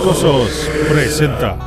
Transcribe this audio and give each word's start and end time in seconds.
Presenta 0.00 1.58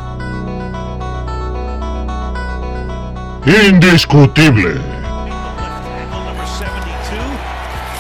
Indiscutible. 3.46 4.74
number 6.10 6.48
72 6.48 7.14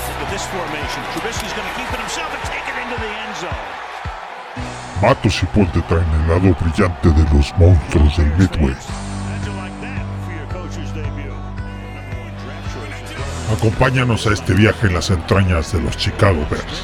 into 0.09 0.25
this 0.31 0.43
formation. 0.49 1.03
Trubisky's 1.13 1.53
going 1.53 1.67
to 1.69 1.75
keep 1.77 1.85
it 1.93 1.99
himself 1.99 2.33
and 2.33 2.41
take 2.49 2.65
it 2.65 2.77
into 2.81 2.97
the 2.99 3.11
end 3.13 3.35
zone. 3.37 3.69
Matos 5.03 5.43
y 5.43 5.45
Paul 5.53 5.67
te 5.71 5.81
traen 5.83 6.09
el 6.09 6.27
lado 6.27 6.55
brillante 6.59 7.09
de 7.09 7.23
los 7.31 7.55
monstruos 7.59 8.17
del 8.17 8.31
Midway. 8.35 8.75
Acompáñanos 13.55 14.25
a 14.25 14.33
este 14.33 14.53
viaje 14.53 14.87
en 14.87 14.95
las 14.95 15.11
entrañas 15.11 15.71
de 15.73 15.81
los 15.81 15.95
Chicago 15.95 16.43
Bears. 16.49 16.83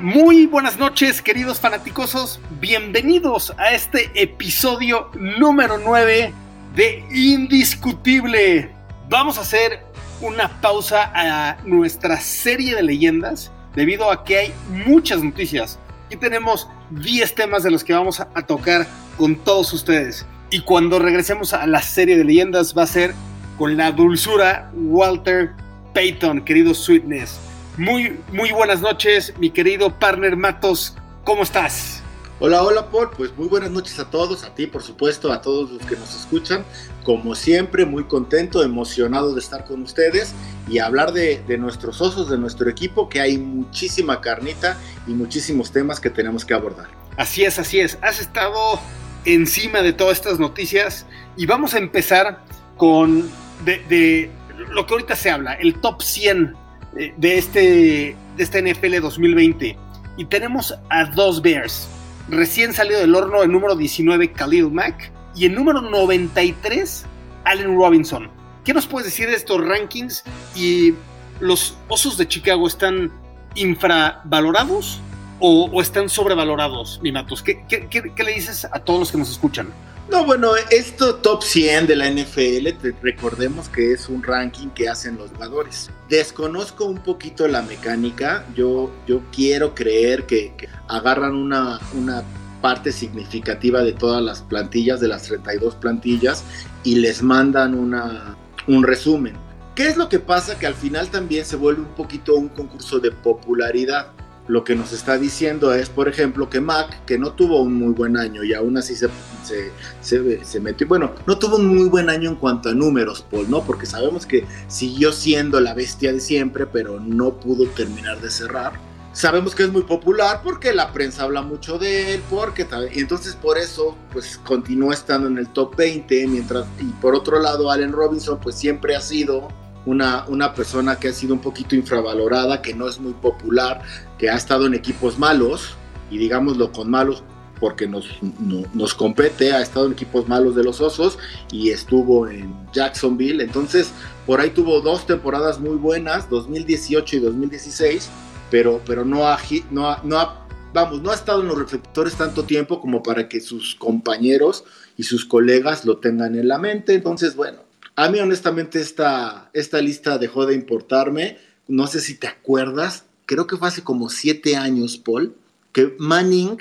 Muy 0.00 0.46
buenas 0.46 0.78
noches, 0.78 1.20
queridos 1.20 1.58
fanaticosos. 1.58 2.38
Bienvenidos 2.60 3.52
a 3.58 3.72
este 3.72 4.12
episodio 4.14 5.10
número 5.18 5.76
9 5.76 6.32
de 6.76 7.04
Indiscutible. 7.10 8.70
Vamos 9.08 9.38
a 9.38 9.40
hacer 9.40 9.80
una 10.20 10.60
pausa 10.60 11.10
a 11.12 11.56
nuestra 11.64 12.20
serie 12.20 12.76
de 12.76 12.84
leyendas 12.84 13.50
debido 13.74 14.12
a 14.12 14.22
que 14.22 14.38
hay 14.38 14.54
muchas 14.86 15.20
noticias. 15.20 15.80
Aquí 16.06 16.14
tenemos 16.14 16.68
10 16.90 17.34
temas 17.34 17.64
de 17.64 17.72
los 17.72 17.82
que 17.82 17.92
vamos 17.92 18.20
a 18.20 18.42
tocar 18.46 18.86
con 19.16 19.34
todos 19.34 19.72
ustedes. 19.72 20.24
Y 20.52 20.60
cuando 20.60 21.00
regresemos 21.00 21.52
a 21.52 21.66
la 21.66 21.82
serie 21.82 22.16
de 22.16 22.22
leyendas 22.22 22.72
va 22.72 22.84
a 22.84 22.86
ser 22.86 23.14
con 23.58 23.76
la 23.76 23.90
dulzura 23.90 24.70
Walter 24.74 25.54
Payton, 25.92 26.42
querido 26.42 26.72
Sweetness. 26.72 27.47
Muy, 27.78 28.18
muy 28.32 28.50
buenas 28.50 28.80
noches, 28.80 29.32
mi 29.38 29.50
querido 29.50 30.00
partner 30.00 30.36
Matos. 30.36 30.96
¿Cómo 31.22 31.44
estás? 31.44 32.02
Hola, 32.40 32.64
hola 32.64 32.90
Paul, 32.90 33.10
pues 33.16 33.36
muy 33.36 33.46
buenas 33.46 33.70
noches 33.70 34.00
a 34.00 34.10
todos, 34.10 34.42
a 34.42 34.52
ti 34.52 34.66
por 34.66 34.82
supuesto, 34.82 35.32
a 35.32 35.40
todos 35.40 35.70
los 35.70 35.86
que 35.86 35.94
nos 35.94 36.12
escuchan. 36.12 36.64
Como 37.04 37.36
siempre, 37.36 37.86
muy 37.86 38.02
contento, 38.02 38.64
emocionado 38.64 39.32
de 39.32 39.38
estar 39.38 39.64
con 39.64 39.82
ustedes 39.82 40.34
y 40.68 40.80
hablar 40.80 41.12
de, 41.12 41.40
de 41.46 41.56
nuestros 41.56 42.00
osos, 42.00 42.28
de 42.28 42.36
nuestro 42.36 42.68
equipo, 42.68 43.08
que 43.08 43.20
hay 43.20 43.38
muchísima 43.38 44.20
carnita 44.20 44.76
y 45.06 45.12
muchísimos 45.12 45.70
temas 45.70 46.00
que 46.00 46.10
tenemos 46.10 46.44
que 46.44 46.54
abordar. 46.54 46.88
Así 47.16 47.44
es, 47.44 47.60
así 47.60 47.78
es. 47.78 47.96
Has 48.02 48.18
estado 48.18 48.80
encima 49.24 49.82
de 49.82 49.92
todas 49.92 50.18
estas 50.18 50.40
noticias 50.40 51.06
y 51.36 51.46
vamos 51.46 51.74
a 51.74 51.78
empezar 51.78 52.42
con 52.76 53.30
de, 53.64 53.78
de 53.88 54.32
lo 54.70 54.84
que 54.84 54.94
ahorita 54.94 55.14
se 55.14 55.30
habla, 55.30 55.54
el 55.54 55.80
top 55.80 56.02
100 56.02 56.46
eh, 56.46 56.67
de 57.16 57.38
este, 57.38 58.16
de 58.36 58.42
este 58.42 58.62
NFL 58.62 59.00
2020. 59.00 59.76
Y 60.16 60.24
tenemos 60.26 60.74
a 60.90 61.04
dos 61.04 61.40
Bears. 61.42 61.88
Recién 62.28 62.72
salido 62.74 63.00
del 63.00 63.14
horno 63.14 63.42
el 63.42 63.50
número 63.52 63.76
19, 63.76 64.32
Khalil 64.32 64.70
Mack. 64.70 65.10
Y 65.34 65.46
el 65.46 65.54
número 65.54 65.80
93, 65.80 67.06
Allen 67.44 67.76
Robinson. 67.76 68.28
¿Qué 68.64 68.74
nos 68.74 68.86
puedes 68.86 69.06
decir 69.06 69.28
de 69.28 69.36
estos 69.36 69.64
rankings? 69.64 70.24
¿Y 70.56 70.94
los 71.40 71.76
Osos 71.88 72.18
de 72.18 72.26
Chicago 72.26 72.66
están 72.66 73.10
infravalorados 73.54 75.00
o, 75.40 75.80
están 75.80 76.08
sobrevalorados, 76.08 77.00
mi 77.02 77.12
Matos? 77.12 77.42
¿Qué, 77.42 77.64
qué, 77.68 77.86
qué- 77.88 78.12
qué 78.14 78.24
le 78.24 78.32
dices 78.34 78.66
a 78.70 78.80
todos 78.80 78.98
los 79.00 79.12
que 79.12 79.18
nos 79.18 79.30
escuchan? 79.30 79.68
No, 80.10 80.24
bueno, 80.24 80.52
esto 80.70 81.16
top 81.16 81.42
100 81.42 81.86
de 81.86 81.94
la 81.96 82.08
NFL, 82.10 82.72
te- 82.80 82.94
recordemos 83.02 83.68
que 83.68 83.92
es 83.92 84.08
un 84.08 84.22
ranking 84.22 84.68
que 84.68 84.88
hacen 84.88 85.18
los 85.18 85.30
jugadores. 85.32 85.90
Desconozco 86.08 86.86
un 86.86 86.98
poquito 87.02 87.46
la 87.46 87.60
mecánica, 87.60 88.46
yo, 88.56 88.90
yo 89.06 89.20
quiero 89.34 89.74
creer 89.74 90.24
que, 90.24 90.54
que 90.56 90.68
agarran 90.88 91.34
una, 91.34 91.78
una 91.94 92.22
parte 92.62 92.90
significativa 92.90 93.82
de 93.82 93.92
todas 93.92 94.22
las 94.22 94.40
plantillas, 94.40 94.98
de 95.00 95.08
las 95.08 95.24
32 95.24 95.74
plantillas, 95.74 96.42
y 96.84 96.96
les 96.96 97.22
mandan 97.22 97.74
una, 97.74 98.34
un 98.66 98.82
resumen. 98.84 99.34
¿Qué 99.74 99.88
es 99.88 99.96
lo 99.98 100.08
que 100.08 100.18
pasa? 100.18 100.58
Que 100.58 100.66
al 100.66 100.74
final 100.74 101.08
también 101.10 101.44
se 101.44 101.56
vuelve 101.56 101.82
un 101.82 101.94
poquito 101.94 102.34
un 102.34 102.48
concurso 102.48 102.98
de 102.98 103.12
popularidad. 103.12 104.08
Lo 104.48 104.64
que 104.64 104.74
nos 104.74 104.92
está 104.92 105.18
diciendo 105.18 105.74
es, 105.74 105.90
por 105.90 106.08
ejemplo, 106.08 106.48
que 106.48 106.60
Mac, 106.60 107.04
que 107.04 107.18
no 107.18 107.32
tuvo 107.32 107.60
un 107.60 107.74
muy 107.74 107.92
buen 107.92 108.16
año 108.16 108.42
y 108.42 108.54
aún 108.54 108.78
así 108.78 108.96
se, 108.96 110.60
metió, 110.60 110.88
bueno, 110.88 111.12
no 111.26 111.38
tuvo 111.38 111.56
un 111.56 111.66
muy 111.66 111.88
buen 111.88 112.08
año 112.08 112.30
en 112.30 112.36
cuanto 112.36 112.70
a 112.70 112.74
números, 112.74 113.24
Paul, 113.30 113.50
¿no? 113.50 113.62
Porque 113.62 113.84
sabemos 113.84 114.24
que 114.24 114.46
siguió 114.66 115.12
siendo 115.12 115.60
la 115.60 115.74
bestia 115.74 116.12
de 116.12 116.20
siempre, 116.20 116.66
pero 116.66 116.98
no 116.98 117.38
pudo 117.38 117.66
terminar 117.68 118.20
de 118.22 118.30
cerrar. 118.30 118.72
Sabemos 119.12 119.54
que 119.54 119.64
es 119.64 119.72
muy 119.72 119.82
popular 119.82 120.42
porque 120.44 120.72
la 120.72 120.92
prensa 120.92 121.24
habla 121.24 121.42
mucho 121.42 121.78
de 121.78 122.14
él, 122.14 122.22
porque 122.30 122.66
entonces 122.92 123.34
por 123.34 123.58
eso 123.58 123.96
pues 124.12 124.38
continúa 124.38 124.94
estando 124.94 125.28
en 125.28 125.38
el 125.38 125.48
top 125.48 125.76
20, 125.76 126.26
mientras 126.28 126.66
y 126.78 126.84
por 127.00 127.14
otro 127.14 127.40
lado 127.40 127.70
Allen 127.70 127.92
Robinson 127.92 128.38
pues 128.38 128.54
siempre 128.54 128.94
ha 128.94 129.00
sido 129.00 129.48
una, 129.88 130.24
una 130.28 130.54
persona 130.54 130.96
que 130.98 131.08
ha 131.08 131.12
sido 131.12 131.34
un 131.34 131.40
poquito 131.40 131.74
infravalorada, 131.74 132.60
que 132.62 132.74
no 132.74 132.88
es 132.88 132.98
muy 133.00 133.12
popular, 133.14 133.82
que 134.18 134.28
ha 134.30 134.36
estado 134.36 134.66
en 134.66 134.74
equipos 134.74 135.18
malos, 135.18 135.74
y 136.10 136.18
digámoslo 136.18 136.72
con 136.72 136.90
malos 136.90 137.22
porque 137.60 137.88
nos, 137.88 138.06
no- 138.38 138.64
nos 138.74 138.94
compete, 138.94 139.52
ha 139.52 139.60
estado 139.62 139.86
en 139.86 139.92
equipos 139.92 140.28
malos 140.28 140.54
de 140.54 140.62
los 140.62 140.80
Osos 140.80 141.18
y 141.50 141.70
estuvo 141.70 142.28
en 142.28 142.54
Jacksonville, 142.72 143.42
entonces 143.42 143.90
por 144.26 144.40
ahí 144.40 144.50
tuvo 144.50 144.80
dos 144.80 145.06
temporadas 145.06 145.58
muy 145.58 145.76
buenas, 145.76 146.28
2018 146.30 147.16
y 147.16 147.18
2016, 147.20 148.08
pero, 148.50 148.80
pero 148.86 149.04
no, 149.04 149.26
ha, 149.26 149.38
no, 149.70 149.88
ha, 149.90 150.00
no 150.04 150.18
ha- 150.18 150.46
vamos, 150.72 151.02
no 151.02 151.10
ha 151.10 151.14
estado 151.14 151.40
en 151.42 151.48
los 151.48 151.58
reflectores 151.58 152.14
tanto 152.14 152.44
tiempo 152.44 152.80
como 152.80 153.02
para 153.02 153.28
que 153.28 153.40
sus 153.40 153.74
compañeros 153.74 154.64
y 154.96 155.02
sus 155.02 155.24
colegas 155.24 155.84
lo 155.84 155.96
tengan 155.98 156.36
en 156.36 156.46
la 156.48 156.58
mente, 156.58 156.94
entonces 156.94 157.34
bueno, 157.34 157.58
a 157.98 158.08
mí 158.08 158.20
honestamente 158.20 158.80
esta, 158.80 159.50
esta 159.52 159.82
lista 159.82 160.18
dejó 160.18 160.46
de 160.46 160.54
importarme, 160.54 161.36
no 161.66 161.88
sé 161.88 162.00
si 162.00 162.14
te 162.14 162.28
acuerdas, 162.28 163.06
creo 163.26 163.48
que 163.48 163.56
fue 163.56 163.66
hace 163.66 163.82
como 163.82 164.08
siete 164.08 164.54
años, 164.54 164.98
Paul, 164.98 165.34
que 165.72 165.96
Manning, 165.98 166.58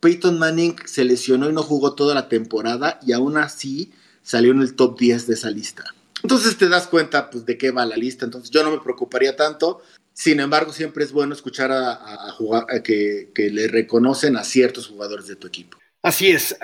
Peyton 0.00 0.38
Manning 0.38 0.76
se 0.86 1.04
lesionó 1.04 1.50
y 1.50 1.52
no 1.52 1.62
jugó 1.62 1.94
toda 1.94 2.14
la 2.14 2.30
temporada 2.30 2.98
y 3.06 3.12
aún 3.12 3.36
así 3.36 3.92
salió 4.22 4.50
en 4.50 4.62
el 4.62 4.76
top 4.76 4.98
10 4.98 5.26
de 5.26 5.34
esa 5.34 5.50
lista. 5.50 5.84
Entonces 6.22 6.56
te 6.56 6.70
das 6.70 6.86
cuenta 6.86 7.28
pues, 7.28 7.44
de 7.44 7.58
qué 7.58 7.70
va 7.70 7.84
la 7.84 7.96
lista, 7.98 8.24
entonces 8.24 8.50
yo 8.50 8.64
no 8.64 8.70
me 8.70 8.80
preocuparía 8.80 9.36
tanto. 9.36 9.82
Sin 10.14 10.40
embargo, 10.40 10.72
siempre 10.72 11.04
es 11.04 11.12
bueno 11.12 11.34
escuchar 11.34 11.70
a, 11.70 12.34
que, 12.82 13.30
que 13.34 13.50
le 13.50 13.68
reconocen 13.68 14.38
a 14.38 14.42
ciertos 14.42 14.86
jugadores 14.86 15.26
de 15.26 15.36
tu 15.36 15.46
equipo. 15.48 15.76
Así 16.00 16.30
es. 16.30 16.56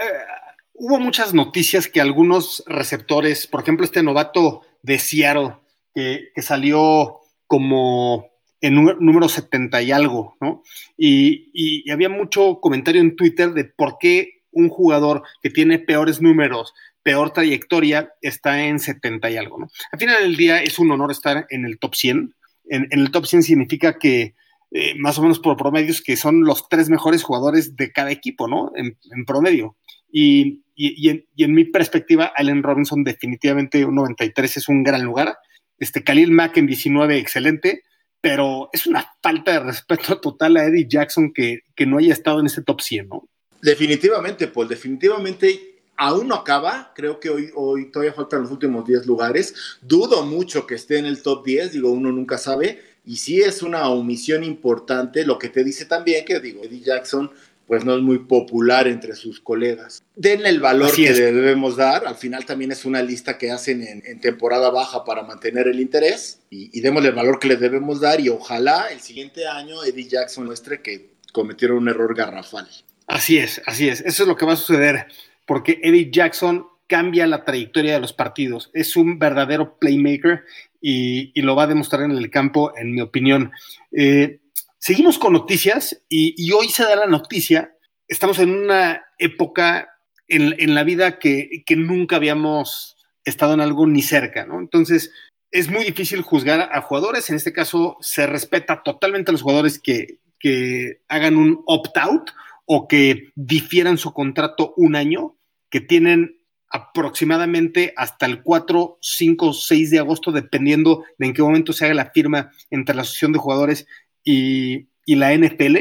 Hubo 0.74 0.98
muchas 0.98 1.32
noticias 1.32 1.88
que 1.88 2.00
algunos 2.00 2.62
receptores, 2.66 3.46
por 3.46 3.62
ejemplo, 3.62 3.84
este 3.84 4.02
novato 4.02 4.62
de 4.82 4.98
Seattle, 4.98 5.56
que, 5.94 6.30
salió 6.42 7.20
como 7.46 8.26
en 8.60 8.74
número, 8.74 8.98
número 9.00 9.28
70 9.28 9.82
y 9.82 9.92
algo, 9.92 10.36
¿no? 10.40 10.62
Y, 10.96 11.90
había 11.90 12.08
mucho 12.08 12.60
comentario 12.60 13.00
en 13.00 13.14
Twitter 13.14 13.52
de 13.52 13.64
por 13.64 13.98
qué 13.98 14.42
un 14.50 14.68
jugador 14.68 15.22
que 15.42 15.50
tiene 15.50 15.78
peores 15.78 16.20
números, 16.20 16.74
peor 17.02 17.32
trayectoria, 17.32 18.12
está 18.20 18.64
en 18.64 18.80
70 18.80 19.30
y 19.30 19.36
algo, 19.36 19.58
¿no? 19.58 19.68
Al 19.92 19.98
final 19.98 20.22
del 20.22 20.36
día 20.36 20.62
es 20.62 20.78
un 20.78 20.90
honor 20.90 21.10
estar 21.10 21.46
en 21.50 21.64
el 21.64 21.78
top 21.78 21.94
100. 21.94 22.34
En, 22.66 22.88
el 22.90 23.10
top 23.10 23.26
100 23.26 23.42
significa 23.42 23.98
que 23.98 24.34
eh, 24.70 24.94
más 24.98 25.18
o 25.18 25.22
menos 25.22 25.38
por 25.38 25.56
promedios 25.56 26.02
que 26.02 26.16
son 26.16 26.44
los 26.44 26.68
tres 26.68 26.88
mejores 26.88 27.22
jugadores 27.22 27.76
de 27.76 27.92
cada 27.92 28.10
equipo, 28.10 28.48
¿no? 28.48 28.72
En 28.74 29.24
promedio. 29.24 29.76
Y, 30.10 30.63
y- 30.74 31.08
en, 31.08 31.54
mi 31.54 31.64
perspectiva, 31.64 32.32
Allen 32.36 32.62
Robinson 32.62 33.04
definitivamente 33.04 33.84
un 33.84 33.94
93 33.94 34.56
es 34.56 34.68
un 34.68 34.82
gran 34.82 35.02
lugar. 35.04 35.36
Este 35.78 36.02
Khalil 36.02 36.30
Mack 36.30 36.56
en 36.56 36.66
19, 36.66 37.18
excelente, 37.18 37.82
pero 38.20 38.70
es 38.72 38.86
una 38.86 39.06
falta 39.22 39.52
de 39.52 39.60
respeto 39.60 40.20
total 40.20 40.56
a 40.56 40.64
Eddie 40.64 40.86
Jackson 40.88 41.32
que, 41.32 41.60
que 41.74 41.86
no 41.86 41.98
haya 41.98 42.12
estado 42.12 42.40
en 42.40 42.46
ese 42.46 42.62
top 42.62 42.80
100, 42.80 43.08
¿no? 43.08 43.28
Definitivamente, 43.60 44.48
Paul, 44.48 44.68
definitivamente 44.68 45.74
aún 45.96 46.28
no 46.28 46.34
acaba. 46.34 46.92
Creo 46.94 47.20
que 47.20 47.30
hoy, 47.30 47.50
hoy 47.54 47.90
todavía 47.90 48.12
faltan 48.12 48.42
los 48.42 48.50
últimos 48.50 48.86
10 48.86 49.06
lugares. 49.06 49.78
Dudo 49.80 50.24
mucho 50.24 50.66
que 50.66 50.74
esté 50.74 50.98
en 50.98 51.06
el 51.06 51.22
top 51.22 51.44
10, 51.44 51.72
digo, 51.72 51.90
uno 51.90 52.12
nunca 52.12 52.38
sabe. 52.38 52.82
Y 53.06 53.16
sí 53.16 53.40
es 53.40 53.62
una 53.62 53.88
omisión 53.88 54.44
importante, 54.44 55.26
lo 55.26 55.38
que 55.38 55.50
te 55.50 55.62
dice 55.62 55.84
también 55.84 56.24
que, 56.24 56.40
digo, 56.40 56.62
Eddie 56.64 56.80
Jackson 56.80 57.30
pues 57.66 57.84
no 57.84 57.94
es 57.96 58.02
muy 58.02 58.18
popular 58.18 58.86
entre 58.88 59.14
sus 59.14 59.40
colegas. 59.40 60.02
Denle 60.16 60.48
el 60.50 60.60
valor 60.60 60.90
Así 60.90 61.04
que 61.04 61.10
es. 61.10 61.18
le 61.18 61.32
debemos 61.32 61.76
dar. 61.76 62.06
Al 62.06 62.16
final 62.16 62.44
también 62.44 62.72
es 62.72 62.84
una 62.84 63.02
lista 63.02 63.38
que 63.38 63.50
hacen 63.50 63.82
en, 63.82 64.02
en 64.04 64.20
temporada 64.20 64.70
baja 64.70 65.04
para 65.04 65.22
mantener 65.22 65.68
el 65.68 65.80
interés. 65.80 66.40
Y, 66.50 66.76
y 66.76 66.80
démosle 66.82 67.08
el 67.08 67.14
valor 67.14 67.38
que 67.38 67.48
le 67.48 67.56
debemos 67.56 68.00
dar. 68.00 68.20
Y 68.20 68.28
ojalá 68.28 68.88
el 68.92 69.00
siguiente 69.00 69.46
año 69.46 69.82
Eddie 69.84 70.08
Jackson 70.08 70.44
muestre 70.44 70.82
que 70.82 71.14
cometieron 71.32 71.78
un 71.78 71.88
error 71.88 72.14
garrafal. 72.14 72.68
Así 73.06 73.38
es, 73.38 73.60
así 73.66 73.88
es. 73.88 74.00
Eso 74.00 74.22
es 74.22 74.28
lo 74.28 74.36
que 74.36 74.46
va 74.46 74.52
a 74.54 74.56
suceder, 74.56 75.06
porque 75.46 75.80
Eddie 75.82 76.10
Jackson 76.10 76.66
cambia 76.86 77.26
la 77.26 77.44
trayectoria 77.44 77.94
de 77.94 78.00
los 78.00 78.12
partidos. 78.12 78.70
Es 78.72 78.96
un 78.96 79.18
verdadero 79.18 79.78
playmaker 79.78 80.44
y, 80.80 81.32
y 81.34 81.42
lo 81.42 81.56
va 81.56 81.64
a 81.64 81.66
demostrar 81.66 82.02
en 82.02 82.12
el 82.12 82.30
campo, 82.30 82.72
en 82.76 82.92
mi 82.92 83.00
opinión. 83.00 83.52
Eh, 83.92 84.38
seguimos 84.84 85.18
con 85.18 85.32
noticias 85.32 86.02
y, 86.10 86.52
hoy 86.52 86.68
se 86.68 86.82
da 86.82 86.94
la 86.94 87.06
noticia. 87.06 87.74
Estamos 88.06 88.38
en 88.38 88.50
una 88.50 89.02
época 89.18 89.88
en, 90.28 90.74
la 90.74 90.84
vida 90.84 91.18
que, 91.18 91.64
nunca 91.74 92.16
habíamos 92.16 92.98
estado 93.24 93.54
en 93.54 93.62
algo 93.62 93.86
ni 93.86 94.02
cerca, 94.02 94.44
¿no? 94.44 94.60
Entonces, 94.60 95.10
es 95.50 95.70
muy 95.70 95.86
difícil 95.86 96.20
juzgar 96.20 96.68
a 96.70 96.82
jugadores. 96.82 97.30
En 97.30 97.36
este 97.36 97.54
caso, 97.54 97.96
se 98.02 98.26
respeta 98.26 98.82
totalmente 98.82 99.30
a 99.30 99.32
los 99.32 99.40
jugadores 99.40 99.80
que, 99.80 100.18
que 100.38 101.00
hagan 101.08 101.38
un 101.38 101.62
opt-out 101.64 102.32
o 102.66 102.86
que 102.86 103.30
difieran 103.36 103.96
su 103.96 104.12
contrato 104.12 104.74
un 104.76 104.96
año, 104.96 105.38
que 105.70 105.80
tienen 105.80 106.44
aproximadamente 106.68 107.94
hasta 107.96 108.26
el 108.26 108.42
4, 108.42 108.98
5, 109.00 109.52
6 109.54 109.90
de 109.92 109.98
agosto, 110.00 110.30
dependiendo 110.30 111.04
de 111.16 111.26
en 111.26 111.32
qué 111.32 111.40
momento 111.40 111.72
se 111.72 111.86
haga 111.86 111.94
la 111.94 112.10
firma 112.10 112.50
entre 112.68 112.94
la 112.94 113.02
Asociación 113.02 113.32
de 113.32 113.38
Jugadores 113.38 113.86
y, 114.24 114.88
la 115.06 115.36
NFL. 115.36 115.76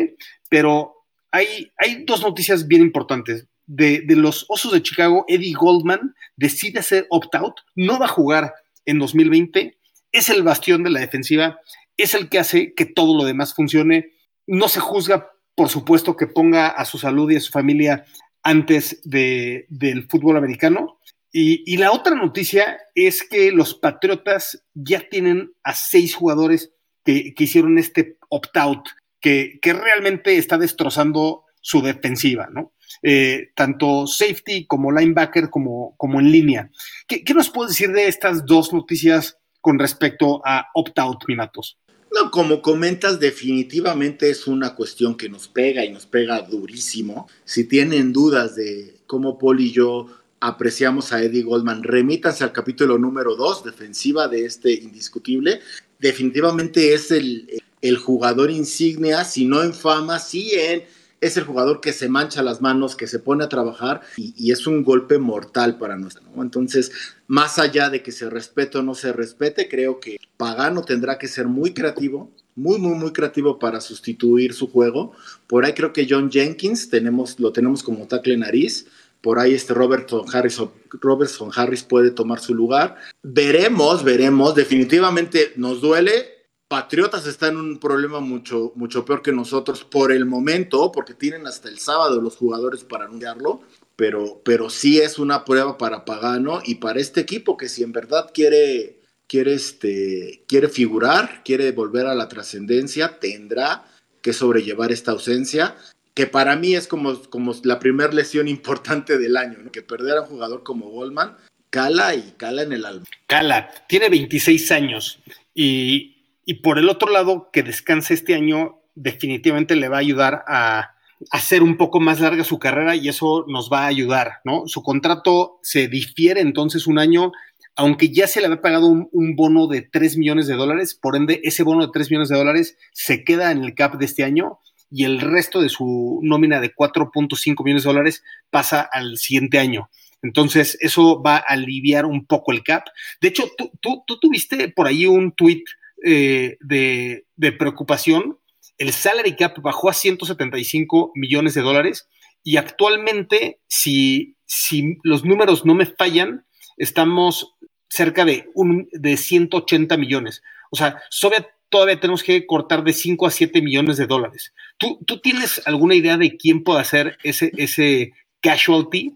Pero 0.50 0.94
hay, 1.31 1.72
hay, 1.78 2.04
dos 2.06 2.22
noticias 2.22 2.68
bien 2.68 2.81
importantes. 2.81 3.48
De, 3.66 4.01
de, 4.01 4.16
los 4.16 4.45
Osos 4.50 4.74
de 4.74 4.84
Chicago, 4.84 5.25
Eddie 5.28 5.54
Goldman 5.54 6.13
decide 6.36 6.80
hacer 6.80 7.07
opt-out, 7.10 7.62
no 7.75 7.98
va 7.98 8.06
a 8.06 8.10
jugar 8.10 8.54
en 8.86 9.00
2020, 9.00 9.78
es 10.12 10.30
el 10.30 10.44
bastión 10.44 10.84
de 10.84 10.90
la 10.90 11.00
defensiva, 11.00 11.60
es 11.98 12.13
el 12.13 12.30
que 12.30 12.40
hace 12.40 12.74
que 12.74 12.86
todo 12.86 13.18
lo 13.18 13.24
demás 13.24 13.54
funcione. 13.54 14.12
No 14.45 14.68
se 14.68 14.80
juzga, 14.80 15.31
por 15.56 15.69
supuesto, 15.69 16.16
que 16.16 16.28
ponga 16.28 16.68
a 16.68 16.86
su 16.86 16.98
salud 16.98 17.31
y 17.31 17.38
a 17.38 17.42
su 17.42 17.51
familia 17.51 18.06
antes 18.44 19.01
de, 19.04 19.66
del 19.69 20.07
fútbol 20.10 20.38
americano. 20.38 21.00
Y, 21.36 21.78
la 21.78 21.92
otra 21.92 22.13
noticia 22.13 22.78
es 22.94 23.28
que 23.28 23.51
los 23.51 23.74
Patriotas 23.74 24.63
ya 24.75 25.10
tienen 25.10 25.51
a 25.63 25.74
seis 25.74 26.13
jugadores 26.13 26.72
que, 27.04 27.34
hicieron 27.36 27.80
este 27.80 28.18
opt-out, 28.33 28.88
que, 29.19 29.59
realmente 29.63 30.38
está 30.38 30.57
destrozando 30.57 31.45
su 31.62 31.81
defensiva, 31.81 32.50
¿no? 32.51 32.74
Eh, 33.01 33.51
tanto 33.56 34.06
safety 34.06 34.65
como 34.65 34.91
linebacker 34.91 35.50
como, 35.50 35.95
como 35.97 36.19
en 36.19 36.31
línea. 36.31 36.69
¿Qué, 37.07 37.24
¿Qué, 37.24 37.33
nos 37.33 37.50
puedes 37.50 37.71
decir 37.71 37.91
de 37.91 38.07
estas 38.07 38.45
dos 38.45 38.74
noticias 38.74 39.38
con 39.62 39.80
respecto 39.80 40.41
a 40.45 40.68
opt-out, 40.74 41.24
Minatos? 41.27 41.77
No, 42.13 42.30
como 42.30 42.62
comentas, 42.62 43.19
definitivamente 43.19 44.30
es 44.30 44.45
una 44.45 44.75
cuestión 44.75 45.15
que 45.15 45.30
nos 45.30 45.47
pega 45.47 45.83
y 45.83 45.91
nos 45.91 46.06
pega 46.06 46.41
durísimo. 46.41 47.27
Si 47.44 47.63
tienen 47.63 48.13
dudas 48.13 48.56
de 48.56 48.97
cómo 49.07 49.39
Paul 49.39 49.62
y 49.62 49.71
yo 49.71 50.07
apreciamos 50.39 51.13
a 51.13 51.24
Eddie 51.24 51.44
Goldman, 51.44 51.81
remítanse 51.81 52.44
al 52.44 52.51
capítulo 52.51 53.00
número 53.00 53.35
2, 53.35 53.63
defensiva 53.63 54.27
de 54.27 54.45
este 54.45 54.74
indiscutible. 54.74 55.62
Definitivamente 55.97 56.94
es 56.94 57.09
el, 57.09 57.62
el 57.83 57.97
jugador 57.97 58.50
insignia, 58.50 59.25
si 59.25 59.45
no 59.45 59.62
en 59.62 59.74
fama, 59.74 60.18
sí 60.18 60.51
en 60.53 60.83
es 61.24 61.38
el 61.38 61.45
jugador 61.45 61.80
que 61.80 61.94
se 61.94 62.09
mancha 62.09 62.44
las 62.44 62.59
manos, 62.59 62.97
que 62.97 63.07
se 63.07 63.18
pone 63.18 63.45
a 63.45 63.50
trabajar 63.50 64.01
y, 64.18 64.51
es 64.51 64.68
un 64.68 64.83
golpe 64.83 65.18
mortal 65.19 65.77
para 65.77 65.95
nosotros. 65.95 66.30
Entonces, 66.38 66.91
más 67.27 67.59
allá 67.59 67.89
de 67.89 68.03
que 68.03 68.12
se 68.12 68.30
respete 68.30 68.77
o 68.77 68.83
no 68.83 68.94
se 68.94 69.13
respete, 69.13 69.69
creo 69.69 70.01
que 70.01 70.18
Pagano 70.35 70.83
tendrá 70.83 71.18
que 71.18 71.30
ser 71.30 71.47
muy 71.47 71.74
creativo, 71.74 72.30
muy, 72.56 72.77
muy, 72.77 72.95
muy 72.95 73.13
creativo 73.13 73.57
para 73.57 73.80
sustituir 73.80 74.53
su 74.53 74.69
juego. 74.69 75.13
Por 75.47 75.63
ahí 75.63 75.71
creo 75.71 75.94
que 75.94 76.07
John 76.09 76.30
Jenkins 76.30 76.89
tenemos, 76.89 77.39
lo 77.39 77.53
tenemos 77.53 77.83
como 77.83 78.06
tackle 78.06 78.38
nariz. 78.38 78.88
Por 79.21 79.39
ahí 79.39 79.53
este 79.53 79.74
Robertson 79.74 80.25
Harris, 80.33 80.59
Robertson 80.89 81.51
Harris 81.56 81.83
puede 81.83 82.12
tomar 82.12 82.41
su 82.41 82.53
lugar. 82.53 82.97
Veremos, 83.21 84.03
veremos. 84.03 84.56
Definitivamente 84.56 85.53
nos 85.56 85.80
duele 85.80 86.32
Patriotas 86.73 87.27
está 87.27 87.49
en 87.49 87.57
un 87.57 87.77
problema 87.77 88.19
mucho, 88.19 88.71
mucho 88.73 89.05
peor 89.05 89.21
que 89.21 89.31
nosotros 89.31 89.83
por 89.83 90.11
el 90.11 90.25
momento, 90.25 90.91
porque 90.91 91.13
tienen 91.13 91.45
hasta 91.45 91.69
el 91.69 91.77
sábado 91.77 92.19
los 92.19 92.35
jugadores 92.35 92.83
para 92.83 93.05
anunciarlo, 93.05 93.61
pero, 93.95 94.41
pero 94.43 94.71
sí 94.71 94.99
es 94.99 95.19
una 95.19 95.45
prueba 95.45 95.77
para 95.77 96.03
Pagano 96.03 96.63
y 96.65 96.75
para 96.75 96.99
este 96.99 97.21
equipo 97.21 97.57
que 97.57 97.69
si 97.69 97.83
en 97.83 97.91
verdad 97.91 98.31
quiere, 98.33 99.01
quiere, 99.27 99.53
este, 99.53 100.45
quiere 100.47 100.67
figurar, 100.67 101.43
quiere 101.45 101.71
volver 101.73 102.07
a 102.07 102.15
la 102.15 102.27
trascendencia, 102.27 103.19
tendrá 103.19 103.85
que 104.23 104.33
sobrellevar 104.33 104.91
esta 104.91 105.11
ausencia, 105.11 105.75
que 106.15 106.25
para 106.25 106.55
mí 106.55 106.73
es 106.73 106.87
como, 106.87 107.21
como 107.29 107.53
la 107.65 107.77
primera 107.77 108.11
lesión 108.11 108.47
importante 108.57 109.19
del 109.19 109.37
año, 109.37 109.59
que 109.71 109.83
perder 109.83 110.17
a 110.17 110.21
un 110.21 110.27
jugador 110.27 110.63
como 110.63 110.89
Goldman 110.89 111.37
cala 111.69 112.15
y 112.15 112.33
cala 112.37 112.63
en 112.63 112.73
el 112.73 112.83
alma. 112.83 113.05
Cala, 113.27 113.69
tiene 113.87 114.09
26 114.09 114.71
años 114.71 115.19
y 115.53 116.12
y 116.45 116.56
por 116.56 116.78
el 116.78 116.90
otro 116.90 117.12
lado, 117.12 117.50
que 117.51 117.63
descanse 117.63 118.13
este 118.13 118.36
año 118.36 118.80
definitivamente 118.95 119.75
le 119.75 119.90
va 119.90 119.98
a 119.98 120.01
ayudar 120.01 120.44
a 120.48 120.94
hacer 121.31 121.63
un 121.63 121.78
poco 121.78 122.00
más 122.00 122.19
larga 122.19 122.44
su 122.44 122.60
carrera 122.60 122.95
y 122.95 123.07
eso 123.07 123.45
nos 123.48 123.69
va 123.72 123.84
a 123.84 123.88
ayudar, 123.88 124.42
¿no? 124.44 124.63
Su 124.68 124.84
contrato 124.84 125.60
se 125.62 125.88
difiere 125.88 126.42
entonces 126.42 126.86
un 126.86 127.00
año, 127.00 127.31
aunque 127.75 128.10
ya 128.10 128.28
se 128.28 128.40
le 128.40 128.48
había 128.48 128.62
pagado 128.62 128.88
un, 128.88 129.36
bono 129.36 129.68
de 129.68 129.81
3 129.81 130.18
millones 130.18 130.48
de 130.48 130.56
dólares, 130.56 130.94
por 130.94 131.16
ende 131.16 131.40
ese 131.44 131.63
bono 131.63 131.86
de 131.86 131.92
3 131.94 132.12
millones 132.12 132.30
de 132.30 132.38
dólares 132.38 132.78
se 132.92 133.24
queda 133.24 133.51
en 133.51 133.63
el 133.63 133.74
cap 133.74 133.95
de 133.95 134.06
este 134.06 134.24
año 134.24 134.60
y 134.92 135.06
el 135.06 135.22
resto 135.22 135.62
de 135.62 135.69
su 135.69 136.19
nómina 136.24 136.60
de 136.60 136.75
4.5 136.75 137.63
millones 137.63 137.84
de 137.84 137.90
dólares 137.90 138.24
pasa 138.51 138.81
al 138.81 139.18
siguiente 139.18 139.60
año. 139.60 139.90
Entonces, 140.22 140.78
eso 140.80 141.22
va 141.22 141.38
a 141.38 141.40
aliviar 141.40 142.06
un 142.06 142.25
poco 142.25 142.54
el 142.54 142.63
cap. 142.63 142.86
De 143.19 143.28
hecho, 143.30 143.50
tú, 143.57 143.72
tú, 143.81 144.04
tú 144.07 144.19
tuviste 144.19 144.69
por 144.69 144.88
ahí 144.88 145.06
un 145.06 145.34
tweet 145.34 145.63
eh, 146.03 146.57
de, 146.59 147.51
preocupación, 147.57 148.38
el 148.77 148.91
salary 148.91 149.35
cap 149.35 149.57
bajó 149.61 149.89
a 149.89 149.94
175 149.94 151.11
millones 151.15 151.53
de 151.53 151.61
dólares 151.61 152.07
y 152.44 152.57
actualmente, 152.57 153.61
si, 153.67 154.35
si 154.45 154.97
los 155.03 155.23
números 155.23 155.65
no 155.65 155.75
me 155.75 155.85
fallan, 155.85 156.45
estamos 156.77 157.55
cerca 157.88 158.25
de, 158.25 158.50
un, 158.53 158.89
de 158.91 159.15
180 159.15 159.95
millones. 159.97 160.41
O 160.71 160.75
sea, 160.75 161.01
todavía, 161.21 161.47
todavía 161.69 162.00
tenemos 162.00 162.23
que 162.23 162.45
cortar 162.45 162.83
de 162.83 162.91
5 162.91 163.27
a 163.27 163.31
7 163.31 163.61
millones 163.61 163.97
de 163.97 164.07
dólares. 164.07 164.53
¿Tú, 164.77 164.99
¿Tú, 165.06 165.21
tienes 165.21 165.61
alguna 165.65 165.95
idea 165.95 166.17
de 166.17 166.35
quién 166.35 166.63
puede 166.63 166.81
hacer 166.81 167.17
ese, 167.23 167.51
ese 167.57 168.11
casualty? 168.41 169.15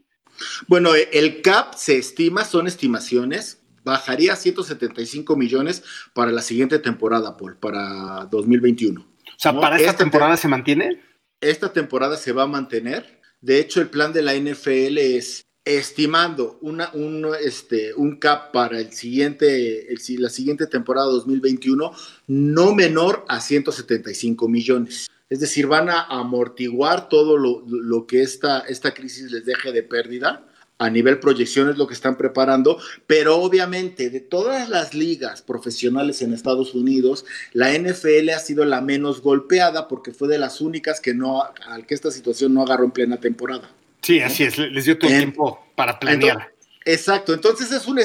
Bueno, 0.67 0.91
el 0.95 1.41
cap 1.41 1.73
se 1.73 1.97
estima, 1.97 2.45
son 2.45 2.67
estimaciones, 2.67 3.56
bajaría 3.87 4.33
a 4.33 4.35
175 4.35 5.35
millones 5.35 5.83
para 6.13 6.31
la 6.31 6.41
siguiente 6.41 6.79
temporada, 6.79 7.37
Paul, 7.37 7.57
para 7.57 8.27
2021. 8.29 9.01
O 9.01 9.05
sea, 9.37 9.59
¿para 9.59 9.77
esta, 9.77 9.95
temporada 9.95 10.37
se 10.37 10.47
mantiene? 10.47 11.01
Esta 11.41 11.71
temporada 11.71 12.17
se 12.17 12.31
va 12.31 12.43
a 12.43 12.47
mantener. 12.47 13.21
De 13.41 13.59
hecho, 13.59 13.81
el 13.81 13.89
plan 13.89 14.13
de 14.13 14.21
la 14.21 14.35
NFL 14.35 14.97
es 14.97 15.45
estimando 15.63 16.57
una, 16.61 16.89
un, 16.93 17.27
este, 17.43 17.93
un 17.93 18.17
cap 18.17 18.51
para 18.51 18.79
el 18.79 18.93
siguiente, 18.93 19.91
el, 19.91 19.99
la 20.21 20.29
siguiente 20.29 20.65
temporada 20.65 21.07
2021 21.07 21.91
no 22.27 22.73
menor 22.73 23.25
a 23.27 23.41
175 23.41 24.47
millones. 24.47 25.07
Es 25.29 25.41
decir, 25.41 25.67
van 25.67 25.89
a 25.89 26.03
amortiguar 26.03 27.09
todo 27.09 27.37
lo, 27.37 27.63
lo 27.67 28.07
que 28.07 28.21
esta, 28.21 28.59
esta 28.59 28.93
crisis 28.93 29.29
les 29.31 29.45
deje 29.45 29.73
de 29.73 29.83
pérdida 29.83 30.47
a 30.79 30.89
nivel 30.89 31.19
proyecciones 31.19 31.77
lo 31.77 31.87
que 31.87 31.93
están 31.93 32.17
preparando, 32.17 32.79
pero 33.07 33.37
obviamente 33.37 34.09
de 34.09 34.19
todas 34.19 34.69
las 34.69 34.93
ligas 34.93 35.41
profesionales 35.41 36.21
en 36.21 36.33
Estados 36.33 36.75
Unidos, 36.75 37.25
la 37.53 37.73
NFL 37.73 38.29
ha 38.29 38.39
sido 38.39 38.63
la 38.65 38.81
menos 38.81 39.21
golpeada 39.21 39.87
porque 39.87 40.11
fue 40.11 40.27
de 40.27 40.37
las 40.37 40.61
únicas 40.61 41.01
que 41.01 41.13
no, 41.13 41.43
al 41.67 41.85
que 41.85 41.95
esta 41.95 42.11
situación 42.11 42.53
no 42.53 42.61
agarró 42.61 42.85
en 42.85 42.91
plena 42.91 43.17
temporada. 43.17 43.71
Sí, 44.01 44.19
así 44.19 44.43
es, 44.43 44.57
les 44.57 44.85
dio 44.85 44.97
todo 44.97 45.09
el 45.09 45.17
tiempo 45.17 45.65
para 45.75 45.99
planear. 45.99 46.53
exacto, 46.85 47.33
entonces 47.33 47.71
es 47.71 47.87
un 47.87 47.99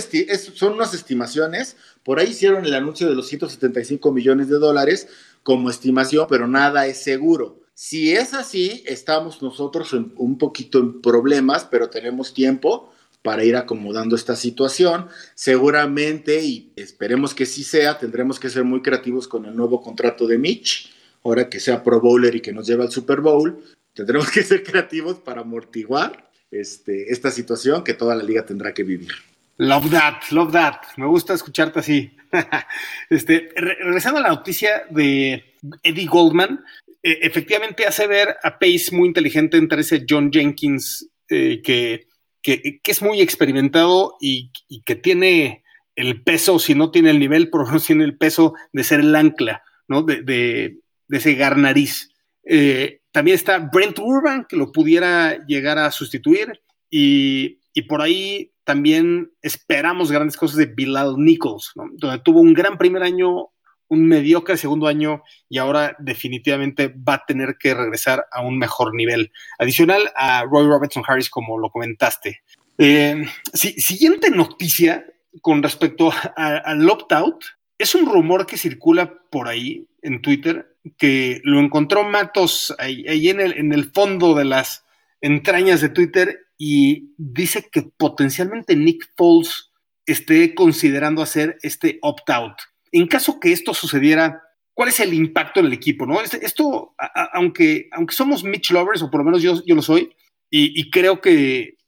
son 0.54 0.72
unas 0.72 0.94
estimaciones, 0.94 1.76
por 2.02 2.18
ahí 2.18 2.30
hicieron 2.30 2.64
el 2.64 2.74
anuncio 2.74 3.08
de 3.08 3.14
los 3.14 3.28
175 3.28 4.12
millones 4.12 4.48
de 4.48 4.58
dólares 4.58 5.08
como 5.42 5.68
estimación, 5.68 6.26
pero 6.28 6.48
nada 6.48 6.86
es 6.86 7.02
seguro. 7.02 7.61
Si 7.74 8.12
es 8.12 8.34
así, 8.34 8.82
estamos 8.86 9.42
nosotros 9.42 9.92
un 9.92 10.38
poquito 10.38 10.78
en 10.78 11.00
problemas, 11.00 11.64
pero 11.64 11.88
tenemos 11.88 12.34
tiempo 12.34 12.92
para 13.22 13.44
ir 13.44 13.56
acomodando 13.56 14.16
esta 14.16 14.36
situación. 14.36 15.08
Seguramente, 15.34 16.42
y 16.44 16.72
esperemos 16.76 17.34
que 17.34 17.46
sí 17.46 17.64
sea, 17.64 17.98
tendremos 17.98 18.38
que 18.38 18.50
ser 18.50 18.64
muy 18.64 18.82
creativos 18.82 19.26
con 19.28 19.46
el 19.46 19.56
nuevo 19.56 19.80
contrato 19.80 20.26
de 20.26 20.38
Mitch, 20.38 20.92
ahora 21.24 21.48
que 21.48 21.60
sea 21.60 21.82
Pro 21.82 22.00
Bowler 22.00 22.34
y 22.34 22.40
que 22.40 22.52
nos 22.52 22.66
lleve 22.66 22.82
al 22.82 22.92
Super 22.92 23.20
Bowl. 23.20 23.62
Tendremos 23.94 24.30
que 24.30 24.42
ser 24.42 24.62
creativos 24.62 25.18
para 25.18 25.42
amortiguar 25.42 26.30
este, 26.50 27.12
esta 27.12 27.30
situación 27.30 27.84
que 27.84 27.94
toda 27.94 28.14
la 28.14 28.22
liga 28.22 28.44
tendrá 28.44 28.74
que 28.74 28.82
vivir. 28.82 29.12
Love 29.58 29.90
that, 29.90 30.22
love 30.30 30.52
that. 30.52 30.76
Me 30.96 31.06
gusta 31.06 31.34
escucharte 31.34 31.78
así. 31.78 32.16
este, 33.10 33.50
regresando 33.54 34.18
a 34.18 34.22
la 34.22 34.28
noticia 34.30 34.84
de 34.90 35.44
Eddie 35.82 36.06
Goldman, 36.06 36.64
e, 37.02 37.18
efectivamente 37.22 37.86
hace 37.86 38.06
ver 38.06 38.36
a 38.42 38.58
Pace 38.58 38.90
muy 38.92 39.08
inteligente 39.08 39.56
entre 39.56 39.80
ese 39.80 40.04
John 40.08 40.30
Jenkins 40.32 41.08
eh, 41.28 41.60
que, 41.62 42.06
que, 42.42 42.80
es 42.84 43.02
muy 43.02 43.20
experimentado 43.20 44.16
y, 44.20 44.50
que 44.84 44.96
tiene 44.96 45.64
el 45.96 46.22
peso, 46.22 46.58
si 46.58 46.74
no 46.74 46.90
tiene 46.90 47.10
el 47.10 47.18
nivel, 47.18 47.50
por 47.50 47.62
lo 47.62 47.66
menos 47.66 47.86
tiene 47.86 48.04
el 48.04 48.16
peso 48.16 48.54
de 48.72 48.84
ser 48.84 49.00
el 49.00 49.14
ancla, 49.14 49.62
¿no? 49.88 50.02
De, 50.02 50.22
de 50.22 51.18
ese 51.18 51.34
garnariz. 51.34 52.10
Eh, 52.44 53.00
también 53.12 53.34
está 53.34 53.58
Brent 53.58 53.98
Urban, 53.98 54.46
que 54.48 54.56
lo 54.56 54.72
pudiera 54.72 55.44
llegar 55.46 55.78
a 55.78 55.90
sustituir. 55.90 56.60
Y, 56.90 57.58
por 57.88 58.00
ahí 58.02 58.52
también 58.64 59.30
esperamos 59.42 60.10
grandes 60.10 60.36
cosas 60.36 60.56
de 60.56 60.66
Bilal 60.66 61.16
Nichols, 61.18 61.72
donde 61.74 62.18
tuvo 62.20 62.40
un 62.40 62.54
gran 62.54 62.78
primer 62.78 63.02
año, 63.02 63.48
un 63.92 64.08
mediocre 64.08 64.56
segundo 64.56 64.86
año 64.86 65.22
y 65.50 65.58
ahora 65.58 65.94
definitivamente 65.98 66.88
va 66.88 67.14
a 67.14 67.24
tener 67.26 67.56
que 67.58 67.74
regresar 67.74 68.24
a 68.32 68.40
un 68.40 68.56
mejor 68.56 68.94
nivel. 68.94 69.30
Adicional 69.58 70.10
a 70.16 70.44
Roy 70.44 70.66
Robertson 70.66 71.02
Harris, 71.06 71.28
como 71.28 71.58
lo 71.58 71.68
comentaste. 71.68 72.40
Eh, 72.78 73.22
siguiente 73.52 74.30
noticia 74.30 75.04
con 75.42 75.62
respecto 75.62 76.10
al 76.36 76.88
opt-out. 76.88 77.44
Es 77.76 77.94
un 77.94 78.06
rumor 78.06 78.46
que 78.46 78.56
circula 78.56 79.12
por 79.30 79.46
ahí 79.46 79.86
en 80.00 80.22
Twitter 80.22 80.74
que 80.96 81.42
lo 81.44 81.60
encontró 81.60 82.02
Matos 82.02 82.74
ahí, 82.78 83.28
en, 83.28 83.40
el, 83.40 83.52
en 83.58 83.74
el 83.74 83.92
fondo 83.92 84.34
de 84.34 84.46
las 84.46 84.84
entrañas 85.20 85.82
de 85.82 85.90
Twitter 85.90 86.46
y 86.56 87.12
dice 87.18 87.68
que 87.70 87.82
potencialmente 87.82 88.74
Nick 88.74 89.12
Foles 89.16 89.70
esté 90.06 90.54
considerando 90.54 91.20
hacer 91.20 91.58
este 91.62 91.98
opt-out. 92.00 92.54
En 92.92 93.06
caso 93.06 93.40
que 93.40 93.52
esto 93.52 93.74
sucediera, 93.74 94.42
¿cuál 94.74 94.90
es 94.90 95.00
el 95.00 95.14
impacto 95.14 95.60
en 95.60 95.66
el 95.66 95.72
equipo? 95.72 96.06
¿no? 96.06 96.20
Este, 96.20 96.44
esto, 96.44 96.94
aunque, 97.32 97.88
aunque 97.92 98.14
somos 98.14 98.44
Mitch 98.44 98.70
lovers, 98.70 99.02
o 99.02 99.10
por 99.10 99.20
lo 99.20 99.24
menos 99.24 99.42
yo, 99.42 99.62
yo 99.66 99.74
lo 99.74 99.82
soy, 99.82 100.14
y, 100.54 100.90
creo 100.90 101.22
que 101.22 101.78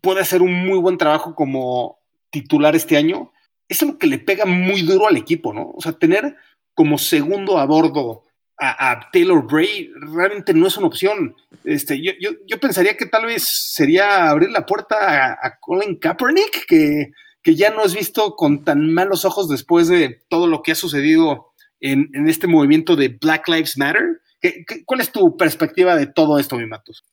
puede 0.00 0.22
hacer 0.22 0.42
un 0.42 0.52
muy 0.66 0.80
buen 0.80 0.98
trabajo 0.98 1.36
como 1.36 2.00
titular 2.30 2.74
este 2.74 2.96
año, 2.96 3.32
es 3.68 3.80
algo 3.80 3.96
que 3.96 4.08
le 4.08 4.18
pega 4.18 4.44
muy 4.44 4.82
duro 4.82 5.06
al 5.06 5.16
equipo, 5.16 5.54
¿no? 5.54 5.70
O 5.70 5.80
sea, 5.80 5.92
tener 5.92 6.34
como 6.74 6.98
segundo 6.98 7.58
a 7.58 7.64
bordo 7.64 8.24
a, 8.60 9.08
Taylor 9.12 9.46
Bray 9.46 9.92
realmente 10.12 10.52
no 10.52 10.66
es 10.66 10.76
una 10.76 10.88
opción. 10.88 11.36
Este, 11.62 12.02
yo, 12.02 12.12
yo, 12.44 12.58
pensaría 12.58 12.96
que 12.96 13.06
tal 13.06 13.26
vez 13.26 13.44
sería 13.46 14.28
abrir 14.28 14.50
la 14.50 14.66
puerta 14.66 15.38
a, 15.40 15.58
Colin 15.60 15.96
Kaepernick, 15.96 16.66
que, 16.66 17.12
que, 17.42 17.54
ya 17.54 17.70
no 17.70 17.84
es 17.84 17.94
visto 17.94 18.36
con 18.36 18.64
tan 18.64 18.92
malos 18.92 19.24
ojos 19.24 19.48
después 19.48 19.88
de 19.88 20.20
todo 20.28 20.46
lo 20.46 20.62
que 20.62 20.72
ha 20.72 20.74
sucedido 20.74 21.52
en, 21.80 22.10
en 22.14 22.28
este 22.28 22.46
movimiento 22.46 22.96
de 22.96 23.08
Black 23.08 23.48
Lives 23.48 23.78
Matter. 23.78 24.20
¿Qué, 24.40 24.64
cuál 24.84 25.00
es 25.00 25.10
tu 25.10 25.36
perspectiva 25.36 25.96
de 25.96 26.06
todo 26.06 26.38
esto, 26.38 26.56
mi 26.56 26.66
Matos? 26.66 27.04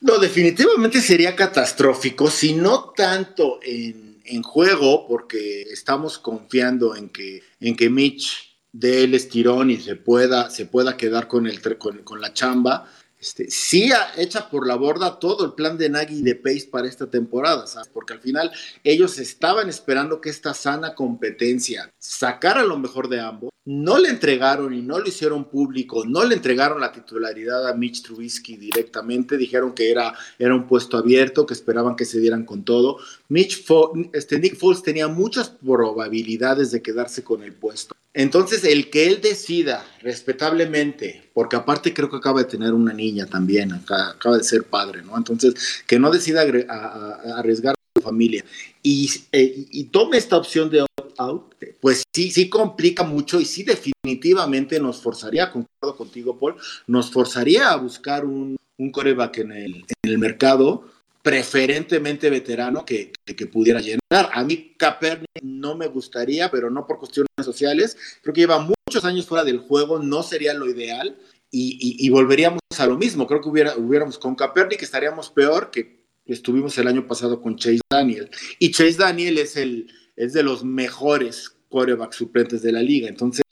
No, 0.00 0.18
definitivamente 0.18 1.00
sería 1.00 1.34
catastrófico, 1.34 2.30
si 2.30 2.54
no 2.54 2.92
tanto 2.96 3.60
en, 3.62 4.20
en 4.24 4.42
juego, 4.42 5.06
porque 5.08 5.62
estamos 5.62 6.18
confiando 6.18 6.94
en 6.96 7.08
que, 7.08 7.42
en 7.60 7.76
que 7.76 7.90
Mitch 7.90 8.56
dé 8.72 9.04
el 9.04 9.14
estirón 9.14 9.70
y 9.70 9.78
se 9.78 9.96
pueda, 9.96 10.50
se 10.50 10.66
pueda 10.66 10.96
quedar 10.96 11.28
con, 11.28 11.46
el, 11.46 11.60
con, 11.78 11.98
con 11.98 12.20
la 12.20 12.32
chamba. 12.32 12.90
Este, 13.26 13.50
sí 13.50 13.90
echa 14.16 14.48
por 14.48 14.68
la 14.68 14.76
borda 14.76 15.18
todo 15.18 15.44
el 15.44 15.54
plan 15.54 15.76
de 15.76 15.88
Nagy 15.88 16.20
y 16.20 16.22
de 16.22 16.36
Pace 16.36 16.68
para 16.70 16.86
esta 16.86 17.10
temporada, 17.10 17.66
¿sabes? 17.66 17.88
Porque 17.92 18.12
al 18.12 18.20
final 18.20 18.52
ellos 18.84 19.18
estaban 19.18 19.68
esperando 19.68 20.20
que 20.20 20.30
esta 20.30 20.54
sana 20.54 20.94
competencia 20.94 21.92
sacara 21.98 22.62
lo 22.62 22.78
mejor 22.78 23.08
de 23.08 23.18
ambos. 23.18 23.50
No 23.64 23.98
le 23.98 24.10
entregaron 24.10 24.72
y 24.72 24.80
no 24.80 25.00
lo 25.00 25.08
hicieron 25.08 25.46
público, 25.46 26.04
no 26.06 26.22
le 26.22 26.36
entregaron 26.36 26.80
la 26.80 26.92
titularidad 26.92 27.66
a 27.66 27.74
Mitch 27.74 28.04
Trubisky 28.04 28.56
directamente, 28.56 29.36
dijeron 29.36 29.74
que 29.74 29.90
era, 29.90 30.14
era 30.38 30.54
un 30.54 30.68
puesto 30.68 30.96
abierto, 30.96 31.46
que 31.46 31.54
esperaban 31.54 31.96
que 31.96 32.04
se 32.04 32.20
dieran 32.20 32.44
con 32.44 32.64
todo. 32.64 32.98
Mitch 33.28 33.64
este, 34.12 34.38
Nick 34.38 34.56
Foles 34.56 34.82
tenía 34.82 35.08
muchas 35.08 35.48
probabilidades 35.48 36.70
de 36.70 36.82
quedarse 36.82 37.24
con 37.24 37.42
el 37.42 37.52
puesto. 37.52 37.94
Entonces, 38.14 38.64
el 38.64 38.88
que 38.88 39.06
él 39.06 39.20
decida 39.20 39.84
respetablemente, 40.00 41.28
porque 41.34 41.56
aparte 41.56 41.92
creo 41.92 42.08
que 42.08 42.16
acaba 42.16 42.42
de 42.42 42.48
tener 42.48 42.72
una 42.72 42.94
niña 42.94 43.26
también, 43.26 43.72
acaba 43.72 44.38
de 44.38 44.44
ser 44.44 44.64
padre, 44.64 45.02
¿no? 45.02 45.16
Entonces, 45.16 45.54
que 45.86 45.98
no 45.98 46.10
decida 46.10 46.40
arriesgar 46.40 47.74
a 47.74 47.98
su 47.98 48.02
familia 48.02 48.44
eh, 48.82 49.66
y, 49.70 49.84
tome 49.84 50.16
esta 50.16 50.36
opción 50.36 50.70
de 50.70 50.86
out 51.18 51.54
pues 51.80 52.04
sí, 52.14 52.30
sí 52.30 52.48
complica 52.48 53.02
mucho 53.02 53.40
y 53.40 53.44
sí 53.44 53.64
definitivamente 53.64 54.78
nos 54.80 55.00
forzaría, 55.00 55.50
concuerdo 55.50 55.96
contigo, 55.96 56.38
Paul, 56.38 56.56
nos 56.86 57.10
forzaría 57.10 57.70
a 57.70 57.76
buscar 57.76 58.24
un, 58.24 58.56
un 58.78 58.92
coreback 58.92 59.38
en 59.38 59.52
el 59.52 60.18
mercado 60.18 60.84
preferentemente 61.26 62.30
veterano 62.30 62.84
que, 62.84 63.10
pudiera 63.52 63.80
llenar. 63.80 64.30
A 64.32 64.44
mí 64.44 64.76
Kaepernick 64.78 65.42
no 65.42 65.76
me 65.76 65.88
gustaría, 65.88 66.52
pero 66.52 66.70
no 66.70 66.86
por 66.86 67.00
cuestiones 67.00 67.28
sociales. 67.42 67.96
Creo 68.22 68.32
que 68.32 68.42
lleva 68.42 68.60
muchos 68.60 69.04
años 69.04 69.26
fuera 69.26 69.42
del 69.42 69.58
juego, 69.58 69.98
no 69.98 70.22
sería 70.22 70.54
lo 70.54 70.70
ideal 70.70 71.18
y, 71.50 72.08
volveríamos 72.10 72.60
a 72.78 72.86
lo 72.86 72.96
mismo. 72.96 73.26
Creo 73.26 73.40
que 73.40 73.48
hubiéramos 73.48 74.18
con 74.18 74.36
Kaepernick 74.36 74.80
estaríamos 74.82 75.28
peor 75.30 75.72
que 75.72 76.04
estuvimos 76.26 76.78
el 76.78 76.86
año 76.86 77.08
pasado 77.08 77.42
con 77.42 77.56
Chase 77.56 77.80
Daniel. 77.90 78.30
Y 78.60 78.70
Chase 78.70 78.96
Daniel 78.96 79.38
es, 79.38 79.56
el, 79.56 79.92
es 80.14 80.32
de 80.32 80.44
los 80.44 80.62
mejores 80.62 81.56
quarterback 81.68 82.12
suplentes 82.12 82.62
de 82.62 82.70
la 82.70 82.82
liga. 82.82 83.08
Entonces, 83.08 83.42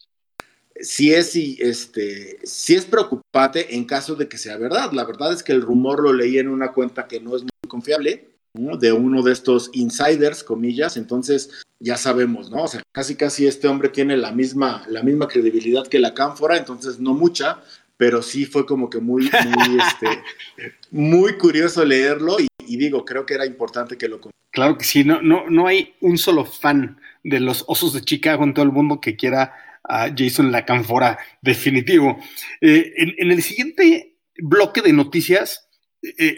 si 0.80 1.12
es, 1.12 1.34
este, 1.34 2.38
si 2.44 2.74
es 2.74 2.84
preocupante 2.84 3.74
en 3.74 3.84
caso 3.84 4.14
de 4.14 4.28
que 4.28 4.38
sea 4.38 4.58
verdad. 4.58 4.92
La 4.92 5.04
verdad 5.04 5.32
es 5.32 5.42
que 5.42 5.52
el 5.52 5.62
rumor 5.62 6.00
lo 6.00 6.12
leí 6.12 6.38
en 6.38 6.48
una 6.48 6.72
cuenta 6.72 7.08
que 7.08 7.20
no 7.20 7.34
es 7.34 7.44
confiable, 7.66 8.28
de 8.54 8.92
uno 8.92 9.22
de 9.22 9.32
estos 9.32 9.70
insiders, 9.72 10.44
comillas, 10.44 10.96
entonces 10.96 11.50
ya 11.80 11.96
sabemos, 11.96 12.50
¿no? 12.50 12.62
O 12.62 12.68
sea, 12.68 12.82
casi 12.92 13.16
casi 13.16 13.46
este 13.46 13.66
hombre 13.66 13.88
tiene 13.88 14.16
la 14.16 14.30
misma, 14.30 14.84
la 14.88 15.02
misma 15.02 15.26
credibilidad 15.26 15.86
que 15.86 15.98
la 15.98 16.14
cánfora, 16.14 16.56
entonces 16.56 17.00
no 17.00 17.14
mucha, 17.14 17.62
pero 17.96 18.22
sí 18.22 18.46
fue 18.46 18.64
como 18.64 18.88
que 18.88 19.00
muy, 19.00 19.24
muy, 19.24 19.78
este, 19.80 20.22
muy 20.90 21.36
curioso 21.36 21.84
leerlo 21.84 22.36
y, 22.38 22.76
digo, 22.76 23.04
creo 23.04 23.26
que 23.26 23.34
era 23.34 23.46
importante 23.46 23.98
que 23.98 24.08
lo 24.08 24.20
Claro 24.50 24.78
que 24.78 24.84
sí, 24.84 25.02
no, 25.02 25.20
no, 25.20 25.50
no 25.50 25.66
hay 25.66 25.94
un 26.00 26.16
solo 26.16 26.44
fan 26.44 27.00
de 27.24 27.40
los 27.40 27.64
Osos 27.66 27.92
de 27.92 28.02
Chicago 28.02 28.44
en 28.44 28.54
todo 28.54 28.64
el 28.64 28.70
mundo 28.70 29.00
que 29.00 29.16
quiera 29.16 29.52
a 29.82 30.10
Jason 30.16 30.50
la 30.50 30.64
Canfora, 30.64 31.18
definitivo. 31.42 32.18
Eh, 32.60 32.92
en, 32.96 33.30
el 33.30 33.42
siguiente 33.42 34.16
bloque 34.36 34.80
de 34.80 34.92
noticias, 34.92 35.63
eh, 36.18 36.36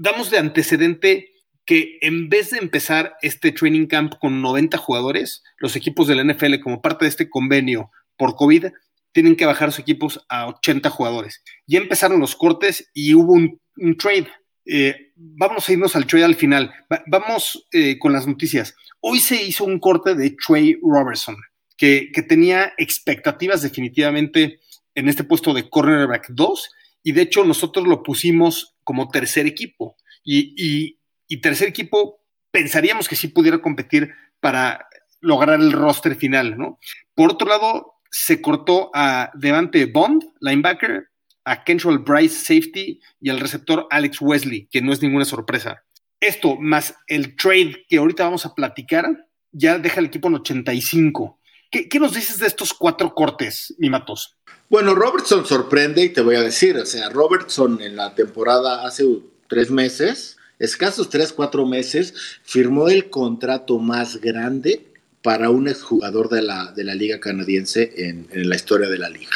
damos 0.00 0.30
de 0.30 0.38
antecedente 0.38 1.32
que 1.64 1.98
en 2.00 2.28
vez 2.28 2.50
de 2.50 2.58
empezar 2.58 3.16
este 3.22 3.50
training 3.50 3.86
camp 3.86 4.14
con 4.20 4.40
90 4.40 4.78
jugadores, 4.78 5.42
los 5.58 5.74
equipos 5.74 6.06
de 6.06 6.14
la 6.14 6.24
NFL, 6.24 6.60
como 6.62 6.80
parte 6.80 7.04
de 7.04 7.08
este 7.08 7.28
convenio 7.28 7.90
por 8.16 8.36
COVID, 8.36 8.66
tienen 9.12 9.34
que 9.34 9.46
bajar 9.46 9.72
sus 9.72 9.80
equipos 9.80 10.24
a 10.28 10.46
80 10.46 10.90
jugadores. 10.90 11.42
Ya 11.66 11.78
empezaron 11.78 12.20
los 12.20 12.36
cortes 12.36 12.90
y 12.94 13.14
hubo 13.14 13.32
un, 13.32 13.60
trade. 13.96 14.28
Eh, 14.64 15.12
vamos 15.16 15.68
a 15.68 15.72
irnos 15.72 15.96
al 15.96 16.06
trade 16.06 16.24
al 16.24 16.34
final. 16.34 16.72
vamos 17.06 17.66
con 17.98 18.12
las 18.12 18.26
noticias. 18.26 18.74
Hoy 19.00 19.18
se 19.18 19.42
hizo 19.42 19.64
un 19.64 19.80
corte 19.80 20.14
de 20.14 20.36
Trey 20.46 20.78
Robertson 20.82 21.36
que, 21.76 22.10
tenía 22.28 22.72
expectativas 22.78 23.62
definitivamente 23.62 24.60
en 24.94 25.08
este 25.08 25.24
puesto 25.24 25.52
de 25.52 25.68
cornerback 25.68 26.28
2 26.30 26.70
y 27.02 27.12
de 27.12 27.22
hecho 27.22 27.44
nosotros 27.44 27.86
lo 27.86 28.02
pusimos 28.02 28.75
como 28.86 29.08
tercer 29.08 29.46
equipo 29.46 29.96
y, 30.24 30.96
tercer 31.42 31.68
equipo 31.68 32.20
pensaríamos 32.52 33.08
que 33.08 33.16
sí 33.16 33.28
pudiera 33.28 33.58
competir 33.58 34.14
para 34.40 34.88
lograr 35.20 35.60
el 35.60 35.72
roster 35.72 36.14
final, 36.14 36.56
¿no? 36.56 36.78
Por 37.14 37.32
otro 37.32 37.48
lado, 37.48 37.94
se 38.10 38.40
cortó 38.40 38.90
a 38.94 39.30
Devante 39.34 39.84
Bond, 39.86 40.22
linebacker, 40.40 41.08
a 41.44 41.64
Kentrell 41.64 41.98
Bryce, 41.98 42.36
safety, 42.36 43.00
y 43.20 43.28
al 43.28 43.40
receptor 43.40 43.86
Alex 43.90 44.20
Wesley, 44.20 44.68
que 44.70 44.80
no 44.80 44.92
es 44.92 45.02
ninguna 45.02 45.24
sorpresa. 45.24 45.82
Esto, 46.20 46.56
más 46.56 46.94
el 47.08 47.36
trade 47.36 47.84
que 47.88 47.98
ahorita 47.98 48.24
vamos 48.24 48.46
a 48.46 48.54
platicar, 48.54 49.04
ya 49.52 49.78
deja 49.78 50.00
el 50.00 50.06
equipo 50.06 50.28
en 50.28 50.36
85. 50.36 51.40
¿Qué, 51.70 51.98
nos 51.98 52.14
dices 52.14 52.38
de 52.38 52.46
estos 52.46 52.72
cuatro 52.72 53.14
cortes, 53.14 53.74
mi 53.78 53.90
Matos? 53.90 54.36
Bueno, 54.68 54.94
Robertson 54.94 55.44
sorprende 55.46 56.04
y 56.04 56.08
te 56.10 56.20
voy 56.20 56.36
a 56.36 56.42
decir, 56.42 56.76
o 56.76 56.86
sea, 56.86 57.08
Robertson 57.08 57.80
en 57.80 57.96
la 57.96 58.14
temporada 58.14 58.86
hace 58.86 59.04
tres 59.48 59.70
meses, 59.70 60.36
escasos 60.58 61.08
tres, 61.08 61.32
cuatro 61.32 61.66
meses, 61.66 62.14
firmó 62.42 62.88
el 62.88 63.10
contrato 63.10 63.78
más 63.78 64.20
grande 64.20 64.86
para 65.22 65.50
un 65.50 65.68
exjugador 65.68 66.28
de 66.28 66.42
la, 66.42 66.72
de 66.72 66.84
la 66.84 66.94
liga 66.94 67.18
canadiense 67.18 67.92
en, 67.96 68.28
la 68.32 68.54
historia 68.54 68.88
de 68.88 68.98
la 68.98 69.08
liga. 69.08 69.32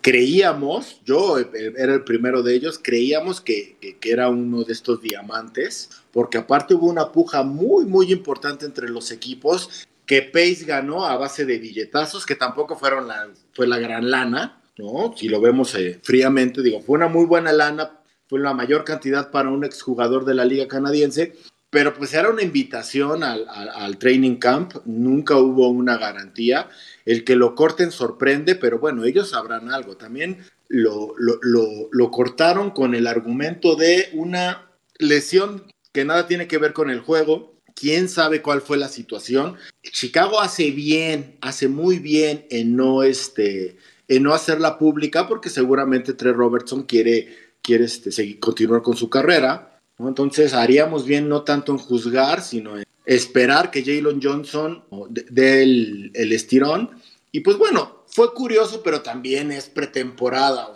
Creíamos, 0.00 1.00
yo 1.04 1.38
era 1.38 1.94
el 1.94 2.02
primero 2.04 2.42
de 2.42 2.54
ellos, 2.54 2.80
creíamos 2.82 3.40
que, 3.40 3.76
que, 4.00 4.10
era 4.10 4.28
uno 4.28 4.64
de 4.64 4.72
estos 4.72 5.00
diamantes, 5.00 5.90
porque 6.12 6.38
aparte 6.38 6.74
hubo 6.74 6.86
una 6.86 7.12
puja 7.12 7.44
muy, 7.44 7.84
muy 7.84 8.12
importante 8.12 8.66
entre 8.66 8.88
los 8.88 9.12
equipos 9.12 9.86
que 10.06 10.22
Pace 10.22 10.64
ganó 10.66 11.06
a 11.06 11.16
base 11.16 11.44
de 11.44 11.58
billetazos, 11.58 12.26
que 12.26 12.34
tampoco 12.34 12.76
fueron 12.76 13.08
la, 13.08 13.28
fue 13.52 13.66
la 13.66 13.78
gran 13.78 14.10
lana, 14.10 14.60
¿no? 14.76 15.14
Si 15.16 15.28
lo 15.28 15.40
vemos 15.40 15.74
eh, 15.74 16.00
fríamente, 16.02 16.62
digo, 16.62 16.80
fue 16.80 16.96
una 16.96 17.08
muy 17.08 17.24
buena 17.24 17.52
lana, 17.52 18.00
fue 18.28 18.40
la 18.40 18.54
mayor 18.54 18.84
cantidad 18.84 19.30
para 19.30 19.50
un 19.50 19.64
exjugador 19.64 20.24
de 20.24 20.34
la 20.34 20.44
liga 20.44 20.66
canadiense, 20.68 21.34
pero 21.72 21.94
pues 21.94 22.12
era 22.12 22.28
una 22.28 22.42
invitación 22.42 23.24
al, 23.24 23.46
al, 23.48 23.96
training 23.96 24.36
camp, 24.36 24.74
nunca 24.84 25.38
hubo 25.38 25.70
una 25.70 25.96
garantía. 25.96 26.68
El 27.06 27.24
que 27.24 27.34
lo 27.34 27.54
corten 27.54 27.90
sorprende, 27.90 28.56
pero 28.56 28.78
bueno, 28.78 29.04
ellos 29.04 29.30
sabrán 29.30 29.72
algo. 29.72 29.96
También 29.96 30.44
lo, 30.68 31.14
lo, 31.16 31.38
lo, 31.90 32.10
cortaron 32.10 32.72
con 32.72 32.94
el 32.94 33.06
argumento 33.06 33.74
de 33.74 34.10
una 34.12 34.70
lesión 34.98 35.64
que 35.92 36.04
nada 36.04 36.26
tiene 36.26 36.46
que 36.46 36.58
ver 36.58 36.74
con 36.74 36.90
el 36.90 37.00
juego. 37.00 37.51
Quién 37.82 38.08
sabe 38.08 38.42
cuál 38.42 38.60
fue 38.60 38.76
la 38.76 38.86
situación. 38.86 39.56
Chicago 39.82 40.40
hace 40.40 40.70
bien, 40.70 41.36
hace 41.40 41.66
muy 41.66 41.98
bien 41.98 42.46
en 42.48 42.76
no, 42.76 43.02
este, 43.02 43.76
en 44.06 44.22
no 44.22 44.34
hacerla 44.34 44.78
pública 44.78 45.26
porque 45.26 45.50
seguramente 45.50 46.12
Trey 46.12 46.32
Robertson 46.32 46.84
quiere, 46.84 47.36
quiere 47.60 47.86
este, 47.86 48.12
seguir, 48.12 48.38
continuar 48.38 48.82
con 48.82 48.96
su 48.96 49.10
carrera 49.10 49.72
entonces 50.08 50.54
haríamos 50.54 51.06
bien 51.06 51.28
no 51.28 51.42
tanto 51.42 51.72
en 51.72 51.78
juzgar, 51.78 52.42
sino 52.42 52.76
en 52.76 52.84
esperar 53.04 53.70
que 53.70 53.84
Jalen 53.84 54.20
Johnson 54.22 54.84
dé 55.08 55.62
el, 55.62 56.32
estirón. 56.32 56.90
Y 57.30 57.40
pues 57.40 57.56
bueno, 57.56 58.01
fue 58.14 58.34
curioso, 58.34 58.82
pero 58.82 59.00
también 59.00 59.50
es 59.50 59.70
pretemporada. 59.70 60.68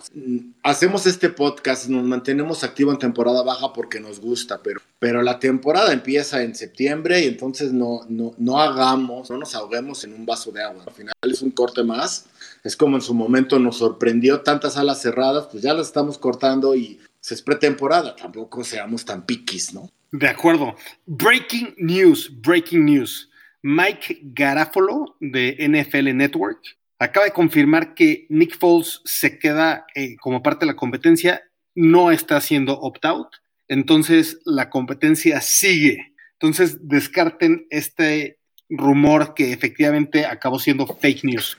Hacemos 0.62 1.06
este 1.06 1.28
podcast, 1.28 1.86
nos 1.86 2.02
mantenemos 2.02 2.64
activos 2.64 2.94
en 2.94 2.98
temporada 2.98 3.42
baja 3.42 3.74
porque 3.74 4.00
nos 4.00 4.20
gusta, 4.20 4.62
pero, 4.62 4.80
pero 4.98 5.22
la 5.22 5.38
temporada 5.38 5.92
empieza 5.92 6.42
en 6.42 6.54
septiembre 6.54 7.20
y 7.20 7.26
entonces 7.26 7.74
no, 7.74 8.00
no, 8.08 8.32
no 8.38 8.58
hagamos, 8.58 9.28
no 9.28 9.36
nos 9.36 9.54
ahoguemos 9.54 10.02
en 10.04 10.14
un 10.14 10.24
vaso 10.24 10.50
de 10.50 10.62
agua. 10.62 10.82
Al 10.86 10.94
final 10.94 11.12
es 11.22 11.42
un 11.42 11.50
corte 11.50 11.84
más. 11.84 12.24
Es 12.64 12.74
como 12.74 12.96
en 12.96 13.02
su 13.02 13.12
momento 13.12 13.58
nos 13.58 13.76
sorprendió 13.76 14.40
tantas 14.40 14.78
alas 14.78 15.02
cerradas, 15.02 15.48
pues 15.52 15.62
ya 15.62 15.74
las 15.74 15.88
estamos 15.88 16.16
cortando 16.16 16.74
y 16.74 16.98
es 17.28 17.42
pretemporada, 17.42 18.16
tampoco 18.16 18.64
seamos 18.64 19.04
tan 19.04 19.26
piquis, 19.26 19.74
¿no? 19.74 19.90
De 20.10 20.28
acuerdo. 20.28 20.74
Breaking 21.04 21.74
news, 21.76 22.30
breaking 22.40 22.86
news. 22.86 23.28
Mike 23.60 24.20
Garafolo 24.22 25.16
de 25.20 25.56
NFL 25.68 26.14
Network 26.14 26.76
acaba 26.98 27.26
de 27.26 27.32
confirmar 27.32 27.94
que 27.94 28.26
Nick 28.28 28.58
Foles 28.58 29.00
se 29.04 29.38
queda 29.38 29.86
eh, 29.94 30.16
como 30.16 30.42
parte 30.42 30.64
de 30.64 30.72
la 30.72 30.76
competencia, 30.76 31.42
no 31.74 32.10
está 32.10 32.36
haciendo 32.36 32.78
opt-out, 32.78 33.28
entonces 33.68 34.38
la 34.44 34.70
competencia 34.70 35.40
sigue. 35.40 36.14
Entonces 36.32 36.88
descarten 36.88 37.66
este 37.70 38.38
rumor 38.68 39.34
que 39.34 39.52
efectivamente 39.52 40.26
acabó 40.26 40.58
siendo 40.58 40.86
fake 40.86 41.24
news. 41.24 41.56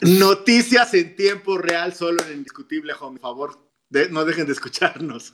Noticias 0.00 0.92
en 0.94 1.16
tiempo 1.16 1.58
real, 1.58 1.94
solo 1.94 2.22
en 2.24 2.38
Indiscutible 2.38 2.92
Home, 3.00 3.18
por 3.18 3.30
favor, 3.30 3.72
no 4.10 4.24
dejen 4.24 4.46
de 4.46 4.52
escucharnos. 4.52 5.32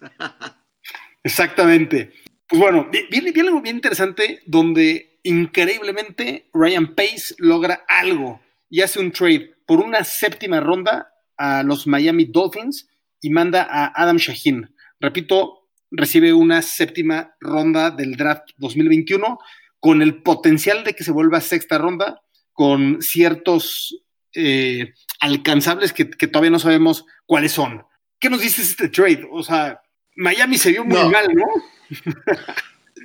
Exactamente. 1.24 2.12
Pues 2.46 2.60
bueno, 2.60 2.88
viene, 3.10 3.32
algo 3.40 3.60
bien 3.60 3.76
interesante 3.76 4.40
donde 4.46 5.20
increíblemente 5.22 6.48
Ryan 6.54 6.94
Pace 6.94 7.34
logra 7.38 7.84
algo 7.88 8.40
y 8.70 8.82
hace 8.82 9.00
un 9.00 9.12
trade 9.12 9.54
por 9.66 9.80
una 9.80 10.04
séptima 10.04 10.60
ronda 10.60 11.12
a 11.36 11.62
los 11.62 11.86
Miami 11.86 12.24
Dolphins 12.24 12.88
y 13.20 13.30
manda 13.30 13.66
a 13.68 13.92
Adam 13.94 14.16
Shaheen. 14.16 14.74
Repito, 15.00 15.68
recibe 15.90 16.32
una 16.32 16.62
séptima 16.62 17.34
ronda 17.40 17.90
del 17.90 18.16
draft 18.16 18.50
2021 18.58 19.38
con 19.80 20.02
el 20.02 20.22
potencial 20.22 20.84
de 20.84 20.94
que 20.94 21.04
se 21.04 21.12
vuelva 21.12 21.40
sexta 21.40 21.78
ronda, 21.78 22.20
con 22.52 23.00
ciertos 23.00 24.02
eh, 24.34 24.92
alcanzables 25.20 25.92
que, 25.92 26.04
todavía 26.04 26.50
no 26.50 26.58
sabemos 26.58 27.04
cuáles 27.26 27.52
son. 27.52 27.84
¿Qué 28.18 28.28
nos 28.28 28.40
dices 28.40 28.70
este 28.70 28.88
trade? 28.88 29.28
O 29.30 29.42
sea, 29.42 29.80
Miami 30.16 30.58
se 30.58 30.70
vio 30.70 30.84
muy 30.84 31.08
mal, 31.08 31.28
¿no? 31.32 31.44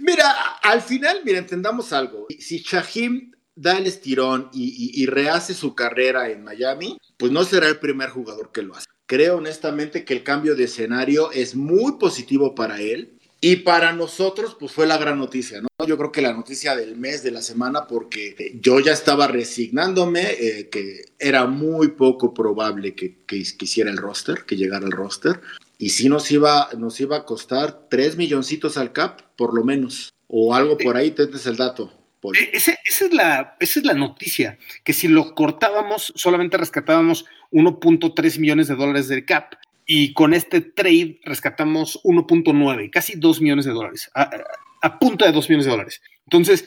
mira, 0.01 0.31
al 0.63 0.81
final, 0.81 1.21
mira, 1.23 1.37
entendamos 1.37 1.93
algo. 1.93 2.25
Si 2.39 2.59
Shahim 2.59 3.31
da 3.55 3.77
el 3.77 3.85
estirón 3.85 4.49
y, 4.53 5.05
rehace 5.05 5.53
su 5.53 5.75
carrera 5.75 6.29
en 6.29 6.43
Miami, 6.43 6.97
pues 7.17 7.31
no 7.31 7.43
será 7.43 7.67
el 7.67 7.79
primer 7.79 8.09
jugador 8.09 8.51
que 8.51 8.63
lo 8.63 8.75
hace. 8.75 8.87
Creo 9.05 9.37
honestamente 9.37 10.05
que 10.05 10.13
el 10.13 10.23
cambio 10.23 10.55
de 10.55 10.63
escenario 10.63 11.31
es 11.31 11.55
muy 11.55 11.93
positivo 11.93 12.55
para 12.55 12.79
él. 12.81 13.19
Y 13.41 13.57
para 13.57 13.91
nosotros, 13.91 14.55
pues 14.57 14.71
fue 14.71 14.87
la 14.87 14.97
gran 14.97 15.19
noticia, 15.19 15.59
¿no? 15.59 15.67
Yo 15.85 15.97
creo 15.97 16.13
que 16.13 16.21
la 16.21 16.31
noticia 16.31 16.77
del 16.77 16.95
mes, 16.95 17.23
de 17.23 17.31
la 17.31 17.41
semana, 17.41 17.87
porque 17.87 18.57
yo 18.61 18.79
ya 18.79 18.93
estaba 18.93 19.27
resignándome, 19.27 20.31
eh, 20.31 20.69
que 20.69 21.07
era 21.19 21.45
muy 21.45 21.89
poco 21.89 22.33
probable 22.33 22.95
que, 22.95 23.25
que, 23.25 23.35
hiciera 23.35 23.91
el 23.91 23.97
roster, 23.97 24.45
que 24.45 24.55
llegara 24.55 24.85
el 24.85 24.93
roster. 24.93 25.41
Y 25.77 25.89
sí 25.89 26.07
nos 26.07 26.31
iba, 26.31 26.69
nos 26.77 27.01
iba 27.01 27.17
a 27.17 27.25
costar 27.25 27.89
tres 27.89 28.15
milloncitos 28.15 28.77
al 28.77 28.93
cap, 28.93 29.19
por 29.35 29.53
lo 29.53 29.65
menos. 29.65 30.13
O 30.27 30.55
algo 30.55 30.77
por 30.77 30.95
ahí, 30.95 31.11
tienes 31.11 31.45
el 31.45 31.57
dato. 31.57 31.91
E, 32.33 32.51
esa, 32.53 32.73
es 32.85 33.13
la, 33.13 33.55
esa 33.59 33.79
es 33.79 33.85
la 33.85 33.93
noticia, 33.93 34.57
que 34.83 34.93
si 34.93 35.07
lo 35.07 35.35
cortábamos, 35.35 36.13
solamente 36.15 36.57
rescatábamos 36.57 37.25
1.3 37.51 38.39
millones 38.39 38.67
de 38.67 38.75
dólares 38.75 39.07
del 39.07 39.25
cap 39.25 39.55
y 39.85 40.13
con 40.13 40.33
este 40.33 40.61
trade 40.61 41.19
rescatamos 41.23 41.99
1.9, 42.03 42.89
casi 42.89 43.13
2 43.17 43.41
millones 43.41 43.65
de 43.65 43.71
dólares, 43.71 44.09
a, 44.13 44.99
punto 44.99 45.25
de 45.25 45.31
2 45.31 45.49
millones 45.49 45.65
de 45.65 45.71
dólares. 45.71 46.01
Entonces, 46.25 46.65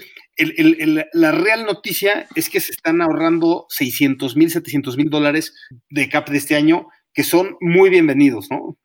la 1.13 1.33
real 1.33 1.65
noticia 1.65 2.29
es 2.35 2.51
que 2.51 2.61
se 2.61 2.73
están 2.73 3.01
ahorrando 3.01 3.67
600 3.71 4.37
mil, 4.37 4.51
700 4.51 4.97
mil 4.97 5.09
dólares 5.09 5.55
de 5.89 6.09
cap 6.09 6.29
de 6.29 6.37
este 6.37 6.57
año, 6.57 6.89
que 7.15 7.25
son 7.25 7.57
muy 7.61 7.89
bienvenidos, 7.89 8.51
¿no? 8.51 8.77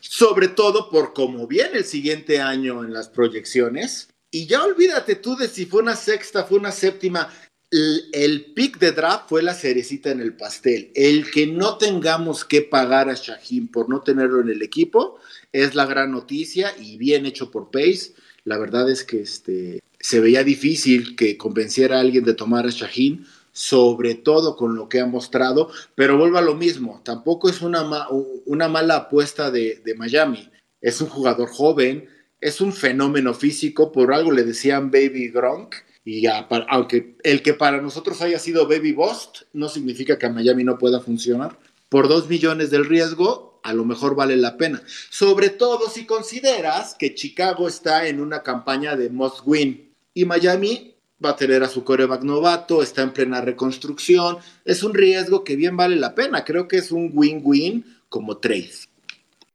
Sobre 0.00 0.48
todo 0.48 0.90
por 0.90 1.14
cómo 1.14 1.46
viene 1.46 1.78
el 1.78 1.84
siguiente 1.84 2.40
año 2.40 2.84
en 2.84 2.92
las 2.92 3.08
proyecciones. 3.08 4.08
Y 4.30 4.46
ya 4.46 4.62
olvídate 4.62 5.14
tú 5.16 5.36
de 5.36 5.48
si 5.48 5.66
fue 5.66 5.82
una 5.82 5.96
sexta, 5.96 6.44
fue 6.44 6.58
una 6.58 6.72
séptima 6.72 7.30
el, 7.70 8.52
pick 8.54 8.78
de 8.78 8.92
draft 8.92 9.28
fue 9.28 9.42
la 9.42 9.54
cerecita 9.54 10.10
en 10.10 10.20
el 10.20 10.34
pastel. 10.34 10.90
El 10.94 11.30
que 11.30 11.46
no 11.46 11.76
tengamos 11.76 12.44
que 12.44 12.62
pagar 12.62 13.08
a 13.08 13.14
Shaheen 13.14 13.68
por 13.68 13.88
no 13.88 14.00
tenerlo 14.00 14.40
en 14.40 14.48
el 14.48 14.62
equipo 14.62 15.18
es 15.52 15.74
la 15.74 15.86
gran 15.86 16.12
noticia 16.12 16.72
y 16.78 16.96
bien 16.96 17.26
hecho 17.26 17.50
por 17.50 17.70
Pace. 17.70 18.14
La 18.44 18.58
verdad 18.58 18.90
es 18.90 19.04
que 19.04 19.20
este, 19.20 19.80
se 20.00 20.20
veía 20.20 20.44
difícil 20.44 21.14
que 21.16 21.36
convenciera 21.36 21.98
a 21.98 22.00
alguien 22.00 22.24
de 22.24 22.34
tomar 22.34 22.66
a 22.66 22.70
Shaheen, 22.70 23.26
sobre 23.52 24.14
todo 24.14 24.56
con 24.56 24.74
lo 24.74 24.88
que 24.88 25.00
ha 25.00 25.06
mostrado, 25.06 25.70
pero 25.94 26.16
vuelva 26.16 26.38
a 26.38 26.42
lo 26.42 26.54
mismo. 26.54 27.02
Tampoco 27.04 27.50
es 27.50 27.60
una, 27.60 28.08
una 28.46 28.68
mala 28.68 28.96
apuesta 28.96 29.50
de, 29.50 29.82
de 29.84 29.94
Miami. 29.94 30.48
Es 30.80 31.00
un 31.00 31.08
jugador 31.08 31.48
joven, 31.48 32.08
es 32.40 32.60
un 32.60 32.72
fenómeno 32.72 33.34
físico, 33.34 33.92
por 33.92 34.12
algo 34.12 34.30
le 34.32 34.44
decían 34.44 34.90
Baby 34.90 35.30
Gronk 35.30 35.74
y 36.04 36.24
aunque 36.26 37.16
el 37.22 37.42
que 37.42 37.52
para 37.52 37.82
nosotros 37.82 38.22
haya 38.22 38.38
sido 38.38 38.66
Baby 38.66 38.92
Bust, 38.92 39.42
no 39.52 39.68
significa 39.68 40.18
que 40.18 40.26
a 40.26 40.32
Miami 40.32 40.64
no 40.64 40.78
pueda 40.78 41.00
funcionar. 41.00 41.58
Por 41.90 42.08
dos 42.08 42.28
millones 42.28 42.70
del 42.70 42.86
riesgo, 42.86 43.60
a 43.62 43.74
lo 43.74 43.84
mejor 43.84 44.14
vale 44.14 44.36
la 44.36 44.56
pena. 44.56 44.82
Sobre 45.10 45.50
todo 45.50 45.90
si 45.90 46.06
consideras 46.06 46.94
que 46.98 47.14
Chicago 47.14 47.68
está 47.68 48.08
en 48.08 48.20
una 48.20 48.42
campaña 48.42 48.96
de 48.96 49.10
must 49.10 49.40
win 49.44 49.92
y 50.14 50.24
Miami 50.24 50.94
va 51.22 51.30
a 51.30 51.36
tener 51.36 51.62
a 51.62 51.68
su 51.68 51.84
coreback 51.84 52.22
novato, 52.22 52.82
está 52.82 53.02
en 53.02 53.12
plena 53.12 53.40
reconstrucción. 53.40 54.38
Es 54.64 54.82
un 54.82 54.94
riesgo 54.94 55.44
que 55.44 55.56
bien 55.56 55.76
vale 55.76 55.96
la 55.96 56.14
pena. 56.14 56.44
Creo 56.44 56.68
que 56.68 56.78
es 56.78 56.90
un 56.90 57.10
win-win 57.12 57.84
como 58.08 58.38
trade. 58.38 58.70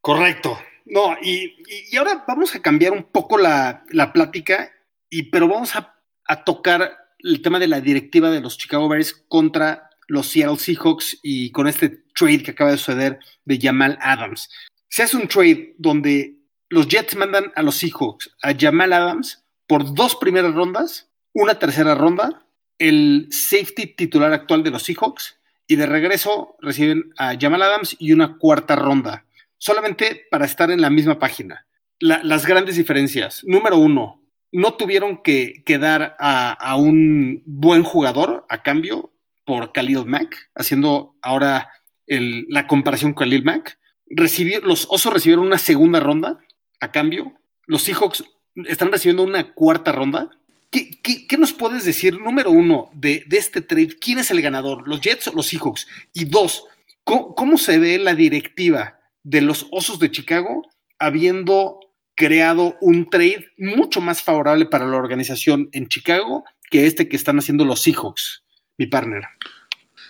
Correcto. 0.02 0.58
No, 0.86 1.15
y, 1.22 1.56
ahora 1.98 2.24
vamos 2.28 2.56
a 2.56 2.62
cambiar 2.62 2.91
un 2.91 3.04
poco 3.04 3.38
la, 3.38 3.84
la 3.89 4.12
plática, 4.12 4.72
y, 5.10 5.24
pero 5.24 5.48
vamos 5.48 5.76
a 5.76 5.93
a 6.26 6.43
tocar 6.43 6.98
el 7.19 7.41
tema 7.41 7.60
de 7.60 7.67
la 7.67 7.82
directiva 7.82 8.30
de 8.30 8.41
los 8.41 8.58
Chicago 8.58 8.89
Bears 8.89 9.13
contra 9.28 9.89
los 10.08 10.28
Seattle 10.28 10.58
Seahawks 10.58 11.19
y 11.24 11.52
con 11.52 11.67
este 11.67 12.04
trade 12.15 12.43
que 12.43 12.52
acaba 12.52 12.72
de 12.72 12.78
suceder 12.78 13.19
de 13.46 13.60
Jamal 13.62 13.98
Adams. 14.02 14.50
Se 14.89 15.04
hace 15.04 15.17
un 15.17 15.28
trade 15.28 15.76
donde 15.78 16.38
los 16.69 16.88
Jets 16.88 17.15
mandan 17.15 17.52
a 17.56 17.62
los 17.62 17.76
Seahawks 17.76 18.36
a 18.41 18.54
Jamal 18.58 18.93
Adams 18.93 19.43
por 19.67 19.93
dos 19.93 20.15
primeras 20.15 20.54
rondas, 20.54 21.10
una 21.34 21.58
tercera 21.58 21.96
ronda, 21.96 22.46
el 22.78 23.28
safety 23.32 23.88
titular 23.88 24.34
actual 24.34 24.63
de 24.63 24.72
los 24.72 24.84
Seahawks 24.84 25.38
y 25.67 25.78
de 25.78 25.86
regreso 25.86 26.58
reciben 26.60 27.13
a 27.17 27.36
Jamal 27.39 27.62
Adams 27.62 27.96
y 27.98 28.12
una 28.12 28.38
cuarta 28.38 28.76
ronda, 28.76 29.26
solamente 29.63 30.26
para 30.30 30.43
estar 30.43 30.71
en 30.71 30.82
la 30.82 30.89
misma 30.89 31.19
página. 31.19 31.65
las 31.99 32.45
grandes 32.45 32.76
diferencias. 32.76 33.45
Número 33.45 33.78
uno, 33.78 34.21
no 34.52 34.73
tuvieron 34.73 35.23
que, 35.23 35.63
dar 35.80 36.17
a, 36.19 36.76
un 36.76 37.41
buen 37.45 37.84
jugador 37.84 38.45
a 38.49 38.62
cambio 38.62 39.13
por 39.45 39.71
Khalil 39.71 40.06
Mack, 40.06 40.52
haciendo 40.54 41.15
ahora 41.21 41.69
la 42.08 42.67
comparación 42.67 43.13
con 43.13 43.23
Khalil 43.23 43.45
Mack. 43.45 43.80
los 44.08 44.88
Osos 44.89 45.13
recibieron 45.13 45.45
una 45.45 45.58
segunda 45.58 46.02
ronda 46.02 46.39
a 46.82 46.91
cambio. 46.91 47.32
Los 47.65 47.84
Seahawks 47.84 48.26
están 48.65 48.91
recibiendo 48.91 49.23
una 49.23 49.54
cuarta 49.54 49.93
ronda. 49.93 50.30
¿Qué, 50.71 51.38
nos 51.39 51.54
puedes 51.54 51.86
decir, 51.86 52.19
número 52.19 52.52
uno, 52.52 52.89
de, 52.93 53.23
este 53.32 53.62
trade? 53.62 53.95
¿Quién 53.97 54.19
es 54.19 54.30
el 54.30 54.41
ganador? 54.41 54.86
¿Los 54.89 54.99
Jets 54.99 55.30
o 55.30 55.34
los 55.34 55.47
Seahawks? 55.47 55.88
Y 56.13 56.26
dos, 56.26 56.65
¿cómo, 57.06 57.34
¿cómo, 57.34 57.58
se 57.58 57.80
ve 57.80 57.97
la 57.97 58.13
directiva 58.13 58.99
de 59.24 59.42
los 59.42 59.68
Osos 59.72 60.00
de 60.00 60.12
Chicago 60.12 60.62
habiendo 61.00 61.80
creado 62.16 62.78
un 62.82 63.10
trade 63.10 63.48
mucho 63.58 64.02
más 64.02 64.22
favorable 64.22 64.66
para 64.66 64.86
la 64.86 64.98
organización 64.98 65.70
en 65.72 65.88
Chicago 65.88 66.44
que 66.70 66.86
este 66.86 67.10
que 67.10 67.16
están 67.16 67.40
haciendo 67.40 67.66
los 67.66 67.82
Seahawks, 67.82 68.44
mi 68.78 68.88
partner. 68.88 69.24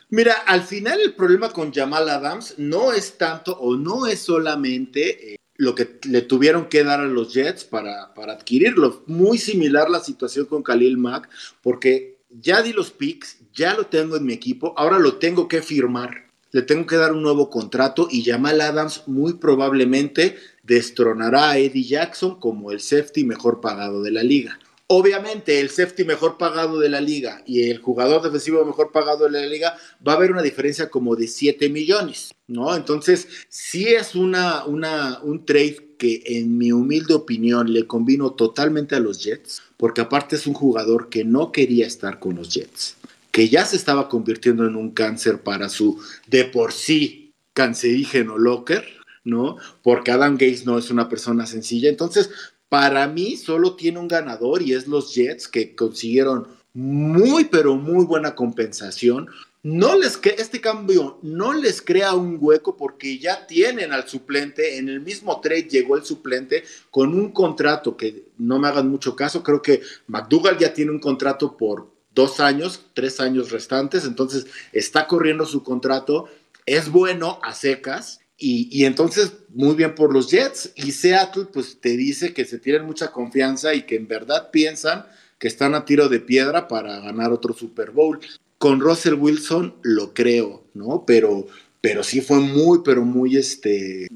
Mira, 0.09 0.33
al 0.45 0.61
final 0.61 1.01
el 1.01 1.15
problema 1.15 1.49
con 1.49 1.73
Jamal 1.73 2.07
Adams 2.09 2.55
no 2.57 2.91
es 2.91 3.17
tanto 3.17 3.57
o 3.57 3.75
no 3.75 4.05
es 4.05 4.19
solamente 4.19 5.33
eh, 5.33 5.37
lo 5.55 5.73
que 5.73 5.99
le 6.07 6.21
tuvieron 6.21 6.67
que 6.67 6.83
dar 6.83 6.99
a 6.99 7.07
los 7.07 7.33
Jets 7.33 7.63
para, 7.63 8.13
para 8.13 8.33
adquirirlo. 8.33 9.03
Muy 9.07 9.37
similar 9.37 9.89
la 9.89 10.01
situación 10.01 10.45
con 10.45 10.61
Khalil 10.61 10.97
Mack, 10.97 11.29
porque 11.61 12.19
ya 12.29 12.61
di 12.61 12.73
los 12.73 12.91
picks, 12.91 13.39
ya 13.53 13.73
lo 13.73 13.87
tengo 13.87 14.15
en 14.15 14.25
mi 14.25 14.33
equipo, 14.33 14.73
ahora 14.77 14.99
lo 14.99 15.15
tengo 15.15 15.47
que 15.47 15.61
firmar. 15.61 16.22
Le 16.53 16.61
tengo 16.61 16.85
que 16.85 16.97
dar 16.97 17.13
un 17.13 17.23
nuevo 17.23 17.49
contrato 17.49 18.07
y 18.11 18.23
Jamal 18.23 18.61
Adams 18.61 19.03
muy 19.07 19.33
probablemente 19.33 20.37
destronará 20.61 21.49
a 21.49 21.57
Eddie 21.57 21.83
Jackson 21.83 22.39
como 22.39 22.71
el 22.71 22.79
safety 22.79 23.23
mejor 23.23 23.59
pagado 23.59 24.03
de 24.03 24.11
la 24.11 24.21
liga. 24.21 24.59
Obviamente, 24.85 25.59
el 25.59 25.71
safety 25.71 26.03
mejor 26.03 26.37
pagado 26.37 26.79
de 26.79 26.89
la 26.89 27.01
liga 27.01 27.41
y 27.47 27.71
el 27.71 27.79
jugador 27.79 28.21
defensivo 28.21 28.63
mejor 28.63 28.91
pagado 28.91 29.25
de 29.25 29.31
la 29.31 29.47
liga 29.47 29.75
va 30.07 30.13
a 30.13 30.15
haber 30.17 30.31
una 30.31 30.43
diferencia 30.43 30.91
como 30.91 31.15
de 31.15 31.27
7 31.27 31.69
millones, 31.69 32.35
¿no? 32.45 32.75
Entonces, 32.75 33.27
sí 33.49 33.87
es 33.87 34.13
una, 34.13 34.63
una, 34.65 35.21
un 35.23 35.45
trade 35.45 35.95
que, 35.97 36.21
en 36.25 36.59
mi 36.59 36.71
humilde 36.71 37.15
opinión, 37.15 37.73
le 37.73 37.87
convino 37.87 38.33
totalmente 38.33 38.95
a 38.95 38.99
los 38.99 39.23
Jets, 39.23 39.63
porque 39.75 40.01
aparte 40.01 40.35
es 40.35 40.45
un 40.45 40.53
jugador 40.53 41.09
que 41.09 41.25
no 41.25 41.51
quería 41.51 41.87
estar 41.87 42.19
con 42.19 42.35
los 42.35 42.53
Jets, 42.53 42.97
que 43.33 43.49
ya 43.49 43.65
se 43.65 43.75
estaba 43.75 44.09
convirtiendo 44.09 44.67
en 44.67 44.75
un 44.75 44.91
cáncer 44.91 45.41
para 45.41 45.67
su 45.67 45.99
de 46.27 46.45
por 46.45 46.71
sí 46.71 47.33
cancerígeno 47.53 48.37
locker, 48.37 48.85
¿no? 49.23 49.57
Porque 49.81 50.11
Adam 50.11 50.33
Gates 50.33 50.67
no 50.67 50.77
es 50.77 50.91
una 50.91 51.09
persona 51.09 51.47
sencilla. 51.47 51.89
Entonces, 51.89 52.29
para 52.69 53.07
mí 53.07 53.35
solo 53.35 53.75
tiene 53.75 53.97
un 53.97 54.07
ganador 54.07 54.61
y 54.61 54.73
es 54.73 54.87
los 54.87 55.15
Jets 55.15 55.47
que 55.47 55.75
consiguieron 55.75 56.47
muy 56.73 57.45
pero 57.45 57.75
muy 57.75 58.05
buena 58.05 58.35
compensación. 58.35 59.27
No 59.63 59.97
les 59.97 60.19
este 60.37 60.61
cambio 60.61 61.17
no 61.23 61.53
les 61.53 61.81
crea 61.81 62.13
un 62.13 62.37
hueco 62.39 62.77
porque 62.77 63.17
ya 63.17 63.47
tienen 63.47 63.93
al 63.93 64.07
suplente. 64.07 64.77
En 64.77 64.89
el 64.89 65.01
mismo 65.01 65.41
trade 65.41 65.63
llegó 65.63 65.97
el 65.97 66.05
suplente 66.05 66.65
con 66.91 67.15
un 67.15 67.31
contrato 67.31 67.97
que 67.97 68.25
no 68.37 68.59
me 68.59 68.67
hagan 68.67 68.89
mucho 68.89 69.15
caso. 69.15 69.41
Creo 69.41 69.63
que 69.63 69.81
McDougall 70.05 70.59
ya 70.59 70.71
tiene 70.71 70.91
un 70.91 70.99
contrato 70.99 71.57
por 71.57 71.92
dos 72.13 72.39
años, 72.39 72.81
tres 72.93 73.19
años 73.19 73.51
restantes. 73.51 74.05
Entonces 74.05 74.47
está 74.71 75.07
corriendo 75.07 75.45
su 75.45 75.63
contrato. 75.63 76.27
Es 76.65 76.89
bueno 76.89 77.39
a 77.43 77.53
secas 77.53 78.21
y, 78.45 78.83
entonces, 78.83 79.31
muy 79.53 79.73
bien 79.75 79.95
por 79.95 80.11
los 80.11 80.29
Jets. 80.29 80.73
Y 80.75 80.91
Seattle, 80.91 81.45
pues 81.45 81.79
te 81.79 81.95
dice 81.95 82.33
que 82.33 82.43
se 82.43 82.59
tienen 82.59 82.85
mucha 82.85 83.11
confianza 83.11 83.73
y 83.73 83.83
que 83.83 83.95
en 83.95 84.07
verdad 84.07 84.51
piensan 84.51 85.05
que 85.39 85.47
están 85.47 85.75
a 85.75 85.85
tiro 85.85 86.09
de 86.09 86.19
piedra 86.19 86.67
para 86.67 86.99
ganar 86.99 87.31
otro 87.31 87.53
Super 87.53 87.91
Bowl. 87.91 88.19
Con 88.57 88.81
Russell 88.81 89.13
Wilson 89.13 89.75
lo 89.81 90.13
creo, 90.13 90.65
¿no? 90.73 91.05
Pero, 91.05 91.47
pero 91.79 92.03
sí 92.03 92.19
fue 92.19 92.39
muy, 92.39 92.79
pero 92.83 93.05
muy 93.05 93.37
este, 93.37 94.09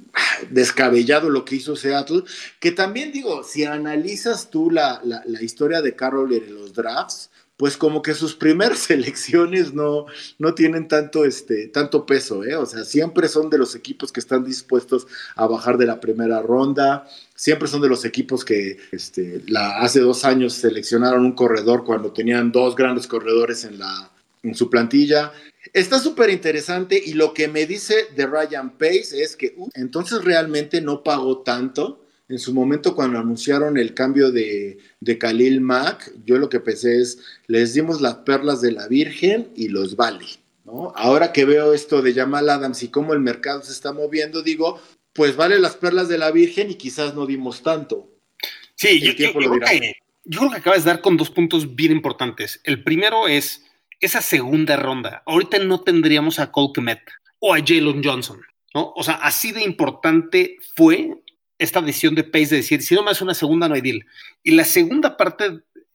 descabellado 0.49 1.29
lo 1.29 1.45
que 1.45 1.55
hizo 1.55 1.77
Seattle. 1.77 2.23
Que 2.59 2.73
también 2.73 3.13
digo, 3.13 3.45
si 3.45 3.63
analizas 3.63 4.49
tú 4.49 4.71
la, 4.71 4.99
la, 5.05 5.23
la 5.25 5.41
historia 5.41 5.81
de 5.81 5.95
Carroll 5.95 6.33
en 6.33 6.53
los 6.53 6.73
drafts, 6.73 7.29
pues 7.57 7.75
como 7.75 8.03
que 8.03 8.13
sus 8.13 8.35
primeras 8.35 8.79
selecciones 8.87 9.73
no, 9.73 10.05
no 10.37 10.53
tienen 10.53 10.87
tanto, 10.87 11.25
este, 11.25 11.67
tanto 11.67 12.05
peso, 12.05 12.43
¿eh? 12.43 12.55
O 12.55 12.65
sea, 12.65 12.85
siempre 12.85 13.27
son 13.27 13.49
de 13.49 13.57
los 13.57 13.75
equipos 13.75 14.11
que 14.11 14.19
están 14.19 14.45
dispuestos 14.45 15.07
a 15.35 15.47
bajar 15.47 15.77
de 15.77 15.87
la 15.87 15.99
primera 15.99 16.41
ronda, 16.41 17.07
siempre 17.35 17.67
son 17.67 17.81
de 17.81 17.89
los 17.89 18.05
equipos 18.05 18.45
que 18.45 18.77
este, 18.91 19.41
hace 19.55 19.99
dos 19.99 20.23
años 20.23 20.53
seleccionaron 20.53 21.25
un 21.25 21.33
corredor 21.33 21.83
cuando 21.83 22.13
tenían 22.13 22.51
dos 22.51 22.75
grandes 22.75 23.07
corredores 23.07 23.63
en, 23.63 23.79
la, 23.79 24.11
en 24.43 24.55
su 24.55 24.69
plantilla. 24.69 25.33
Está 25.73 25.99
súper 25.99 26.29
interesante 26.29 27.01
y 27.03 27.13
lo 27.13 27.33
que 27.33 27.47
me 27.47 27.65
dice 27.65 28.07
de 28.15 28.25
Ryan 28.25 28.77
Pace 28.77 29.21
es 29.21 29.35
que 29.35 29.53
uh, 29.57 29.69
entonces 29.73 30.23
realmente 30.23 30.79
no 30.79 31.03
pagó 31.03 31.39
tanto 31.39 32.06
en 32.29 32.39
su 32.39 32.53
momento 32.53 32.95
cuando 32.95 33.19
anunciaron 33.19 33.77
el 33.77 33.93
cambio 33.93 34.31
de, 34.31 34.77
de 34.99 35.17
Khalil 35.17 35.61
Mack, 35.61 36.11
yo 36.25 36.37
lo 36.37 36.49
que 36.49 36.59
pensé 36.59 36.99
es, 36.99 37.19
les 37.47 37.73
dimos 37.73 38.01
las 38.01 38.15
perlas 38.15 38.61
de 38.61 38.73
la 38.73 38.87
Virgen 38.87 39.49
y 39.55 39.69
los 39.69 39.95
vale. 39.95 40.25
¿no? 40.65 40.91
Ahora 40.95 41.31
que 41.31 41.45
veo 41.45 41.73
esto 41.73 42.01
de 42.01 42.13
Jamal 42.13 42.49
Adams 42.49 42.83
y 42.83 42.89
cómo 42.89 43.13
el 43.13 43.21
mercado 43.21 43.61
se 43.63 43.71
está 43.71 43.93
moviendo, 43.93 44.41
digo, 44.41 44.81
pues 45.13 45.35
vale 45.35 45.57
las 45.59 45.75
perlas 45.75 46.09
de 46.09 46.17
la 46.17 46.31
Virgen 46.31 46.69
y 46.69 46.75
quizás 46.75 47.15
no 47.15 47.25
dimos 47.25 47.63
tanto. 47.63 48.09
Sí, 48.75 48.99
yo, 48.99 49.13
yo, 49.13 49.33
creo 49.33 49.59
que, 49.59 49.93
yo, 50.25 50.39
creo 50.39 50.51
que, 50.51 50.57
acabas 50.57 50.83
de 50.83 50.91
dar 50.91 51.01
con 51.01 51.15
dos 51.15 51.29
puntos 51.29 51.75
bien 51.75 51.93
importantes. 51.93 52.59
El 52.65 52.83
primero 52.83 53.27
es 53.27 53.63
esa 54.01 54.21
segunda 54.21 54.75
ronda. 54.75 55.23
Ahorita 55.25 55.59
no 55.59 55.81
tendríamos 55.81 56.39
a 56.39 56.51
Cole 56.51 56.73
Kmet 56.73 56.99
o 57.39 57.53
a 57.53 57.59
Jalen 57.59 58.03
Johnson. 58.03 58.41
¿no? 58.75 58.93
O 58.95 59.03
sea, 59.03 59.15
así 59.15 59.53
de 59.53 59.63
importante 59.63 60.57
fue 60.75 61.17
esta 61.59 61.81
decisión 61.81 62.15
de 62.15 62.23
Pace 62.23 62.47
de 62.47 62.57
decir, 62.57 62.81
si 62.81 62.95
no 62.95 63.03
me 63.03 63.11
hace 63.11 63.23
una 63.23 63.33
segunda, 63.33 63.67
no 63.67 63.75
hay 63.75 63.81
deal. 63.81 64.05
Y 64.43 64.51
la 64.51 64.63
segunda 64.63 65.17
parte, 65.17 65.45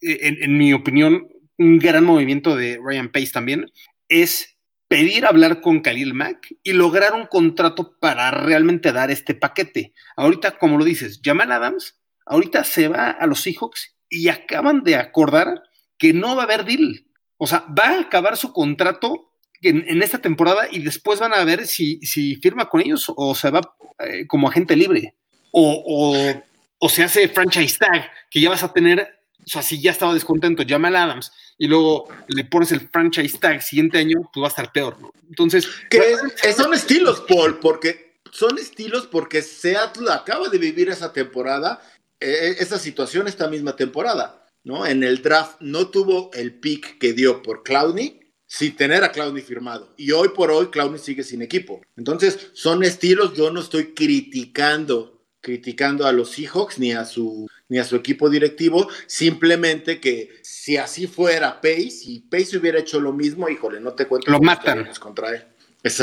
eh, 0.01 0.37
en, 0.41 0.57
mi 0.57 0.73
opinión, 0.73 1.29
un 1.59 1.79
gran 1.79 2.05
movimiento 2.05 2.57
de 2.57 2.79
Ryan 2.83 3.11
Pace 3.11 3.31
también, 3.33 3.71
es 4.09 4.57
pedir 4.89 5.25
hablar 5.25 5.61
con 5.61 5.81
Khalil 5.81 6.15
Mack 6.15 6.55
y 6.63 6.73
lograr 6.73 7.15
un 7.15 7.27
contrato 7.27 7.97
para 7.99 8.31
realmente 8.31 8.93
dar 8.93 9.11
este 9.11 9.35
paquete. 9.35 9.95
Ahorita, 10.17 10.59
como 10.59 10.77
lo 10.77 10.85
dices, 10.85 11.21
Jamal 11.25 11.53
Adams, 11.53 11.99
ahorita 12.27 12.65
se 12.65 12.89
va 12.89 13.11
a 13.11 13.27
los 13.27 13.41
Seahawks 13.41 13.97
y 14.09 14.29
acaban 14.29 14.83
de 14.83 14.97
acordar 14.97 15.63
que 15.97 16.13
no 16.13 16.37
va 16.37 16.43
a 16.43 16.45
haber 16.45 16.65
deal. 16.65 17.07
O 17.39 17.47
sea, 17.47 17.65
va 17.79 17.85
a 17.85 18.01
acabar 18.01 18.37
su 18.37 18.53
contrato 18.53 19.33
en, 19.63 20.03
esta 20.03 20.19
temporada 20.19 20.67
y 20.71 20.81
después 20.81 21.21
van 21.21 21.33
a 21.33 21.45
ver 21.45 21.67
si, 21.67 21.99
si 22.01 22.37
firma 22.37 22.69
con 22.69 22.81
ellos 22.81 23.11
o 23.17 23.35
se 23.35 23.51
va 23.51 23.61
eh, 24.01 24.27
como 24.27 24.49
agente 24.49 24.77
libre 24.77 25.15
o, 25.53 26.35
o, 26.79 26.89
se 26.89 27.05
hace 27.05 27.29
franchise 27.29 27.79
tag, 27.79 28.11
que 28.31 28.41
ya 28.41 28.51
vas 28.51 28.63
a 28.63 28.73
tener, 28.73 29.21
o 29.45 29.49
sea, 29.49 29.63
si 29.63 29.81
ya 29.81 29.91
estaba 29.91 30.15
descontento, 30.15 30.63
llama 30.63 30.89
a 30.89 31.05
Adams 31.05 31.31
y 31.59 31.69
luego 31.69 32.09
le 32.29 32.45
pones 32.45 32.73
el 32.73 32.81
franchise 32.89 33.39
tag 33.39 33.63
siguiente 33.63 33.99
año, 33.99 34.29
pues 34.33 34.43
va 34.43 34.47
a 34.47 34.51
estar 34.51 34.73
peor, 34.73 35.01
¿no? 35.01 35.13
Entonces. 35.29 35.69
Que 35.89 36.17
son 36.53 36.75
estilos, 36.75 37.23
Paul, 37.29 37.61
porque 37.61 38.17
son 38.33 38.59
estilos 38.59 39.07
porque 39.07 39.43
Seattle 39.43 40.11
acaba 40.11 40.49
de 40.49 40.59
vivir 40.59 40.89
esa 40.89 41.13
temporada, 41.13 41.83
e, 42.19 42.31
e, 42.31 42.51
esa 42.63 42.79
situación 42.79 43.29
esta 43.29 43.47
misma 43.49 43.77
temporada, 43.77 44.49
¿no? 44.65 44.87
En 44.87 45.05
el 45.05 45.23
draft 45.23 45.61
no 45.61 45.89
tuvo 45.89 46.31
el 46.33 46.55
pick 46.55 46.99
que 46.99 47.13
dio 47.13 47.43
por 47.43 47.63
Clowney, 47.63 48.21
sin 48.47 48.77
tener 48.77 49.05
a 49.05 49.13
Clowney 49.13 49.43
firmado. 49.43 49.95
Y 49.97 50.13
hoy 50.13 50.29
por 50.29 50.51
hoy 50.51 50.67
Clowney 50.67 50.99
sigue 50.99 51.23
sin 51.23 51.41
equipo. 51.41 51.81
Entonces, 51.97 52.51
son 52.53 52.83
estilos, 52.83 53.35
yo 53.35 53.51
no 53.51 53.61
estoy 53.61 53.95
criticando 53.95 55.22
criticando 55.43 56.07
a 56.07 56.13
los 56.13 56.31
Seahawks 56.31 56.79
ni 56.79 56.93
a 56.93 57.05
su 57.05 57.47
ni 57.69 57.79
a 57.79 57.85
su 57.85 57.97
equipo 57.97 58.31
directivo, 58.31 58.89
simplemente 59.07 60.01
que 60.01 60.31
si 60.43 60.77
así 60.77 61.07
fuera 61.07 61.61
Pace 61.61 62.03
y 62.05 62.21
Pace 62.21 62.57
hubiera 62.59 62.79
hecho 62.79 63.01
lo 63.01 63.13
mismo, 63.13 63.49
híjole, 63.49 63.81
no 63.81 63.93
te 63.95 64.07
cuento 64.07 64.31
lo 64.31 64.41
matan 64.41 64.89
contra 65.01 65.35
él. 65.35 65.45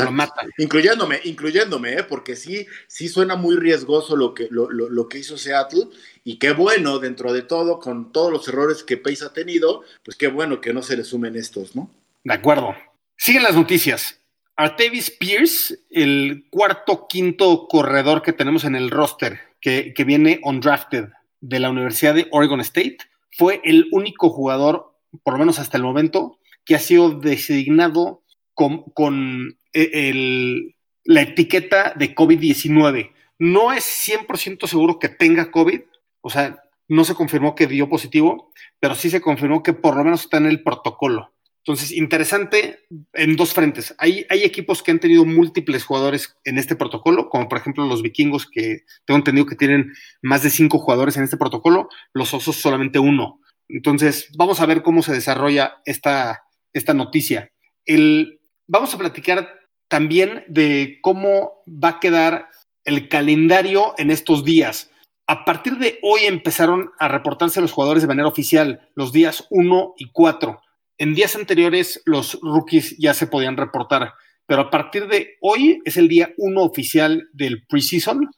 Lo 0.04 0.10
matan. 0.10 0.50
Incluyéndome, 0.58 1.20
incluyéndome, 1.24 1.94
¿eh? 1.94 2.04
porque 2.04 2.36
sí, 2.36 2.66
sí 2.86 3.08
suena 3.08 3.34
muy 3.34 3.56
riesgoso 3.56 4.14
lo 4.14 4.34
que, 4.34 4.48
lo, 4.50 4.70
lo, 4.70 5.08
que 5.08 5.18
hizo 5.18 5.38
Seattle, 5.38 5.86
y 6.22 6.38
qué 6.38 6.52
bueno, 6.52 6.98
dentro 6.98 7.32
de 7.32 7.42
todo, 7.42 7.78
con 7.78 8.12
todos 8.12 8.30
los 8.30 8.46
errores 8.48 8.84
que 8.84 8.98
Pace 8.98 9.24
ha 9.24 9.32
tenido, 9.32 9.82
pues 10.04 10.18
qué 10.18 10.28
bueno 10.28 10.60
que 10.60 10.74
no 10.74 10.82
se 10.82 10.98
le 10.98 11.04
sumen 11.04 11.34
estos, 11.34 11.74
¿no? 11.74 11.90
De 12.24 12.34
acuerdo. 12.34 12.74
Siguen 13.16 13.42
las 13.42 13.54
noticias. 13.54 14.19
Artevis 14.60 15.10
Pierce, 15.10 15.78
el 15.88 16.44
cuarto, 16.50 17.06
quinto 17.08 17.66
corredor 17.66 18.20
que 18.20 18.34
tenemos 18.34 18.64
en 18.64 18.76
el 18.76 18.90
roster, 18.90 19.40
que, 19.58 19.94
viene 20.06 20.38
undrafted 20.42 21.06
de 21.40 21.60
la 21.60 21.70
Universidad 21.70 22.14
de 22.14 22.28
Oregon 22.30 22.60
State, 22.60 22.98
fue 23.30 23.62
el 23.64 23.88
único 23.90 24.28
jugador, 24.28 24.98
por 25.22 25.32
lo 25.32 25.38
menos 25.38 25.58
hasta 25.58 25.78
el 25.78 25.82
momento, 25.82 26.38
que 26.66 26.74
ha 26.74 26.78
sido 26.78 27.08
designado 27.08 28.22
con, 28.52 29.56
eh, 29.72 30.74
la 31.04 31.22
etiqueta 31.22 31.94
de 31.96 32.14
COVID-19. 32.14 33.12
No 33.38 33.72
es 33.72 33.84
100% 33.84 34.66
seguro 34.66 34.98
que 34.98 35.08
tenga 35.08 35.50
COVID, 35.50 35.80
o 36.20 36.28
sea, 36.28 36.62
no 36.86 37.04
se 37.04 37.14
confirmó 37.14 37.54
que 37.54 37.66
dio 37.66 37.88
positivo, 37.88 38.52
pero 38.78 38.94
sí 38.94 39.08
se 39.08 39.22
confirmó 39.22 39.62
que 39.62 39.72
por 39.72 39.96
lo 39.96 40.04
menos 40.04 40.20
está 40.20 40.36
en 40.36 40.46
el 40.46 40.62
protocolo. 40.62 41.29
Entonces, 41.64 41.92
interesante 41.92 42.80
en 43.12 43.36
dos 43.36 43.52
frentes. 43.52 43.94
Hay, 43.98 44.26
equipos 44.30 44.82
que 44.82 44.92
han 44.92 44.98
tenido 44.98 45.26
múltiples 45.26 45.84
jugadores 45.84 46.36
en 46.44 46.56
este 46.56 46.74
protocolo, 46.74 47.28
como 47.28 47.48
por 47.48 47.58
ejemplo 47.58 47.86
los 47.86 48.02
vikingos, 48.02 48.46
que 48.46 48.84
tengo 49.04 49.18
entendido 49.18 49.46
que 49.46 49.56
tienen 49.56 49.92
más 50.22 50.42
de 50.42 50.50
cinco 50.50 50.78
jugadores 50.78 51.16
en 51.16 51.24
este 51.24 51.36
protocolo, 51.36 51.88
los 52.14 52.32
osos 52.32 52.56
solamente 52.56 52.98
uno. 52.98 53.40
Entonces, 53.68 54.30
vamos 54.36 54.60
a 54.60 54.66
ver 54.66 54.82
cómo 54.82 55.02
se 55.02 55.12
desarrolla 55.12 55.76
esta, 55.84 56.44
esta 56.72 56.94
noticia. 56.94 57.52
El, 57.84 58.40
vamos 58.66 58.94
a 58.94 58.98
platicar 58.98 59.60
también 59.88 60.44
de 60.48 60.98
cómo 61.02 61.62
va 61.66 61.90
a 61.90 62.00
quedar 62.00 62.48
el 62.84 63.08
calendario 63.08 63.94
en 63.98 64.10
estos 64.10 64.44
días. 64.44 64.90
A 65.26 65.44
partir 65.44 65.76
de 65.76 65.98
hoy 66.02 66.22
empezaron 66.22 66.90
a 66.98 67.06
reportarse 67.06 67.60
los 67.60 67.70
jugadores 67.70 68.02
de 68.02 68.08
manera 68.08 68.28
oficial, 68.28 68.88
los 68.94 69.12
días 69.12 69.46
1 69.50 69.94
y 69.98 70.10
4. 70.10 70.60
En 71.00 71.14
días 71.14 71.34
anteriores 71.34 72.02
los 72.04 72.38
rookies 72.42 72.94
ya 72.98 73.14
se 73.14 73.26
podían 73.26 73.56
reportar, 73.56 74.12
pero 74.44 74.60
a 74.60 74.70
partir 74.70 75.08
de 75.08 75.38
hoy 75.40 75.80
es 75.86 75.96
el 75.96 76.08
día 76.08 76.34
1 76.36 76.62
oficial 76.62 77.26
del 77.32 77.66
preseason 77.66 78.28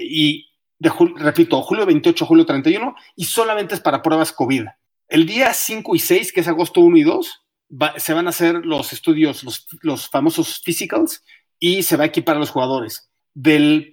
y 0.00 0.48
de, 0.80 0.90
repito, 1.14 1.62
julio 1.62 1.86
28, 1.86 2.26
julio 2.26 2.44
31 2.44 2.96
y 3.14 3.24
solamente 3.24 3.76
es 3.76 3.80
para 3.80 4.02
pruebas 4.02 4.32
COVID. 4.32 4.64
El 5.06 5.26
día 5.26 5.54
5 5.54 5.94
y 5.94 6.00
6, 6.00 6.32
que 6.32 6.40
es 6.40 6.48
agosto 6.48 6.80
1 6.80 6.96
y 6.96 7.02
2, 7.04 7.40
se 7.98 8.12
van 8.14 8.26
a 8.26 8.30
hacer 8.30 8.66
los 8.66 8.92
estudios, 8.92 9.68
los, 9.82 10.08
famosos 10.08 10.60
physicals 10.64 11.22
y 11.60 11.84
se 11.84 11.96
va 11.96 12.02
a 12.02 12.08
equipar 12.08 12.34
a 12.34 12.40
los 12.40 12.50
jugadores. 12.50 13.12
Del, 13.32 13.92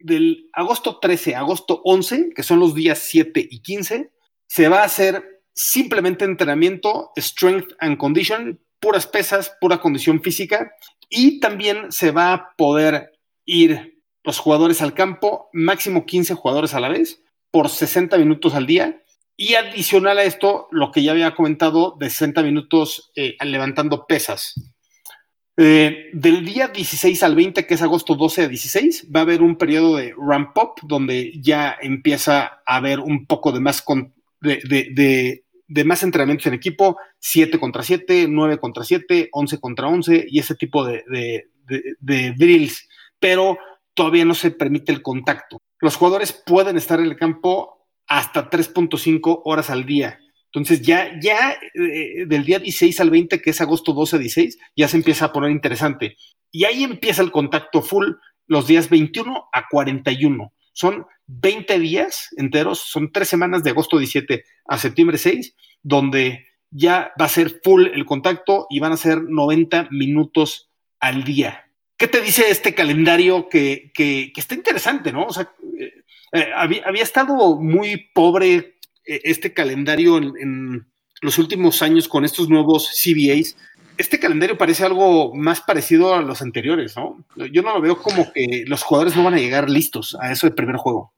del 0.00 0.50
agosto 0.52 0.98
13 0.98 1.36
a 1.36 1.38
agosto 1.38 1.80
11, 1.84 2.30
que 2.34 2.42
son 2.42 2.58
los 2.58 2.74
días 2.74 2.98
7 2.98 3.46
y 3.48 3.62
15, 3.62 4.10
se 4.48 4.68
va 4.68 4.80
a 4.80 4.86
hacer 4.86 5.33
simplemente 5.54 6.24
entrenamiento, 6.24 7.12
strength 7.16 7.72
and 7.78 7.96
condition, 7.96 8.60
puras 8.80 9.06
pesas, 9.06 9.56
pura 9.60 9.78
condición 9.78 10.22
física, 10.22 10.72
y 11.08 11.40
también 11.40 11.90
se 11.90 12.10
va 12.10 12.32
a 12.32 12.54
poder 12.56 13.12
ir 13.44 14.02
los 14.24 14.38
jugadores 14.38 14.82
al 14.82 14.94
campo, 14.94 15.48
máximo 15.52 16.06
15 16.06 16.34
jugadores 16.34 16.74
a 16.74 16.80
la 16.80 16.88
vez, 16.88 17.22
por 17.50 17.68
60 17.68 18.16
minutos 18.18 18.54
al 18.54 18.66
día, 18.66 19.02
y 19.36 19.54
adicional 19.54 20.18
a 20.18 20.24
esto, 20.24 20.68
lo 20.70 20.90
que 20.92 21.02
ya 21.02 21.12
había 21.12 21.34
comentado, 21.34 21.96
de 21.98 22.08
60 22.08 22.42
minutos 22.42 23.12
eh, 23.16 23.36
levantando 23.44 24.06
pesas. 24.06 24.54
Eh, 25.56 26.10
del 26.12 26.44
día 26.44 26.68
16 26.68 27.22
al 27.22 27.36
20, 27.36 27.66
que 27.66 27.74
es 27.74 27.82
agosto 27.82 28.16
12 28.16 28.42
a 28.42 28.48
16, 28.48 29.08
va 29.14 29.20
a 29.20 29.22
haber 29.22 29.42
un 29.42 29.56
periodo 29.56 29.96
de 29.96 30.14
ramp 30.16 30.56
up 30.56 30.74
donde 30.82 31.32
ya 31.40 31.76
empieza 31.80 32.60
a 32.66 32.76
haber 32.76 32.98
un 32.98 33.26
poco 33.26 33.52
de 33.52 33.60
más, 33.60 33.84
más 35.84 36.02
entrenamientos 36.02 36.46
en 36.46 36.54
equipo, 36.54 36.98
7 37.18 37.58
contra 37.58 37.82
7, 37.82 38.26
9 38.28 38.58
contra 38.58 38.84
7, 38.84 39.28
11 39.32 39.60
contra 39.60 39.88
11 39.88 40.26
y 40.28 40.38
ese 40.38 40.54
tipo 40.54 40.84
de, 40.84 41.04
de, 42.00 42.34
drills, 42.36 42.88
pero 43.18 43.58
todavía 43.94 44.24
no 44.24 44.34
se 44.34 44.50
permite 44.50 44.92
el 44.92 45.02
contacto. 45.02 45.62
Los 45.80 45.96
jugadores 45.96 46.32
pueden 46.32 46.76
estar 46.76 47.00
en 47.00 47.06
el 47.06 47.16
campo 47.16 47.88
hasta 48.06 48.50
3.5 48.50 49.42
horas 49.44 49.70
al 49.70 49.86
día. 49.86 50.18
Entonces 50.46 50.82
ya, 50.82 51.18
ya 51.20 51.52
eh, 51.52 52.26
del 52.26 52.44
día 52.44 52.58
16 52.58 53.00
al 53.00 53.10
20, 53.10 53.40
que 53.40 53.50
es 53.50 53.60
agosto 53.60 53.92
12 53.92 54.16
a 54.16 54.18
16, 54.20 54.58
ya 54.76 54.88
se 54.88 54.96
empieza 54.96 55.26
a 55.26 55.32
poner 55.32 55.50
interesante. 55.50 56.16
Y 56.52 56.64
ahí 56.64 56.84
empieza 56.84 57.22
el 57.22 57.32
contacto 57.32 57.82
full 57.82 58.12
los 58.46 58.66
días 58.66 58.88
21 58.88 59.48
a 59.52 59.64
41. 59.68 60.52
Son 60.74 61.06
20 61.28 61.78
días 61.78 62.28
enteros, 62.36 62.80
son 62.80 63.10
tres 63.10 63.28
semanas 63.28 63.62
de 63.62 63.70
agosto 63.70 63.96
17 63.96 64.44
a 64.66 64.76
septiembre 64.76 65.16
6, 65.16 65.54
donde 65.82 66.46
ya 66.70 67.12
va 67.18 67.26
a 67.26 67.28
ser 67.28 67.60
full 67.62 67.86
el 67.86 68.04
contacto 68.04 68.66
y 68.68 68.80
van 68.80 68.92
a 68.92 68.96
ser 68.96 69.22
90 69.22 69.88
minutos 69.90 70.68
al 71.00 71.24
día. 71.24 71.70
¿Qué 71.96 72.08
te 72.08 72.20
dice 72.20 72.50
este 72.50 72.74
calendario 72.74 73.48
que, 73.48 73.92
está 74.36 74.54
interesante, 74.54 75.12
no? 75.12 75.26
O 75.26 75.32
sea, 75.32 75.52
eh, 75.78 75.92
eh, 76.32 76.50
había, 76.54 77.02
estado 77.02 77.56
muy 77.56 78.08
pobre 78.12 78.76
eh, 79.06 79.20
este 79.24 79.54
calendario 79.54 80.18
en, 80.18 80.32
en, 80.40 80.86
los 81.20 81.38
últimos 81.38 81.80
años 81.80 82.06
con 82.06 82.24
estos 82.24 82.50
nuevos 82.50 83.00
CBAs 83.02 83.56
este 83.96 84.18
calendario 84.18 84.58
parece 84.58 84.84
algo 84.84 85.34
más 85.34 85.60
parecido 85.60 86.14
a 86.14 86.22
los 86.22 86.42
anteriores, 86.42 86.96
¿no? 86.96 87.24
Yo 87.52 87.62
no 87.62 87.74
lo 87.74 87.80
veo 87.80 87.98
como 87.98 88.32
que 88.32 88.64
los 88.66 88.82
jugadores 88.82 89.16
no 89.16 89.24
van 89.24 89.34
a 89.34 89.38
llegar 89.38 89.70
listos 89.70 90.16
a 90.20 90.32
eso 90.32 90.46
del 90.46 90.54
primer 90.54 90.76
juego. 90.76 91.12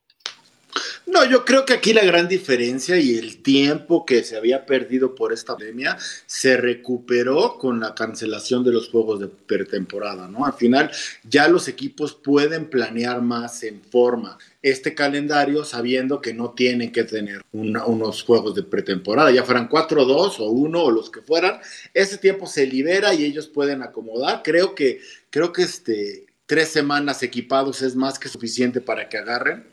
No, 1.06 1.24
yo 1.24 1.44
creo 1.44 1.64
que 1.64 1.72
aquí 1.72 1.92
la 1.94 2.04
gran 2.04 2.26
diferencia 2.26 2.98
y 2.98 3.16
el 3.16 3.40
tiempo 3.40 4.04
que 4.04 4.24
se 4.24 4.36
había 4.36 4.66
perdido 4.66 5.14
por 5.14 5.32
esta 5.32 5.56
pandemia 5.56 5.96
se 6.26 6.56
recuperó 6.56 7.58
con 7.58 7.78
la 7.78 7.94
cancelación 7.94 8.64
de 8.64 8.72
los 8.72 8.90
juegos 8.90 9.20
de 9.20 9.28
pretemporada, 9.28 10.26
¿no? 10.26 10.44
Al 10.44 10.54
final 10.54 10.90
ya 11.22 11.48
los 11.48 11.68
equipos 11.68 12.12
pueden 12.12 12.68
planear 12.68 13.22
más 13.22 13.62
en 13.62 13.80
forma 13.82 14.36
este 14.70 14.94
calendario 14.94 15.64
sabiendo 15.64 16.20
que 16.20 16.34
no 16.34 16.50
tienen 16.50 16.90
que 16.90 17.04
tener 17.04 17.42
unos 17.52 18.22
juegos 18.24 18.54
de 18.56 18.64
pretemporada, 18.64 19.30
ya 19.30 19.44
fueran 19.44 19.68
4-2 19.68 20.40
o 20.40 20.50
1 20.50 20.82
o 20.82 20.90
los 20.90 21.08
que 21.08 21.22
fueran, 21.22 21.60
ese 21.94 22.18
tiempo 22.18 22.46
se 22.46 22.66
libera 22.66 23.14
y 23.14 23.24
ellos 23.24 23.46
pueden 23.46 23.82
acomodar. 23.82 24.42
Creo 24.42 24.74
que, 24.74 25.00
creo 25.30 25.52
que 25.52 25.62
este, 25.62 26.26
tres 26.46 26.68
semanas 26.68 27.22
equipados 27.22 27.80
es 27.82 27.94
más 27.94 28.18
que 28.18 28.28
suficiente 28.28 28.80
para 28.80 29.08
que 29.08 29.18
agarren 29.18 29.66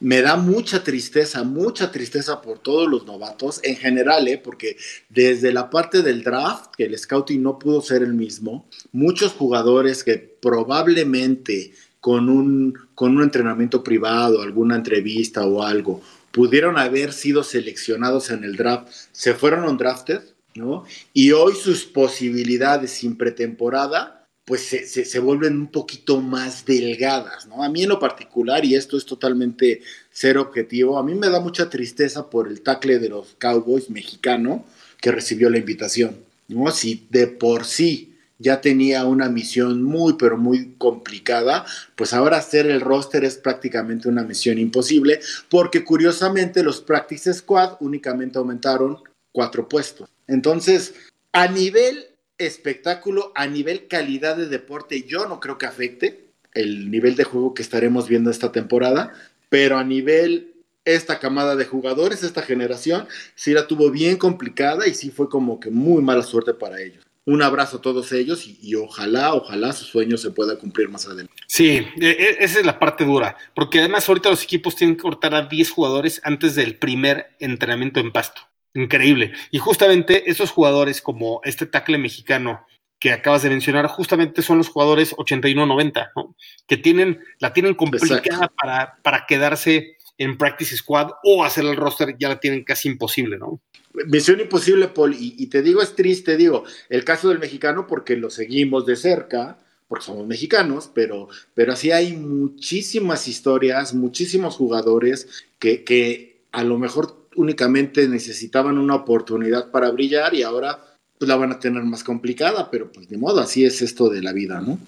me 0.00 0.20
da 0.20 0.36
mucha 0.36 0.84
tristeza, 0.84 1.42
mucha 1.42 1.90
tristeza 1.90 2.42
por 2.42 2.58
todos 2.58 2.88
los 2.88 3.06
novatos 3.06 3.60
en 3.62 3.76
general, 3.76 4.28
¿eh? 4.28 4.38
porque 4.38 4.76
desde 5.08 5.52
la 5.52 5.70
parte 5.70 6.02
del 6.02 6.22
draft, 6.22 6.74
que 6.76 6.84
el 6.84 6.98
scouting 6.98 7.42
no 7.42 7.58
pudo 7.58 7.80
ser 7.80 8.02
el 8.02 8.12
mismo, 8.12 8.68
muchos 8.92 9.32
jugadores 9.32 10.04
que 10.04 10.18
probablemente 10.18 11.72
con 12.06 12.28
un, 12.28 12.72
con 12.94 13.16
un 13.16 13.24
entrenamiento 13.24 13.82
privado, 13.82 14.40
alguna 14.40 14.76
entrevista 14.76 15.44
o 15.44 15.64
algo, 15.64 16.00
pudieron 16.30 16.78
haber 16.78 17.12
sido 17.12 17.42
seleccionados 17.42 18.30
en 18.30 18.44
el 18.44 18.54
draft, 18.54 18.86
se 19.10 19.34
fueron 19.34 19.64
undrafted, 19.64 20.20
¿no? 20.54 20.84
Y 21.12 21.32
hoy 21.32 21.56
sus 21.56 21.84
posibilidades 21.84 22.92
sin 22.92 23.16
pretemporada 23.16 24.24
pues 24.44 24.60
se, 24.60 25.18
vuelven 25.18 25.58
un 25.58 25.66
poquito 25.66 26.20
más 26.20 26.64
delgadas, 26.64 27.48
¿no? 27.48 27.64
A 27.64 27.68
mí 27.68 27.82
en 27.82 27.88
lo 27.88 27.98
particular, 27.98 28.64
y 28.64 28.76
esto 28.76 28.96
es 28.96 29.04
totalmente 29.04 29.82
ser 30.12 30.38
objetivo, 30.38 31.00
a 31.00 31.02
mí 31.02 31.16
me 31.16 31.28
da 31.28 31.40
mucha 31.40 31.68
tristeza 31.68 32.30
por 32.30 32.46
el 32.46 32.60
tackle 32.60 33.00
de 33.00 33.08
los 33.08 33.34
Cowboys 33.40 33.90
mexicano 33.90 34.64
que 35.00 35.10
recibió 35.10 35.50
la 35.50 35.58
invitación, 35.58 36.18
¿no? 36.46 36.70
Si 36.70 37.08
de 37.10 37.26
por 37.26 37.64
sí 37.64 38.15
ya 38.38 38.60
tenía 38.60 39.04
una 39.04 39.28
misión 39.28 39.82
muy, 39.82 40.14
pero 40.14 40.36
muy 40.36 40.74
complicada, 40.78 41.64
pues 41.94 42.12
ahora 42.12 42.38
hacer 42.38 42.66
el 42.66 42.80
roster 42.80 43.24
es 43.24 43.36
prácticamente 43.36 44.08
una 44.08 44.22
misión 44.22 44.58
imposible, 44.58 45.20
porque 45.48 45.84
curiosamente 45.84 46.62
los 46.62 46.80
Practice 46.80 47.32
Squad 47.32 47.76
únicamente 47.80 48.38
aumentaron 48.38 48.98
cuatro 49.32 49.68
puestos. 49.68 50.08
Entonces, 50.26 50.94
a 51.32 51.48
nivel 51.48 52.06
espectáculo 52.38 53.32
a 53.34 53.46
nivel 53.46 53.86
calidad 53.88 54.36
de 54.36 54.46
deporte, 54.46 55.02
yo 55.02 55.26
no 55.26 55.40
creo 55.40 55.58
que 55.58 55.66
afecte 55.66 56.26
el 56.52 56.90
nivel 56.90 57.16
de 57.16 57.24
juego 57.24 57.54
que 57.54 57.62
estaremos 57.62 58.08
viendo 58.08 58.30
esta 58.30 58.52
temporada, 58.52 59.12
pero 59.48 59.78
a 59.78 59.84
nivel 59.84 60.54
esta 60.84 61.18
camada 61.18 61.56
de 61.56 61.64
jugadores, 61.64 62.22
esta 62.22 62.42
generación, 62.42 63.08
sí 63.34 63.52
la 63.52 63.66
tuvo 63.66 63.90
bien 63.90 64.16
complicada 64.16 64.86
y 64.86 64.94
sí 64.94 65.10
fue 65.10 65.28
como 65.28 65.58
que 65.60 65.70
muy 65.70 66.02
mala 66.02 66.22
suerte 66.22 66.54
para 66.54 66.80
ellos. 66.80 67.05
Un 67.28 67.42
abrazo 67.42 67.78
a 67.78 67.80
todos 67.80 68.12
ellos 68.12 68.46
y, 68.46 68.76
ojalá, 68.76 69.34
ojalá 69.34 69.72
su 69.72 69.84
sueño 69.84 70.16
se 70.16 70.30
pueda 70.30 70.58
cumplir 70.58 70.88
más 70.88 71.06
adelante. 71.06 71.32
Sí, 71.48 71.84
e, 72.00 72.06
e, 72.06 72.36
esa 72.38 72.60
es 72.60 72.64
la 72.64 72.78
parte 72.78 73.04
dura, 73.04 73.36
porque 73.52 73.80
además 73.80 74.08
ahorita 74.08 74.30
los 74.30 74.44
equipos 74.44 74.76
tienen 74.76 74.94
que 74.94 75.02
cortar 75.02 75.34
a 75.34 75.42
10 75.42 75.70
jugadores 75.70 76.20
antes 76.22 76.54
del 76.54 76.76
primer 76.76 77.36
entrenamiento 77.40 77.98
en 77.98 78.12
pasto. 78.12 78.42
Increíble. 78.74 79.32
Y 79.50 79.58
justamente 79.58 80.30
esos 80.30 80.52
jugadores 80.52 81.02
como 81.02 81.40
este 81.42 81.66
tackle 81.66 81.98
mexicano 81.98 82.64
que 83.00 83.12
acabas 83.12 83.42
de 83.42 83.50
mencionar, 83.50 83.88
justamente 83.88 84.40
son 84.40 84.58
los 84.58 84.68
jugadores 84.68 85.14
81-90, 85.16 86.12
¿no? 86.14 86.36
que 86.66 86.76
tienen, 86.76 87.20
la 87.40 87.52
tienen 87.52 87.74
complicada 87.74 88.48
para, 88.48 88.98
para, 89.02 89.26
quedarse 89.26 89.96
en 90.16 90.38
practice 90.38 90.76
squad 90.76 91.10
o 91.24 91.44
hacer 91.44 91.64
el 91.64 91.76
roster, 91.76 92.16
ya 92.18 92.28
la 92.28 92.40
tienen 92.40 92.64
casi 92.64 92.88
imposible, 92.88 93.36
¿no? 93.36 93.60
Misión 94.06 94.40
imposible, 94.40 94.88
Paul, 94.88 95.16
y, 95.18 95.46
te 95.46 95.62
digo, 95.62 95.82
es 95.82 95.94
triste, 95.94 96.36
digo, 96.36 96.64
el 96.88 97.04
caso 97.04 97.28
del 97.28 97.38
mexicano 97.38 97.86
porque 97.86 98.16
lo 98.16 98.30
seguimos 98.30 98.84
de 98.86 98.96
cerca, 98.96 99.58
porque 99.88 100.04
somos 100.04 100.26
mexicanos, 100.26 100.90
pero, 100.92 101.28
pero 101.54 101.72
así 101.72 101.90
hay 101.90 102.14
muchísimas 102.16 103.28
historias, 103.28 103.94
muchísimos 103.94 104.56
jugadores 104.56 105.28
que, 105.58 105.84
que 105.84 106.42
a 106.52 106.64
lo 106.64 106.78
mejor 106.78 107.26
únicamente 107.36 108.08
necesitaban 108.08 108.78
una 108.78 108.96
oportunidad 108.96 109.70
para 109.70 109.90
brillar 109.90 110.34
y 110.34 110.42
ahora 110.42 110.82
pues 111.18 111.28
la 111.28 111.36
van 111.36 111.52
a 111.52 111.60
tener 111.60 111.82
más 111.84 112.04
complicada, 112.04 112.70
pero 112.70 112.90
pues 112.92 113.08
de 113.08 113.16
modo, 113.16 113.40
así 113.40 113.64
es 113.64 113.80
esto 113.82 114.08
de 114.08 114.22
la 114.22 114.32
vida, 114.32 114.60
¿no? 114.60 114.78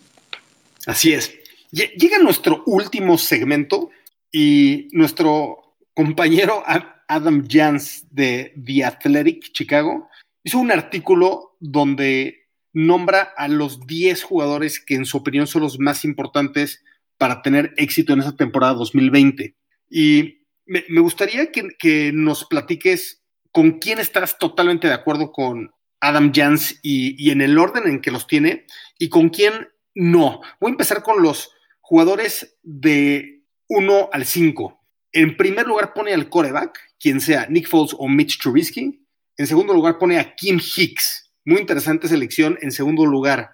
Así 0.86 1.12
es. 1.12 1.32
Llega 1.70 2.18
nuestro 2.18 2.62
último 2.66 3.18
segmento 3.18 3.90
y 4.32 4.88
nuestro 4.92 5.74
compañero 5.94 6.62
Adam 7.08 7.46
Jans 7.48 8.06
de 8.10 8.54
The 8.64 8.84
Athletic 8.84 9.52
Chicago 9.52 10.08
hizo 10.44 10.58
un 10.58 10.70
artículo 10.70 11.56
donde 11.58 12.48
nombra 12.72 13.22
a 13.36 13.48
los 13.48 13.86
10 13.86 14.22
jugadores 14.22 14.78
que 14.78 14.94
en 14.94 15.04
su 15.04 15.16
opinión 15.16 15.46
son 15.46 15.62
los 15.62 15.78
más 15.78 16.04
importantes 16.04 16.84
para 17.16 17.42
tener 17.42 17.74
éxito 17.76 18.12
en 18.12 18.20
esa 18.20 18.36
temporada 18.36 18.74
2020. 18.74 19.56
Y 19.90 20.46
me, 20.66 21.00
gustaría 21.00 21.50
que, 21.50 22.12
nos 22.12 22.44
platiques 22.44 23.22
con 23.50 23.78
quién 23.78 23.98
estás 23.98 24.38
totalmente 24.38 24.86
de 24.86 24.94
acuerdo 24.94 25.32
con 25.32 25.72
Adam 26.00 26.30
Jans 26.32 26.78
y, 26.82 27.30
en 27.30 27.40
el 27.40 27.58
orden 27.58 27.88
en 27.88 28.00
que 28.00 28.10
los 28.10 28.26
tiene 28.26 28.66
y 28.98 29.08
con 29.08 29.30
quién 29.30 29.68
no. 29.94 30.40
Voy 30.60 30.70
a 30.70 30.72
empezar 30.72 31.02
con 31.02 31.22
los 31.22 31.50
jugadores 31.80 32.56
de 32.62 33.42
1 33.68 34.10
al 34.12 34.24
5. 34.24 34.77
En 35.12 35.36
primer 35.36 35.66
lugar 35.66 35.94
pone 35.94 36.12
al 36.12 36.28
coreback, 36.28 36.78
quien 36.98 37.20
sea 37.20 37.46
Nick 37.48 37.66
Foles 37.66 37.94
o 37.98 38.08
Mitch 38.08 38.38
Trubisky. 38.38 39.04
En 39.36 39.46
segundo 39.46 39.72
lugar 39.72 39.98
pone 39.98 40.18
a 40.18 40.34
Kim 40.34 40.58
Hicks. 40.58 41.32
Muy 41.44 41.60
interesante 41.60 42.08
selección. 42.08 42.58
En 42.60 42.72
segundo 42.72 43.06
lugar, 43.06 43.50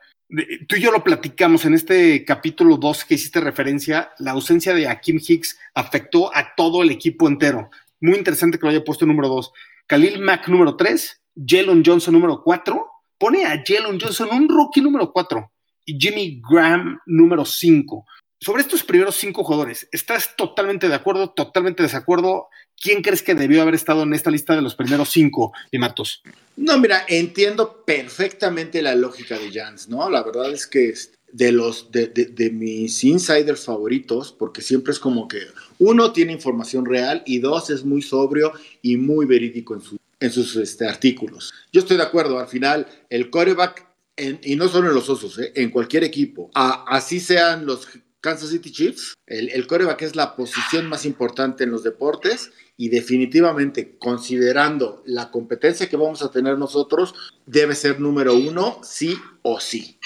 tú 0.69 0.77
y 0.77 0.81
yo 0.81 0.91
lo 0.91 1.05
platicamos 1.05 1.65
en 1.65 1.75
este 1.75 2.25
capítulo 2.25 2.77
2 2.77 3.05
que 3.05 3.15
hiciste 3.15 3.41
referencia, 3.41 4.11
la 4.19 4.33
ausencia 4.33 4.75
de 4.75 4.89
Kim 5.01 5.21
Hicks 5.25 5.59
afectó 5.75 6.35
a 6.35 6.55
todo 6.57 6.83
el 6.83 6.91
equipo 6.91 7.29
entero. 7.29 7.71
Muy 8.01 8.17
interesante 8.17 8.59
que 8.59 8.67
lo 8.67 8.71
haya 8.71 8.85
puesto 8.85 9.07
número 9.07 9.29
2. 9.29 9.53
Khalil 9.87 10.21
Mack 10.21 10.49
número 10.49 10.77
3, 10.77 11.23
Jalen 11.47 11.83
Johnson 11.85 12.15
número 12.15 12.43
4, 12.43 12.87
pone 13.19 13.45
a 13.45 13.63
Jalen 13.65 14.01
Johnson 14.01 14.29
un 14.33 14.49
rookie 14.49 14.81
número 14.81 15.13
4 15.13 15.53
y 15.85 15.99
Jimmy 16.01 16.41
Graham 16.49 16.99
número 17.07 17.45
5 17.45 18.05
sobre 18.45 18.63
estos 18.63 18.85
primeros 18.85 19.17
cinco 19.17 19.43
jugadores, 19.43 19.89
¿estás 19.91 20.37
totalmente 20.37 20.89
de 20.89 20.95
acuerdo, 20.95 21.31
totalmente 21.31 21.83
de 21.83 21.89
desacuerdo? 21.89 22.49
¿Quién 22.81 23.01
crees 23.01 23.23
que 23.23 23.35
debió 23.35 23.63
haber 23.63 23.75
estado 23.75 24.03
en 24.03 24.13
esta 24.13 24.31
lista 24.31 24.55
de 24.55 24.61
los 24.61 24.75
primeros 24.75 25.09
cinco, 25.09 25.53
Matos? 25.73 26.23
No, 26.57 26.79
mira, 26.79 27.07
entiendo 27.09 27.83
perfectamente 27.87 28.83
la 28.83 28.95
lógica 28.95 29.39
de 29.39 29.51
Jans, 29.51 29.89
¿no? 29.89 30.11
La 30.11 30.23
verdad 30.23 30.53
es 30.53 30.67
que 30.67 30.93
de 31.33 31.53
los 31.53 31.91
de, 31.91 32.09
de, 32.09 32.51
mis 32.51 33.03
insiders 33.03 33.65
favoritos, 33.65 34.31
porque 34.31 34.61
siempre 34.61 34.93
es 34.93 34.99
como 34.99 35.27
que 35.27 35.41
uno 35.79 36.13
tiene 36.13 36.33
información 36.33 36.85
real 36.85 37.23
y 37.25 37.39
dos 37.39 37.71
es 37.71 37.83
muy 37.85 38.03
sobrio 38.03 38.53
y 38.83 38.99
muy 38.99 39.25
verídico 39.25 39.75
en, 39.75 39.81
en 40.21 40.31
sus 40.31 40.55
este, 40.57 40.87
artículos. 40.87 41.53
Yo 41.73 41.81
estoy 41.81 41.97
de 41.97 42.03
acuerdo, 42.03 42.39
al 42.39 42.49
final 42.49 42.87
el 43.09 43.31
coreback, 43.31 43.87
y 44.17 44.55
no 44.55 44.69
solo 44.69 44.91
en 44.91 44.95
los 44.95 45.09
osos, 45.09 45.39
¿eh? 45.41 45.53
en 45.57 45.71
cualquier 45.71 46.05
equipo, 46.05 46.51
así 46.55 47.19
sean 47.19 47.67
los 47.67 47.89
Kansas 48.25 48.49
City 48.49 48.73
Chiefs. 48.73 49.15
El, 49.27 49.51
el 49.51 49.67
coreback 49.67 50.01
es 50.01 50.17
la 50.17 50.35
posición 50.35 50.89
más 50.89 51.05
importante 51.05 51.65
en 51.65 51.71
los 51.71 51.83
deportes 51.83 52.53
y 52.79 52.89
definitivamente 52.89 53.99
considerando 53.99 55.03
la 55.05 55.31
competencia 55.31 55.91
que 55.91 55.99
vamos 55.99 56.23
a 56.23 56.31
tener 56.31 56.57
nosotros, 56.57 57.15
debe 57.45 57.75
ser 57.75 58.01
número 58.01 58.35
uno, 58.35 58.81
sí 58.83 59.15
o 59.43 59.61
sí. 59.61 59.99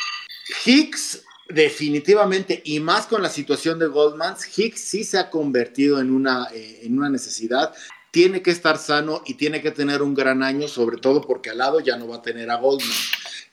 Hicks 0.66 1.22
definitivamente, 1.48 2.60
y 2.64 2.80
más 2.80 3.06
con 3.06 3.22
la 3.22 3.30
situación 3.30 3.78
de 3.78 3.86
Goldman, 3.86 4.34
Hicks 4.56 4.80
sí 4.80 5.04
se 5.04 5.18
ha 5.18 5.30
convertido 5.30 6.00
en 6.00 6.10
una, 6.10 6.48
eh, 6.52 6.80
en 6.82 6.98
una 6.98 7.08
necesidad. 7.08 7.72
Tiene 8.10 8.42
que 8.42 8.50
estar 8.50 8.78
sano 8.78 9.22
y 9.26 9.34
tiene 9.34 9.62
que 9.62 9.70
tener 9.70 10.02
un 10.02 10.14
gran 10.14 10.42
año, 10.42 10.66
sobre 10.66 10.96
todo 10.96 11.20
porque 11.20 11.50
al 11.50 11.58
lado 11.58 11.78
ya 11.78 11.96
no 11.96 12.08
va 12.08 12.16
a 12.16 12.22
tener 12.22 12.50
a 12.50 12.56
Goldman. 12.56 12.90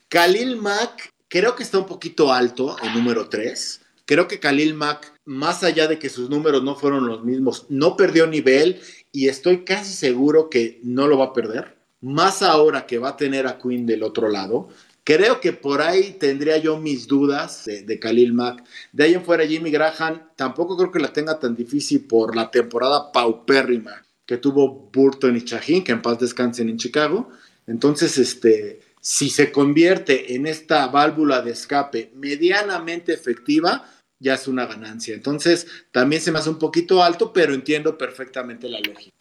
Khalil 0.10 0.58
Mack 0.58 1.13
creo 1.28 1.56
que 1.56 1.62
está 1.62 1.78
un 1.78 1.86
poquito 1.86 2.34
alto, 2.34 2.75
el 2.82 2.93
número 2.95 3.30
3. 3.30 3.82
Creo 4.05 4.27
que 4.27 4.39
Khalil 4.39 4.75
Mack, 4.75 5.19
más 5.25 5.63
allá 5.63 5.87
de 5.87 5.97
que 5.97 6.09
sus 6.09 6.29
números 6.29 6.63
no 6.63 6.75
fueron 6.75 7.07
los 7.07 7.23
mismos, 7.23 7.65
no 7.69 7.97
perdió 7.97 8.27
nivel 8.27 8.79
y 9.11 9.27
estoy 9.29 9.65
casi 9.65 9.93
seguro 9.93 10.49
que 10.49 10.79
no 10.83 11.07
lo 11.07 11.17
va 11.17 11.25
a 11.25 11.33
perder. 11.33 11.75
Más 12.01 12.43
ahora 12.43 12.85
que 12.85 12.99
va 12.99 13.09
a 13.09 13.17
tener 13.17 13.47
a 13.47 13.57
Quinn 13.57 13.87
del 13.87 14.03
otro 14.03 14.29
lado. 14.29 14.69
Creo 15.03 15.39
que 15.39 15.53
por 15.53 15.81
ahí 15.81 16.17
tendría 16.19 16.57
yo 16.57 16.79
mis 16.79 17.07
dudas 17.07 17.65
de, 17.65 17.99
Khalil 17.99 18.33
Mack. 18.33 18.63
De 18.91 19.05
ahí 19.05 19.13
en 19.13 19.23
fuera, 19.23 19.45
Jimmy 19.45 19.71
Graham 19.71 20.21
tampoco 20.35 20.77
creo 20.77 20.91
que 20.91 20.99
la 20.99 21.13
tenga 21.13 21.39
tan 21.39 21.55
difícil 21.55 22.05
por 22.05 22.35
la 22.35 22.51
temporada 22.51 23.11
paupérrima 23.11 24.03
que 24.25 24.37
tuvo 24.37 24.89
Burton 24.91 25.37
y 25.37 25.45
Chahin, 25.45 25.83
que 25.83 25.91
en 25.91 26.01
paz 26.01 26.19
descansen 26.19 26.69
en 26.69 26.77
Chicago. 26.77 27.29
Entonces, 27.67 28.17
este, 28.17 28.81
si 28.99 29.29
se 29.29 29.51
convierte 29.51 30.33
en 30.33 30.47
esta 30.47 30.87
válvula 30.87 31.41
de 31.41 31.51
escape 31.51 32.11
medianamente 32.15 33.13
efectiva, 33.13 33.87
ya 34.19 34.36
es 34.36 34.47
una 34.47 34.65
ganancia. 34.65 35.13
Entonces, 35.13 35.67
también 35.91 36.21
se 36.21 36.32
me 36.32 36.39
hace 36.39 36.49
un 36.49 36.60
poquito 36.60 37.04
alto, 37.04 37.34
pero 37.34 37.54
entiendo 37.54 37.97
perfectamente 37.97 38.69
la 38.69 38.80
lógica. 38.80 39.15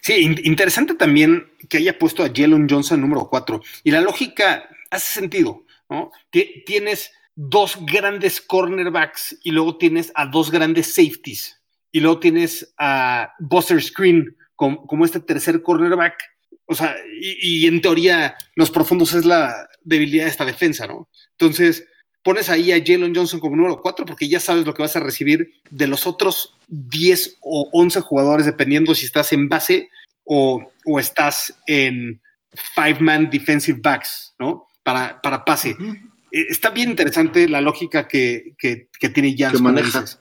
Sí, 0.00 0.36
interesante 0.44 0.94
también 0.94 1.52
que 1.68 1.78
haya 1.78 1.98
puesto 1.98 2.22
a 2.22 2.30
Jalen 2.34 2.68
Johnson 2.68 3.00
número 3.00 3.28
4. 3.28 3.60
Y 3.84 3.90
la 3.90 4.00
lógica 4.00 4.68
hace 4.90 5.12
sentido, 5.12 5.64
¿no? 5.88 6.10
Tienes 6.30 7.12
dos 7.34 7.76
grandes 7.80 8.40
cornerbacks 8.40 9.38
y 9.42 9.50
luego 9.50 9.76
tienes 9.76 10.10
a 10.14 10.26
dos 10.26 10.50
grandes 10.50 10.94
safeties. 10.94 11.60
Y 11.92 12.00
luego 12.00 12.20
tienes 12.20 12.74
a 12.78 13.34
Buster 13.38 13.82
Screen 13.82 14.36
como, 14.56 14.86
como 14.86 15.04
este 15.04 15.20
tercer 15.20 15.62
cornerback. 15.62 16.14
O 16.66 16.74
sea, 16.74 16.96
y, 17.20 17.64
y, 17.64 17.66
en 17.66 17.80
teoría, 17.80 18.36
los 18.54 18.70
profundos 18.70 19.14
es 19.14 19.24
la 19.24 19.68
debilidad 19.82 20.24
de 20.24 20.30
esta 20.30 20.44
defensa, 20.44 20.86
¿no? 20.86 21.08
Entonces, 21.30 21.86
pones 22.22 22.48
ahí 22.48 22.72
a 22.72 22.82
Jalen 22.84 23.14
Johnson 23.14 23.40
como 23.40 23.56
número 23.56 23.80
4 23.80 24.04
porque 24.04 24.28
ya 24.28 24.40
sabes 24.40 24.66
lo 24.66 24.74
que 24.74 24.82
vas 24.82 24.96
a 24.96 25.00
recibir 25.00 25.52
de 25.70 25.86
los 25.86 26.06
otros 26.06 26.54
10 26.68 27.38
o 27.40 27.68
11 27.72 28.00
jugadores, 28.00 28.46
dependiendo 28.46 28.94
si 28.94 29.06
estás 29.06 29.32
en 29.32 29.48
base 29.48 29.88
o, 30.24 30.70
estás 30.98 31.54
en 31.66 32.20
five-man 32.74 33.30
defensive 33.30 33.78
backs, 33.82 34.34
¿no? 34.38 34.68
Para, 34.82 35.20
para 35.20 35.44
pase. 35.44 35.76
Eh, 36.30 36.46
está 36.48 36.70
bien 36.70 36.90
interesante 36.90 37.48
la 37.48 37.60
lógica 37.60 38.06
que, 38.06 38.54
que, 38.58 38.88
que 38.98 39.08
tiene 39.08 39.34
Jans. 39.36 40.18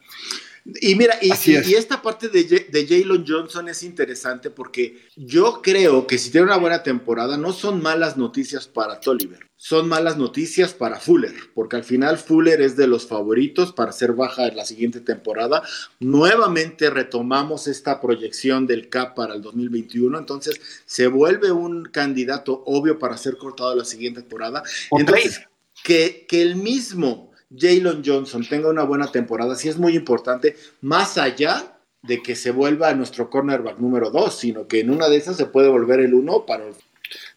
Y 0.81 0.95
mira, 0.95 1.17
y, 1.21 1.31
esta 1.75 2.01
parte 2.01 2.27
de, 2.27 2.43
de 2.43 2.87
Jalen 2.87 3.25
Johnson 3.25 3.69
es 3.69 3.83
interesante 3.83 4.49
porque 4.49 4.97
yo 5.15 5.61
creo 5.61 6.05
que 6.05 6.17
si 6.17 6.29
tiene 6.29 6.47
una 6.47 6.57
buena 6.57 6.83
temporada, 6.83 7.37
no 7.37 7.53
son 7.53 7.81
malas 7.81 8.17
noticias 8.17 8.67
para 8.67 8.99
Tolliver, 8.99 9.46
son 9.57 9.89
malas 9.89 10.17
noticias 10.17 10.73
para 10.73 10.99
Fuller, 10.99 11.33
porque 11.55 11.75
al 11.75 11.83
final 11.83 12.19
Fuller 12.19 12.61
es 12.61 12.77
de 12.77 12.85
los 12.85 13.07
favoritos 13.07 13.73
para 13.73 13.91
ser 13.91 14.13
baja 14.13 14.47
en 14.47 14.55
la 14.55 14.65
siguiente 14.65 15.01
temporada. 15.01 15.63
Nuevamente 15.99 16.91
retomamos 16.91 17.67
esta 17.67 17.99
proyección 17.99 18.67
del 18.67 18.87
CAP 18.87 19.15
para 19.15 19.33
el 19.33 19.41
2021, 19.41 20.19
entonces 20.19 20.61
se 20.85 21.07
vuelve 21.07 21.51
un 21.51 21.85
candidato 21.85 22.63
obvio 22.67 22.99
para 22.99 23.17
ser 23.17 23.37
cortado 23.37 23.75
la 23.75 23.85
siguiente 23.85 24.21
temporada. 24.21 24.61
Entonces, 24.91 25.41
que, 25.83 26.25
que 26.29 26.43
el 26.43 26.55
mismo 26.55 27.31
Jalen 27.55 28.03
Johnson 28.05 28.45
tenga 28.47 28.69
una 28.69 28.83
buena 28.83 29.11
temporada, 29.11 29.55
sí 29.55 29.69
es 29.69 29.77
muy 29.77 29.95
importante, 29.95 30.55
más 30.81 31.17
allá 31.17 31.79
de 32.03 32.21
que 32.21 32.35
se 32.35 32.51
vuelva 32.51 32.93
nuestro 32.93 33.29
cornerback 33.29 33.79
número 33.79 34.11
dos, 34.11 34.37
sino 34.37 34.67
que 34.67 34.81
en 34.81 34.91
una 34.91 35.09
de 35.09 35.17
esas 35.17 35.35
se 35.35 35.45
puede 35.45 35.67
volver 35.67 35.99
el 35.99 36.13
uno 36.13 36.45
para... 36.45 36.65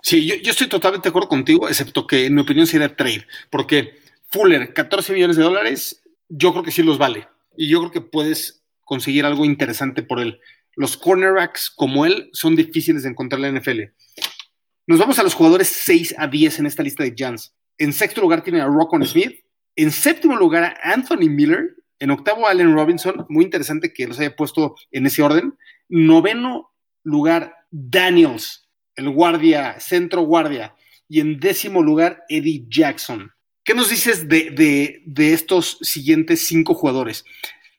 Sí, 0.03 0.27
yo, 0.27 0.51
estoy 0.51 0.69
totalmente 0.69 1.05
de 1.05 1.11
acuerdo 1.11 1.29
contigo, 1.29 1.69
excepto 1.69 2.07
que 2.07 2.27
en 2.27 2.35
mi 2.35 2.41
opinión 2.41 2.67
sería 2.67 2.97
trade, 2.97 3.27
porque 3.51 3.99
Fuller, 4.31 4.73
14 4.73 5.13
millones 5.13 5.37
de 5.37 5.43
dólares, 5.43 6.03
yo 6.29 6.53
creo 6.53 6.63
que 6.63 6.71
sí 6.71 6.83
los 6.83 6.99
vale. 6.99 7.29
Y 7.57 7.69
yo 7.69 7.81
creo 7.81 7.91
que 7.91 8.01
puedes 8.01 8.63
conseguir 8.85 9.25
algo 9.25 9.45
interesante 9.45 10.03
por 10.03 10.21
él. 10.21 10.41
Los 10.77 10.97
cornerbacks 10.97 11.71
como 11.71 12.07
él 12.07 12.31
son 12.33 12.57
difíciles 12.57 13.03
de 13.03 13.11
encontrar 13.11 13.45
en 13.45 13.55
la 13.55 13.61
NFL. 13.61 13.81
Nos 14.87 14.99
vamos 14.99 15.19
a 15.19 15.23
los 15.23 15.35
jugadores 15.35 15.69
6 15.69 16.15
a 16.17 16.27
10 16.27 16.61
en 16.61 16.67
esta 16.67 16.83
lista 16.83 17.05
de 17.05 17.15
Jans. 17.17 17.55
En 17.77 17.93
sexto 17.93 18.21
lugar 18.21 18.43
tiene 18.43 18.61
a 18.61 18.67
Rockon 18.67 19.05
Smith, 19.07 19.41
en 19.77 19.91
séptimo 19.91 20.37
lugar, 20.37 20.79
Anthony 20.83 21.29
Miller. 21.29 21.77
En 21.99 22.11
octavo, 22.11 22.47
Allen 22.47 22.75
Robinson. 22.75 23.27
Muy 23.29 23.45
interesante 23.45 23.93
que 23.93 24.07
los 24.07 24.19
haya 24.19 24.35
puesto 24.35 24.75
en 24.91 25.07
ese 25.07 25.23
orden. 25.23 25.55
Noveno 25.89 26.73
lugar, 27.03 27.55
Daniels, 27.71 28.69
el 29.01 29.11
guardia, 29.11 29.79
centro 29.81 30.23
guardia. 30.23 30.75
Y 31.09 31.21
en 31.21 31.41
décimo 31.41 31.83
lugar, 31.83 32.25
Eddie 32.29 32.65
Jackson. 32.69 33.33
¿Qué 33.65 33.75
nos 33.75 33.91
dices 33.91 34.29
de, 34.29 35.03
de 35.05 35.33
estos 35.33 35.79
siguientes 35.83 36.47
cinco 36.47 36.75
jugadores? 36.75 37.25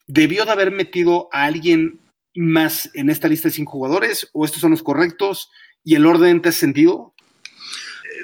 ¿Debió 0.07 0.45
de 0.45 0.51
haber 0.51 0.71
metido 0.71 1.29
a 1.31 1.45
alguien 1.45 1.99
más 2.35 2.89
en 2.93 3.09
esta 3.09 3.27
lista 3.27 3.47
de 3.47 3.53
cinco 3.53 3.71
jugadores? 3.73 4.29
¿O 4.33 4.45
estos 4.45 4.61
son 4.61 4.71
los 4.71 4.83
correctos? 4.83 5.49
¿Y 5.83 5.95
el 5.95 6.05
orden 6.05 6.41
te 6.41 6.49
hace 6.49 6.59
sentido? 6.59 7.13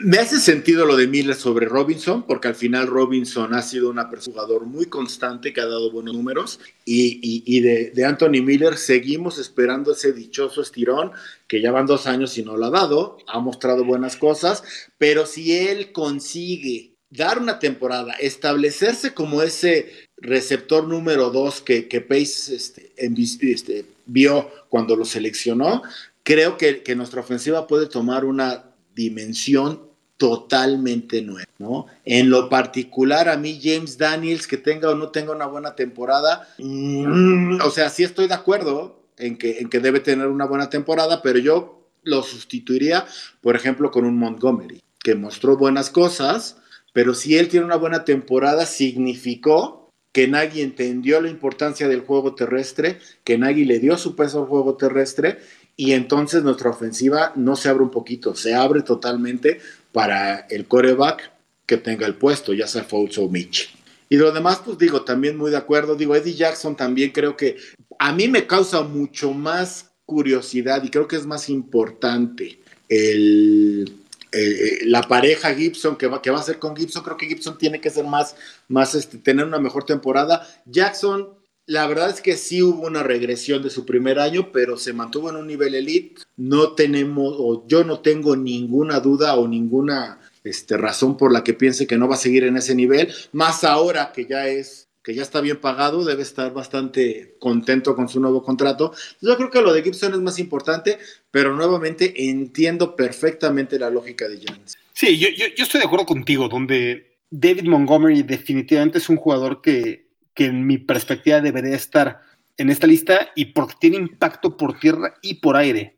Me 0.01 0.19
hace 0.19 0.39
sentido 0.39 0.85
lo 0.85 0.95
de 0.95 1.07
Miller 1.07 1.35
sobre 1.35 1.65
Robinson, 1.65 2.23
porque 2.23 2.47
al 2.47 2.55
final 2.55 2.87
Robinson 2.87 3.53
ha 3.53 3.61
sido 3.61 3.89
un 3.89 3.97
jugador 3.97 4.65
muy 4.65 4.85
constante 4.87 5.53
que 5.53 5.61
ha 5.61 5.65
dado 5.65 5.91
buenos 5.91 6.13
números. 6.13 6.59
Y, 6.85 7.59
de, 7.61 8.05
Anthony 8.05 8.41
Miller 8.43 8.77
seguimos 8.77 9.39
esperando 9.39 9.93
ese 9.93 10.13
dichoso 10.13 10.61
estirón 10.61 11.11
que 11.47 11.61
ya 11.61 11.71
van 11.71 11.85
dos 11.85 12.05
años 12.05 12.37
y 12.37 12.43
no 12.43 12.57
lo 12.57 12.65
ha 12.65 12.69
dado. 12.69 13.17
Ha 13.27 13.39
mostrado 13.39 13.85
buenas 13.85 14.17
cosas, 14.17 14.63
pero 14.97 15.25
si 15.25 15.53
él 15.53 15.91
consigue 15.91 16.91
dar 17.09 17.39
una 17.39 17.57
temporada, 17.59 18.13
establecerse 18.13 19.13
como 19.13 19.41
ese 19.41 19.91
receptor 20.17 20.87
número 20.87 21.29
dos 21.29 21.61
que, 21.61 21.87
que 21.87 22.01
Pace 22.01 22.55
este, 22.55 22.91
este, 22.97 23.85
vio 24.05 24.51
cuando 24.69 24.95
lo 24.95 25.05
seleccionó, 25.05 25.81
creo 26.23 26.57
que, 26.57 26.83
que 26.83 26.95
nuestra 26.95 27.21
ofensiva 27.21 27.65
puede 27.65 27.87
tomar 27.87 28.25
una 28.25 28.65
dimensión 28.93 29.86
totalmente 30.17 31.21
nueva, 31.21 31.47
¿no? 31.59 31.85
En 32.03 32.29
lo 32.29 32.49
particular, 32.49 33.29
a 33.29 33.37
mí 33.37 33.59
James 33.61 33.97
Daniels, 33.97 34.47
que 34.47 34.57
tenga 34.57 34.89
o 34.89 34.95
no 34.95 35.09
tenga 35.09 35.31
una 35.31 35.45
buena 35.45 35.75
temporada, 35.75 36.47
mm, 36.57 37.61
o 37.61 37.69
sea, 37.69 37.89
sí 37.89 38.03
estoy 38.03 38.27
de 38.27 38.33
acuerdo 38.33 38.99
en 39.17 39.37
que, 39.37 39.59
en 39.59 39.69
que 39.69 39.79
debe 39.79 39.99
tener 39.99 40.27
una 40.27 40.45
buena 40.45 40.69
temporada, 40.69 41.21
pero 41.21 41.39
yo 41.39 41.87
lo 42.03 42.23
sustituiría, 42.23 43.05
por 43.41 43.55
ejemplo, 43.55 43.91
con 43.91 44.05
un 44.05 44.17
Montgomery, 44.17 44.81
que 44.99 45.15
mostró 45.15 45.55
buenas 45.55 45.89
cosas, 45.89 46.57
pero 46.93 47.13
si 47.13 47.37
él 47.37 47.47
tiene 47.47 47.65
una 47.65 47.75
buena 47.75 48.03
temporada, 48.03 48.65
significó 48.65 49.91
que 50.11 50.27
Nagy 50.27 50.61
entendió 50.61 51.21
la 51.21 51.29
importancia 51.29 51.87
del 51.87 52.01
juego 52.01 52.33
terrestre, 52.33 52.97
que 53.23 53.37
Nagy 53.37 53.65
le 53.65 53.77
dio 53.77 53.97
su 53.97 54.15
peso 54.15 54.41
al 54.41 54.47
juego 54.47 54.75
terrestre 54.75 55.37
y 55.75 55.91
entonces 55.91 56.41
nuestra 56.41 56.71
ofensiva 56.71 57.33
no 57.35 57.55
se 57.55 57.69
abre 57.69 57.83
un 57.83 57.91
poquito, 57.91 58.33
se 58.33 58.55
abre 58.55 58.81
totalmente 58.81 59.59
para 59.97 60.45
el 60.51 60.67
coreback 60.67 61.31
que 61.65 61.77
tenga 61.77 62.05
el 62.05 62.13
puesto, 62.13 62.53
ya 62.53 62.67
sea 62.67 62.83
Foles 62.83 63.17
o 63.17 63.27
Mitch. 63.27 63.75
Y 64.09 64.17
lo 64.17 64.31
demás, 64.31 64.61
pues 64.63 64.77
digo, 64.77 65.01
también 65.01 65.35
muy 65.35 65.49
de 65.49 65.57
acuerdo. 65.57 65.95
Digo, 65.95 66.15
Eddie 66.15 66.35
Jackson 66.35 66.75
también 66.75 67.09
creo 67.09 67.35
que 67.35 67.57
a 67.97 68.13
mí 68.13 68.27
me 68.27 68.45
causa 68.45 68.83
mucho 68.83 69.33
más 69.33 69.89
curiosidad 70.05 70.83
y 70.83 70.91
creo 70.91 71.07
que 71.07 71.15
es 71.15 71.25
más 71.25 71.49
importante 71.49 72.59
el, 72.87 73.91
eh, 74.33 74.81
la 74.83 75.01
pareja 75.01 75.55
Gibson 75.55 75.97
que 75.97 76.05
va, 76.05 76.21
que 76.21 76.29
va 76.29 76.41
a 76.41 76.43
ser 76.43 76.59
con 76.59 76.75
Gibson. 76.75 77.03
Creo 77.03 77.17
que 77.17 77.25
Gibson 77.25 77.57
tiene 77.57 77.81
que 77.81 77.89
ser 77.89 78.05
más, 78.05 78.35
más 78.67 78.93
este, 78.93 79.17
tener 79.17 79.47
una 79.47 79.57
mejor 79.57 79.83
temporada. 79.83 80.47
Jackson, 80.67 81.27
la 81.67 81.85
verdad 81.85 82.09
es 82.09 82.21
que 82.21 82.37
sí 82.37 82.63
hubo 82.63 82.87
una 82.87 83.03
regresión 83.03 83.61
de 83.61 83.69
su 83.69 83.85
primer 83.85 84.19
año, 84.19 84.51
pero 84.53 84.77
se 84.77 84.93
mantuvo 84.93 85.29
en 85.29 85.35
un 85.35 85.47
nivel 85.47 85.75
elite. 85.75 86.21
No 86.37 86.71
tenemos, 86.73 87.35
o 87.37 87.67
yo 87.67 87.83
no 87.83 87.99
tengo 87.99 88.37
ninguna 88.37 89.01
duda 89.01 89.35
o 89.35 89.47
ninguna 89.47 90.19
este, 90.45 90.77
razón 90.77 91.17
por 91.17 91.33
la 91.33 91.43
que 91.43 91.53
piense 91.53 91.85
que 91.85 91.97
no 91.97 92.07
va 92.07 92.15
a 92.15 92.19
seguir 92.19 92.45
en 92.45 92.55
ese 92.55 92.73
nivel, 92.73 93.13
más 93.33 93.65
ahora 93.65 94.13
que 94.13 94.25
ya 94.25 94.47
es 94.47 94.87
que 95.03 95.15
ya 95.15 95.21
está 95.21 95.39
bien 95.39 95.61
pagado, 95.61 96.03
debe 96.03 96.21
estar 96.21 96.53
bastante 96.53 97.37
contento 97.39 97.95
con 97.95 98.09
su 98.09 98.19
nuevo 98.19 98.43
contrato. 98.43 98.93
Yo 99.21 99.37
creo 99.37 99.49
que 99.49 99.61
lo 99.61 99.71
de 99.71 99.81
Gibson 99.81 100.13
es 100.13 100.19
más 100.19 100.37
importante, 100.37 100.99
pero 101.31 101.55
nuevamente 101.55 102.29
entiendo 102.29 102.93
perfectamente 102.93 103.79
la 103.79 103.89
lógica 103.89 104.27
de 104.27 104.41
James. 104.45 104.77
Sí, 104.91 105.17
yo, 105.17 105.27
estoy 105.55 105.79
de 105.79 105.85
acuerdo 105.85 106.05
contigo, 106.05 106.49
donde 106.49 107.19
David 107.29 107.69
Montgomery 107.69 108.23
definitivamente 108.23 108.97
es 108.97 109.07
un 109.07 109.15
jugador 109.15 109.61
que, 109.61 110.06
que 110.37 110.45
en 110.45 110.67
mi 110.67 110.77
perspectiva 110.77 111.41
debería 111.41 111.75
estar 111.75 112.21
en 112.57 112.69
esta 112.69 112.85
lista 112.85 113.31
y 113.35 113.45
porque 113.45 113.73
tiene 113.79 113.97
impacto 113.97 114.55
por 114.55 114.79
tierra 114.79 115.15
y 115.23 115.35
por 115.35 115.57
aire. 115.57 115.97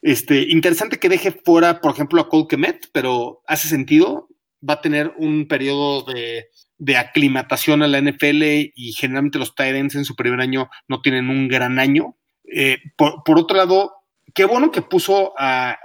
Este, 0.00 0.50
interesante 0.50 0.98
que 0.98 1.10
deje 1.10 1.30
fuera, 1.30 1.80
por 1.80 1.92
ejemplo, 1.92 2.20
a 2.20 2.28
Cole 2.28 2.46
Kemet, 2.48 2.88
pero 2.92 3.42
hace 3.46 3.68
sentido. 3.68 4.28
Va 4.66 4.74
a 4.74 4.80
tener 4.80 5.12
un 5.18 5.46
periodo 5.46 6.02
de, 6.02 6.48
aclimatación 6.96 7.82
a 7.82 7.86
la 7.86 8.00
NFL 8.00 8.42
y 8.74 8.92
generalmente 8.96 9.38
los 9.38 9.54
Tyrants 9.54 9.94
en 9.94 10.06
su 10.06 10.16
primer 10.16 10.40
año 10.40 10.70
no 10.88 11.02
tienen 11.02 11.28
un 11.28 11.46
gran 11.46 11.78
año. 11.78 12.16
Eh, 12.50 12.78
por, 12.96 13.22
otro 13.38 13.56
lado, 13.56 13.92
qué 14.34 14.46
bueno 14.46 14.70
que 14.70 14.82
puso 14.82 15.34
a, 15.38 15.78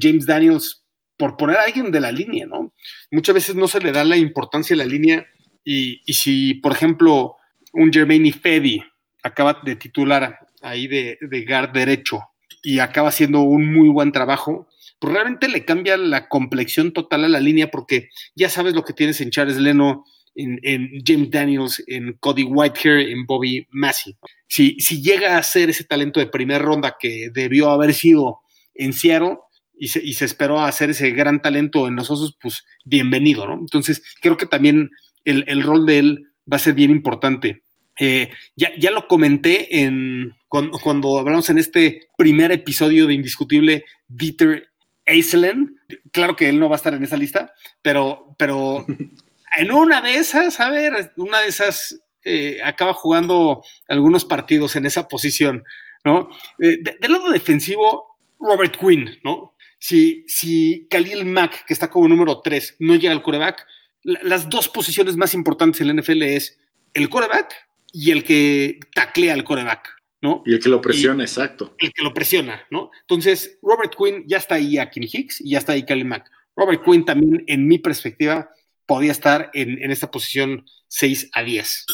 James 0.00 0.26
Daniels 0.26 0.84
por 1.16 1.36
poner 1.36 1.58
a 1.58 1.62
alguien 1.62 1.92
de 1.92 2.00
la 2.00 2.10
línea, 2.10 2.46
¿no? 2.46 2.74
Muchas 3.12 3.34
veces 3.34 3.54
no 3.54 3.68
se 3.68 3.80
le 3.80 3.92
da 3.92 4.04
la 4.04 4.16
importancia 4.16 4.74
a 4.74 4.78
la 4.78 4.84
línea 4.84 5.26
y, 5.64 6.00
si, 6.12 6.54
por 6.54 6.72
ejemplo, 6.72 7.36
un 7.72 7.92
Jermaine 7.92 8.32
Fedi 8.32 8.82
acaba 9.22 9.60
de 9.62 9.76
titular 9.76 10.38
ahí 10.62 10.86
de, 10.86 11.18
de 11.20 11.44
guard 11.44 11.72
derecho 11.72 12.20
y 12.62 12.78
acaba 12.78 13.08
haciendo 13.08 13.40
un 13.40 13.72
muy 13.72 13.88
buen 13.88 14.12
trabajo, 14.12 14.68
pues 14.98 15.14
realmente 15.14 15.48
le 15.48 15.64
cambia 15.64 15.96
la 15.96 16.28
complexión 16.28 16.92
total 16.92 17.24
a 17.24 17.28
la 17.28 17.40
línea 17.40 17.70
porque 17.70 18.10
ya 18.34 18.48
sabes 18.48 18.74
lo 18.74 18.84
que 18.84 18.92
tienes 18.92 19.20
en 19.20 19.30
Charles 19.30 19.56
Leno, 19.56 20.04
en, 20.34 21.02
James 21.04 21.30
Daniels, 21.30 21.82
en 21.86 22.14
Cody 22.20 22.44
Whitehair, 22.44 23.08
en 23.08 23.26
Bobby 23.26 23.66
Massey. 23.70 24.16
Si, 24.46 24.76
si 24.78 25.02
llega 25.02 25.38
a 25.38 25.42
ser 25.42 25.70
ese 25.70 25.84
talento 25.84 26.20
de 26.20 26.26
primera 26.26 26.62
ronda 26.62 26.96
que 26.98 27.30
debió 27.32 27.70
haber 27.70 27.94
sido 27.94 28.40
en 28.74 28.92
Seattle 28.92 29.38
y 29.76 29.88
se, 29.88 30.04
y 30.04 30.14
se 30.14 30.26
esperó 30.26 30.60
a 30.60 30.68
hacer 30.68 30.90
ese 30.90 31.10
gran 31.10 31.40
talento 31.40 31.88
en 31.88 31.96
los 31.96 32.10
Osos, 32.10 32.36
pues 32.40 32.64
bienvenido, 32.84 33.46
¿no? 33.46 33.54
Entonces 33.54 34.02
creo 34.20 34.36
que 34.36 34.46
también 34.46 34.90
el, 35.24 35.44
el 35.48 35.62
rol 35.62 35.86
de 35.86 35.98
él 35.98 36.26
va 36.50 36.56
a 36.56 36.60
ser 36.60 36.74
bien 36.74 36.90
importante. 36.90 37.62
Eh, 37.98 38.30
ya, 38.56 38.70
ya, 38.78 38.90
lo 38.90 39.06
comenté 39.06 39.82
en, 39.82 40.34
cuando, 40.48 41.18
hablamos 41.18 41.50
en 41.50 41.58
este 41.58 42.08
primer 42.16 42.50
episodio 42.50 43.06
de 43.06 43.12
Indiscutible, 43.12 43.84
Dieter 44.08 44.70
Eiselen. 45.04 45.76
Claro 46.10 46.34
que 46.34 46.48
él 46.48 46.58
no 46.58 46.70
va 46.70 46.76
a 46.76 46.78
estar 46.78 46.94
en 46.94 47.04
esa 47.04 47.18
lista, 47.18 47.52
pero, 47.82 48.34
pero 48.38 48.86
en 49.56 49.70
una 49.70 50.00
de 50.00 50.14
esas, 50.14 50.60
a 50.60 50.70
ver, 50.70 51.12
una 51.16 51.40
de 51.40 51.48
esas 51.48 52.00
eh, 52.24 52.58
acaba 52.64 52.94
jugando 52.94 53.62
algunos 53.86 54.24
partidos 54.24 54.76
en 54.76 54.86
esa 54.86 55.06
posición, 55.06 55.62
¿no? 56.02 56.30
Eh, 56.58 56.78
del 56.82 57.12
lado 57.12 57.30
defensivo, 57.30 58.16
Robert 58.38 58.78
Quinn, 58.78 59.18
¿no? 59.22 59.54
Si, 59.78 60.24
si 60.26 60.86
Khalil 60.88 61.26
Mack, 61.26 61.66
que 61.66 61.74
está 61.74 61.90
como 61.90 62.08
número 62.08 62.40
3, 62.40 62.76
no 62.78 62.94
llega 62.96 63.12
al 63.12 63.22
coreback, 63.22 63.66
las 64.02 64.48
dos 64.48 64.68
posiciones 64.68 65.16
más 65.16 65.34
importantes 65.34 65.80
en 65.80 65.88
la 65.88 66.00
NFL 66.00 66.22
es 66.22 66.58
el 66.94 67.08
coreback 67.08 67.54
y 67.92 68.10
el 68.10 68.24
que 68.24 68.80
taclea 68.94 69.34
al 69.34 69.44
coreback, 69.44 69.96
¿no? 70.22 70.42
Y 70.46 70.54
el 70.54 70.60
que 70.60 70.68
lo 70.68 70.80
presiona, 70.80 71.24
exacto. 71.24 71.74
El 71.78 71.92
que 71.92 72.02
lo 72.02 72.14
presiona, 72.14 72.62
¿no? 72.70 72.90
Entonces, 73.02 73.58
Robert 73.62 73.94
Quinn 73.96 74.24
ya 74.26 74.38
está 74.38 74.56
ahí 74.56 74.78
a 74.78 74.90
Kim 74.90 75.04
Hicks 75.10 75.40
y 75.40 75.50
ya 75.50 75.58
está 75.58 75.72
ahí 75.72 75.84
Kelly 75.84 76.04
Mack. 76.04 76.30
Robert 76.56 76.82
Quinn 76.84 77.04
también, 77.04 77.44
en 77.46 77.66
mi 77.66 77.78
perspectiva, 77.78 78.50
podía 78.86 79.12
estar 79.12 79.50
en, 79.54 79.90
esta 79.90 80.10
posición 80.10 80.64
6 80.88 81.30
a 81.32 81.42
10. 81.42 81.86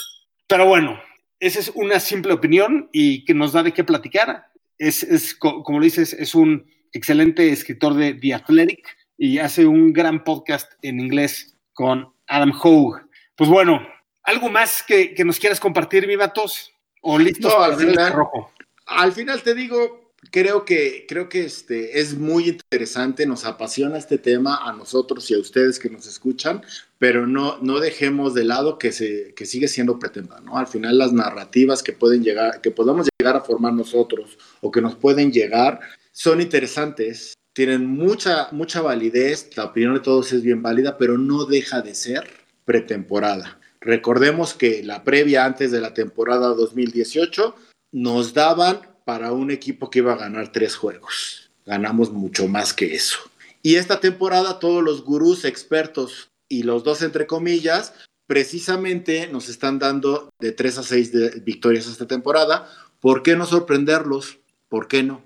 Pero 0.46 0.66
bueno, 0.66 1.00
esa 1.40 1.60
es 1.60 1.70
una 1.74 2.00
simple 2.00 2.32
opinión 2.32 2.88
y 2.92 3.24
que 3.24 3.34
nos 3.34 3.52
da 3.52 3.62
de 3.62 3.72
qué 3.72 3.84
platicar. 3.84 4.46
Es, 4.78 5.02
es 5.02 5.34
como 5.34 5.78
lo 5.78 5.84
dices, 5.84 6.12
es 6.14 6.34
un 6.34 6.66
excelente 6.92 7.50
escritor 7.50 7.94
de 7.94 8.14
The 8.14 8.34
Athletic 8.34 8.96
y 9.18 9.38
hace 9.38 9.66
un 9.66 9.92
gran 9.92 10.24
podcast 10.24 10.72
en 10.82 11.00
inglés 11.00 11.55
con 11.76 12.12
Adam 12.26 12.52
Hogue. 12.60 13.02
Pues 13.36 13.48
bueno, 13.48 13.80
¿Algo 14.26 14.50
más 14.50 14.82
que, 14.84 15.14
nos 15.24 15.38
quieras 15.38 15.60
compartir, 15.60 16.04
mi 16.08 16.16
vatos? 16.16 16.72
¿O 17.00 17.16
listos 17.16 17.52
no, 17.52 17.62
al 17.62 17.76
final, 17.76 18.12
rojo? 18.12 18.50
Al 18.86 19.12
final 19.12 19.40
te 19.40 19.54
digo, 19.54 20.12
creo 20.32 20.64
que, 20.64 21.06
creo 21.08 21.28
que 21.28 21.44
este, 21.44 22.00
es 22.00 22.18
muy 22.18 22.48
interesante, 22.48 23.24
nos 23.24 23.44
apasiona 23.44 23.98
este 23.98 24.18
tema 24.18 24.68
a 24.68 24.72
nosotros 24.72 25.30
y 25.30 25.34
a 25.34 25.38
ustedes 25.38 25.78
que 25.78 25.90
nos 25.90 26.08
escuchan, 26.08 26.60
pero 26.98 27.28
no, 27.28 27.58
no 27.58 27.78
dejemos 27.78 28.34
de 28.34 28.42
lado 28.42 28.80
que, 28.80 28.90
se, 28.90 29.32
que 29.34 29.46
sigue 29.46 29.68
siendo 29.68 30.00
pretenda, 30.00 30.40
¿no? 30.40 30.58
Al 30.58 30.66
final 30.66 30.98
las 30.98 31.12
narrativas 31.12 31.84
que 31.84 31.92
pueden 31.92 32.24
llegar, 32.24 32.60
que 32.60 32.72
podamos 32.72 33.06
llegar 33.20 33.36
a 33.36 33.42
formar 33.42 33.74
nosotros 33.74 34.38
o 34.60 34.72
que 34.72 34.82
nos 34.82 34.96
pueden 34.96 35.30
llegar, 35.30 35.78
son 36.10 36.40
interesantes, 36.40 37.34
tienen 37.56 37.86
mucha, 37.86 38.48
mucha 38.52 38.82
validez, 38.82 39.48
la 39.56 39.64
opinión 39.64 39.94
de 39.94 40.00
todos 40.00 40.30
es 40.34 40.42
bien 40.42 40.60
válida, 40.60 40.98
pero 40.98 41.16
no 41.16 41.46
deja 41.46 41.80
de 41.80 41.94
ser 41.94 42.28
pretemporada. 42.66 43.58
Recordemos 43.80 44.52
que 44.52 44.82
la 44.82 45.04
previa 45.04 45.46
antes 45.46 45.70
de 45.72 45.80
la 45.80 45.94
temporada 45.94 46.48
2018 46.48 47.56
nos 47.92 48.34
daban 48.34 48.80
para 49.06 49.32
un 49.32 49.50
equipo 49.50 49.88
que 49.88 50.00
iba 50.00 50.12
a 50.12 50.18
ganar 50.18 50.52
tres 50.52 50.76
juegos. 50.76 51.50
Ganamos 51.64 52.12
mucho 52.12 52.46
más 52.46 52.74
que 52.74 52.94
eso. 52.94 53.20
Y 53.62 53.76
esta 53.76 54.00
temporada 54.00 54.58
todos 54.58 54.84
los 54.84 55.02
gurús 55.02 55.46
expertos 55.46 56.28
y 56.50 56.64
los 56.64 56.84
dos 56.84 57.00
entre 57.00 57.26
comillas 57.26 57.94
precisamente 58.26 59.28
nos 59.28 59.48
están 59.48 59.78
dando 59.78 60.28
de 60.40 60.52
tres 60.52 60.76
a 60.76 60.82
seis 60.82 61.10
victorias 61.42 61.86
esta 61.86 62.06
temporada. 62.06 62.68
¿Por 63.00 63.22
qué 63.22 63.34
no 63.34 63.46
sorprenderlos? 63.46 64.40
¿Por 64.68 64.88
qué 64.88 65.02
no? 65.02 65.25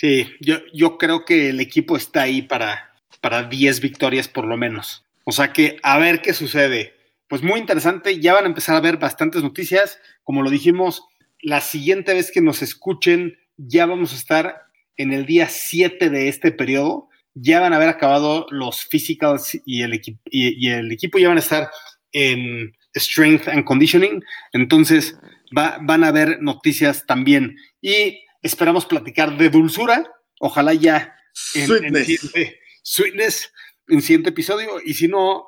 Sí, 0.00 0.26
yo, 0.40 0.60
yo 0.72 0.96
creo 0.96 1.26
que 1.26 1.50
el 1.50 1.60
equipo 1.60 1.94
está 1.94 2.22
ahí 2.22 2.40
para, 2.40 2.94
para 3.20 3.42
10 3.42 3.82
victorias 3.82 4.28
por 4.28 4.46
lo 4.46 4.56
menos. 4.56 5.04
O 5.24 5.32
sea 5.32 5.52
que 5.52 5.76
a 5.82 5.98
ver 5.98 6.22
qué 6.22 6.32
sucede 6.32 6.94
pues 7.28 7.42
muy 7.42 7.60
interesante. 7.60 8.18
Ya 8.18 8.32
van 8.32 8.44
a 8.44 8.48
empezar 8.48 8.76
a 8.76 8.80
ver 8.80 8.96
bastantes 8.96 9.42
noticias. 9.42 9.98
Como 10.24 10.42
lo 10.42 10.48
dijimos, 10.48 11.04
la 11.42 11.60
siguiente 11.60 12.14
vez 12.14 12.32
que 12.32 12.40
nos 12.40 12.62
escuchen, 12.62 13.36
ya 13.58 13.84
vamos 13.84 14.14
a 14.14 14.16
estar 14.16 14.62
en 14.96 15.12
el 15.12 15.26
día 15.26 15.48
7 15.50 16.08
de 16.08 16.28
este 16.28 16.50
periodo. 16.50 17.10
Ya 17.34 17.60
van 17.60 17.74
a 17.74 17.76
haber 17.76 17.90
acabado 17.90 18.46
los 18.48 18.86
physicals 18.86 19.60
y 19.66 19.82
el, 19.82 20.00
y, 20.24 20.68
el 20.70 20.90
equipo 20.90 21.18
ya 21.18 21.28
van 21.28 21.36
a 21.36 21.40
estar 21.40 21.68
en 22.12 22.74
strength 22.94 23.48
and 23.48 23.64
conditioning. 23.64 24.24
Entonces 24.54 25.18
van 25.52 26.04
a 26.04 26.08
haber 26.08 26.40
noticias 26.40 27.04
también. 27.04 27.58
Y 27.82 28.22
esperamos 28.42 28.86
platicar 28.86 29.36
de 29.36 29.50
dulzura. 29.50 30.10
Ojalá 30.38 30.74
ya 30.74 31.16
en, 31.54 31.66
sweetness. 31.66 32.34
En, 32.34 32.54
sweetness 32.82 33.52
en 33.88 34.02
siguiente 34.02 34.30
episodio. 34.30 34.80
Y 34.84 34.94
si 34.94 35.08
no, 35.08 35.46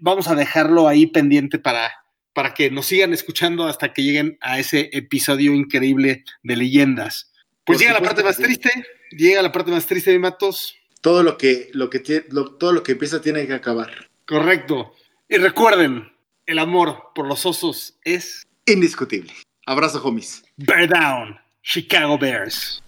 vamos 0.00 0.28
a 0.28 0.34
dejarlo 0.34 0.88
ahí 0.88 1.06
pendiente 1.06 1.58
para, 1.58 1.92
para 2.32 2.54
que 2.54 2.70
nos 2.70 2.86
sigan 2.86 3.12
escuchando 3.12 3.66
hasta 3.66 3.92
que 3.92 4.02
lleguen 4.02 4.38
a 4.40 4.58
ese 4.58 4.90
episodio 4.92 5.54
increíble 5.54 6.24
de 6.42 6.56
leyendas. 6.56 7.32
Pues 7.64 7.78
llega 7.78 7.94
la 7.94 8.02
parte 8.02 8.22
más 8.22 8.36
triste, 8.36 8.70
llega 9.10 9.42
la 9.42 9.52
parte 9.52 9.70
más 9.70 9.86
triste 9.86 10.12
de 10.12 10.18
Matos. 10.18 10.76
Todo 11.00 11.22
lo 11.22 11.36
que, 11.36 11.70
lo 11.72 11.90
que 11.90 12.00
todo 12.00 12.72
lo 12.72 12.82
que 12.82 12.92
empieza 12.92 13.20
tiene 13.20 13.46
que 13.46 13.54
acabar. 13.54 14.08
Correcto. 14.24 14.94
Y 15.28 15.36
recuerden, 15.36 16.12
el 16.46 16.58
amor 16.58 17.10
por 17.14 17.26
los 17.26 17.44
osos 17.46 17.98
es 18.04 18.46
indiscutible. 18.66 19.32
Abrazo, 19.66 20.00
homies. 20.02 20.44
Bear 20.56 20.88
down, 20.88 21.38
Chicago 21.68 22.16
Bears. 22.16 22.80